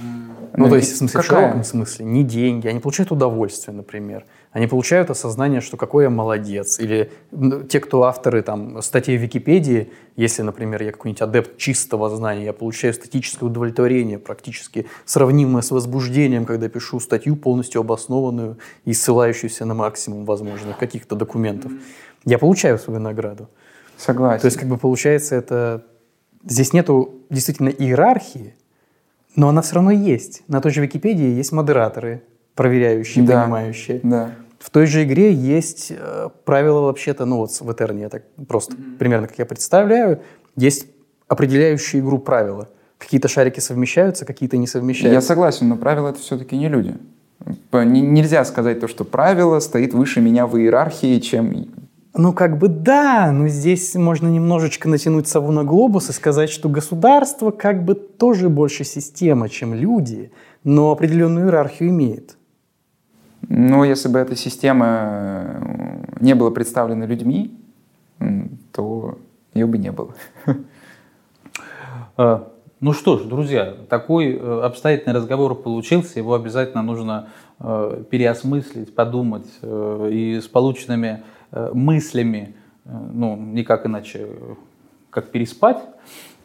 Ну, 0.00 0.64
ну, 0.64 0.70
то 0.70 0.76
есть, 0.76 0.92
в 0.92 0.96
смысле, 0.96 1.20
какая? 1.20 1.38
в 1.38 1.40
широком 1.42 1.64
смысле, 1.64 2.04
не 2.04 2.24
деньги, 2.24 2.66
они 2.68 2.80
получают 2.80 3.12
удовольствие, 3.12 3.76
например. 3.76 4.24
Они 4.50 4.66
получают 4.66 5.10
осознание, 5.10 5.60
что 5.60 5.76
какой 5.76 6.04
я 6.04 6.10
молодец. 6.10 6.80
Или 6.80 7.12
ну, 7.30 7.62
те, 7.62 7.80
кто 7.80 8.04
авторы 8.04 8.42
там, 8.42 8.80
статей 8.82 9.16
в 9.16 9.20
Википедии, 9.20 9.92
если, 10.16 10.42
например, 10.42 10.82
я 10.82 10.92
какой-нибудь 10.92 11.22
адепт 11.22 11.58
чистого 11.58 12.08
знания, 12.10 12.44
я 12.44 12.52
получаю 12.52 12.92
эстетическое 12.92 13.48
удовлетворение, 13.48 14.18
практически 14.18 14.86
сравнимое 15.04 15.62
с 15.62 15.70
возбуждением, 15.70 16.44
когда 16.44 16.68
пишу 16.68 16.98
статью 16.98 17.36
полностью 17.36 17.80
обоснованную 17.80 18.58
и 18.84 18.94
ссылающуюся 18.94 19.64
на 19.64 19.74
максимум 19.74 20.24
возможных 20.24 20.78
каких-то 20.78 21.14
документов. 21.14 21.72
Я 22.24 22.38
получаю 22.38 22.78
свою 22.78 23.00
награду. 23.00 23.48
Согласен. 23.96 24.40
То 24.40 24.46
есть, 24.46 24.56
как 24.56 24.68
бы 24.68 24.76
получается, 24.76 25.34
это... 25.34 25.84
Здесь 26.44 26.72
нету 26.72 27.14
действительно 27.30 27.68
иерархии, 27.68 28.54
но 29.36 29.48
она 29.48 29.62
все 29.62 29.76
равно 29.76 29.90
есть. 29.90 30.42
На 30.48 30.60
той 30.60 30.72
же 30.72 30.82
Википедии 30.82 31.28
есть 31.28 31.52
модераторы, 31.52 32.22
проверяющие, 32.54 33.24
да, 33.24 33.42
принимающие. 33.42 34.00
Да. 34.02 34.32
В 34.58 34.70
той 34.70 34.86
же 34.86 35.04
игре 35.04 35.32
есть 35.32 35.92
э, 35.96 36.28
правила 36.44 36.80
вообще-то, 36.80 37.24
ну 37.24 37.36
вот 37.36 37.50
в 37.52 37.72
Этерне, 37.72 38.02
я 38.02 38.08
так 38.08 38.24
просто 38.48 38.74
mm-hmm. 38.74 38.96
примерно 38.98 39.28
как 39.28 39.38
я 39.38 39.46
представляю, 39.46 40.20
есть 40.56 40.86
определяющие 41.28 42.02
игру 42.02 42.18
правила. 42.18 42.68
Какие-то 42.98 43.28
шарики 43.28 43.60
совмещаются, 43.60 44.24
какие-то 44.24 44.56
не 44.56 44.66
совмещаются. 44.66 45.14
Я 45.14 45.20
согласен, 45.20 45.68
но 45.68 45.76
правила 45.76 46.08
это 46.08 46.18
все-таки 46.18 46.56
не 46.56 46.68
люди. 46.68 46.96
Нельзя 47.72 48.44
сказать 48.44 48.80
то, 48.80 48.88
что 48.88 49.04
правило 49.04 49.60
стоит 49.60 49.94
выше 49.94 50.20
меня 50.20 50.46
в 50.48 50.58
иерархии, 50.58 51.20
чем 51.20 51.68
ну, 52.18 52.32
как 52.32 52.58
бы 52.58 52.66
да, 52.66 53.30
но 53.30 53.46
здесь 53.46 53.94
можно 53.94 54.26
немножечко 54.26 54.88
натянуть 54.88 55.28
сову 55.28 55.52
на 55.52 55.62
глобус 55.62 56.10
и 56.10 56.12
сказать, 56.12 56.50
что 56.50 56.68
государство 56.68 57.52
как 57.52 57.84
бы 57.84 57.94
тоже 57.94 58.48
больше 58.48 58.82
система, 58.82 59.48
чем 59.48 59.72
люди, 59.72 60.32
но 60.64 60.90
определенную 60.90 61.46
иерархию 61.46 61.90
имеет. 61.90 62.36
Ну, 63.48 63.84
если 63.84 64.08
бы 64.08 64.18
эта 64.18 64.34
система 64.34 64.86
э, 64.88 66.04
не 66.18 66.34
была 66.34 66.50
представлена 66.50 67.06
людьми, 67.06 67.56
то 68.72 69.18
ее 69.54 69.66
бы 69.66 69.78
не 69.78 69.92
было. 69.92 70.14
А, 72.20 72.52
ну 72.80 72.94
что 72.94 73.16
ж, 73.16 73.22
друзья, 73.26 73.76
такой 73.88 74.32
э, 74.32 74.60
обстоятельный 74.64 75.14
разговор 75.14 75.54
получился, 75.54 76.18
его 76.18 76.34
обязательно 76.34 76.82
нужно 76.82 77.28
э, 77.60 78.02
переосмыслить, 78.10 78.92
подумать 78.92 79.46
и 79.62 80.40
с 80.42 80.48
полученными 80.48 81.22
мыслями, 81.72 82.54
э, 82.84 82.90
ну, 83.12 83.36
никак 83.36 83.86
иначе, 83.86 84.28
как 85.10 85.30
переспать. 85.30 85.78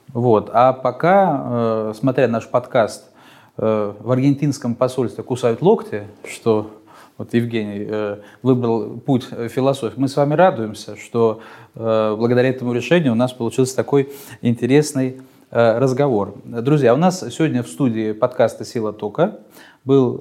Вот. 0.09 0.49
А 0.53 0.73
пока, 0.73 1.41
э, 1.45 1.93
смотря 1.95 2.27
наш 2.27 2.47
подкаст, 2.47 3.09
в 3.55 4.11
аргентинском 4.11 4.73
посольстве 4.73 5.23
кусают 5.23 5.61
локти, 5.61 6.07
что 6.27 6.71
вот 7.19 7.35
Евгений 7.35 8.17
выбрал 8.41 8.99
путь 8.99 9.25
философии. 9.25 9.93
Мы 9.99 10.07
с 10.07 10.15
вами 10.17 10.33
радуемся, 10.33 10.95
что 10.95 11.41
благодаря 11.75 12.49
этому 12.49 12.73
решению 12.73 13.11
у 13.11 13.15
нас 13.15 13.31
получился 13.31 13.75
такой 13.75 14.09
интересный 14.41 15.21
разговор. 15.51 16.33
Друзья, 16.45 16.95
у 16.95 16.97
нас 16.97 17.19
сегодня 17.19 17.61
в 17.61 17.67
студии 17.67 18.13
подкаста 18.13 18.65
«Сила 18.65 18.91
тока» 18.91 19.37
был 19.85 20.17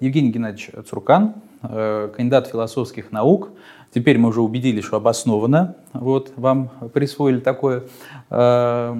Евгений 0.00 0.30
Геннадьевич 0.30 0.70
Цуркан, 0.86 1.36
кандидат 1.62 2.48
философских 2.48 3.12
наук, 3.12 3.48
Теперь 3.94 4.18
мы 4.18 4.30
уже 4.30 4.40
убедились, 4.40 4.82
что 4.82 4.96
обоснованно 4.96 5.76
вот, 5.92 6.32
вам 6.34 6.72
присвоили 6.92 7.38
такой, 7.38 7.84
э, 8.28 8.96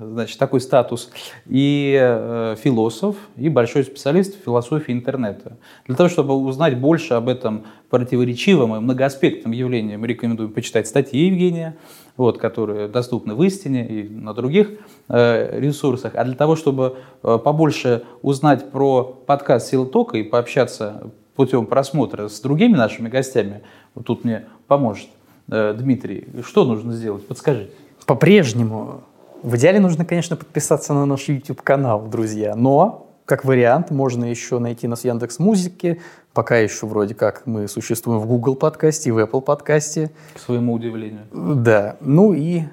значит, 0.00 0.36
такой 0.36 0.60
статус. 0.60 1.12
И 1.46 1.96
э, 1.96 2.56
философ, 2.60 3.14
и 3.36 3.48
большой 3.48 3.84
специалист 3.84 4.34
в 4.34 4.44
философии 4.44 4.90
интернета. 4.90 5.58
Для 5.86 5.94
того, 5.94 6.08
чтобы 6.08 6.34
узнать 6.34 6.76
больше 6.76 7.14
об 7.14 7.28
этом 7.28 7.66
противоречивом 7.88 8.74
и 8.74 8.80
многоаспектном 8.80 9.52
явлении, 9.52 9.94
мы 9.94 10.08
рекомендуем 10.08 10.50
почитать 10.50 10.88
статьи 10.88 11.26
Евгения, 11.26 11.76
вот, 12.16 12.38
которые 12.38 12.88
доступны 12.88 13.36
в 13.36 13.42
«Истине» 13.44 13.86
и 13.86 14.08
на 14.08 14.34
других 14.34 14.72
э, 15.08 15.60
ресурсах. 15.60 16.16
А 16.16 16.24
для 16.24 16.34
того, 16.34 16.56
чтобы 16.56 16.96
побольше 17.22 18.02
узнать 18.22 18.72
про 18.72 19.04
подкаст 19.04 19.68
«Сила 19.68 19.86
тока» 19.86 20.18
и 20.18 20.24
пообщаться 20.24 21.12
путем 21.34 21.66
просмотра 21.66 22.28
с 22.28 22.40
другими 22.40 22.76
нашими 22.76 23.08
гостями, 23.08 23.62
вот 23.94 24.06
тут 24.06 24.24
мне 24.24 24.46
поможет 24.66 25.08
э, 25.50 25.74
Дмитрий, 25.74 26.28
что 26.44 26.64
нужно 26.64 26.92
сделать? 26.92 27.26
Подскажите. 27.26 27.72
По-прежнему, 28.06 29.02
в 29.42 29.56
идеале 29.56 29.80
нужно, 29.80 30.04
конечно, 30.04 30.36
подписаться 30.36 30.94
на 30.94 31.06
наш 31.06 31.28
YouTube-канал, 31.28 32.06
друзья, 32.06 32.54
но 32.54 33.08
как 33.24 33.44
вариант, 33.44 33.90
можно 33.90 34.24
еще 34.24 34.58
найти 34.58 34.88
нас 34.88 35.00
в 35.00 35.04
Яндекс 35.04 35.38
Музыке. 35.38 36.00
Пока 36.32 36.56
еще 36.58 36.86
вроде 36.86 37.14
как 37.14 37.46
мы 37.46 37.68
существуем 37.68 38.18
в 38.18 38.26
Google 38.26 38.56
подкасте 38.56 39.10
и 39.10 39.12
в 39.12 39.18
Apple 39.18 39.40
подкасте. 39.40 40.10
К 40.34 40.38
своему 40.40 40.74
удивлению. 40.74 41.22
Да. 41.32 41.96
Ну 42.00 42.32
и 42.32 42.64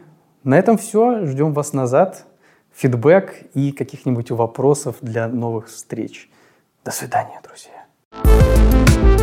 на 0.43 0.57
этом 0.57 0.77
все. 0.77 1.25
Ждем 1.25 1.53
вас 1.53 1.73
назад. 1.73 2.25
Фидбэк 2.75 3.49
и 3.53 3.71
каких-нибудь 3.71 4.31
вопросов 4.31 4.97
для 5.01 5.27
новых 5.27 5.67
встреч. 5.67 6.29
До 6.83 6.91
свидания, 6.91 7.41
друзья. 7.43 9.18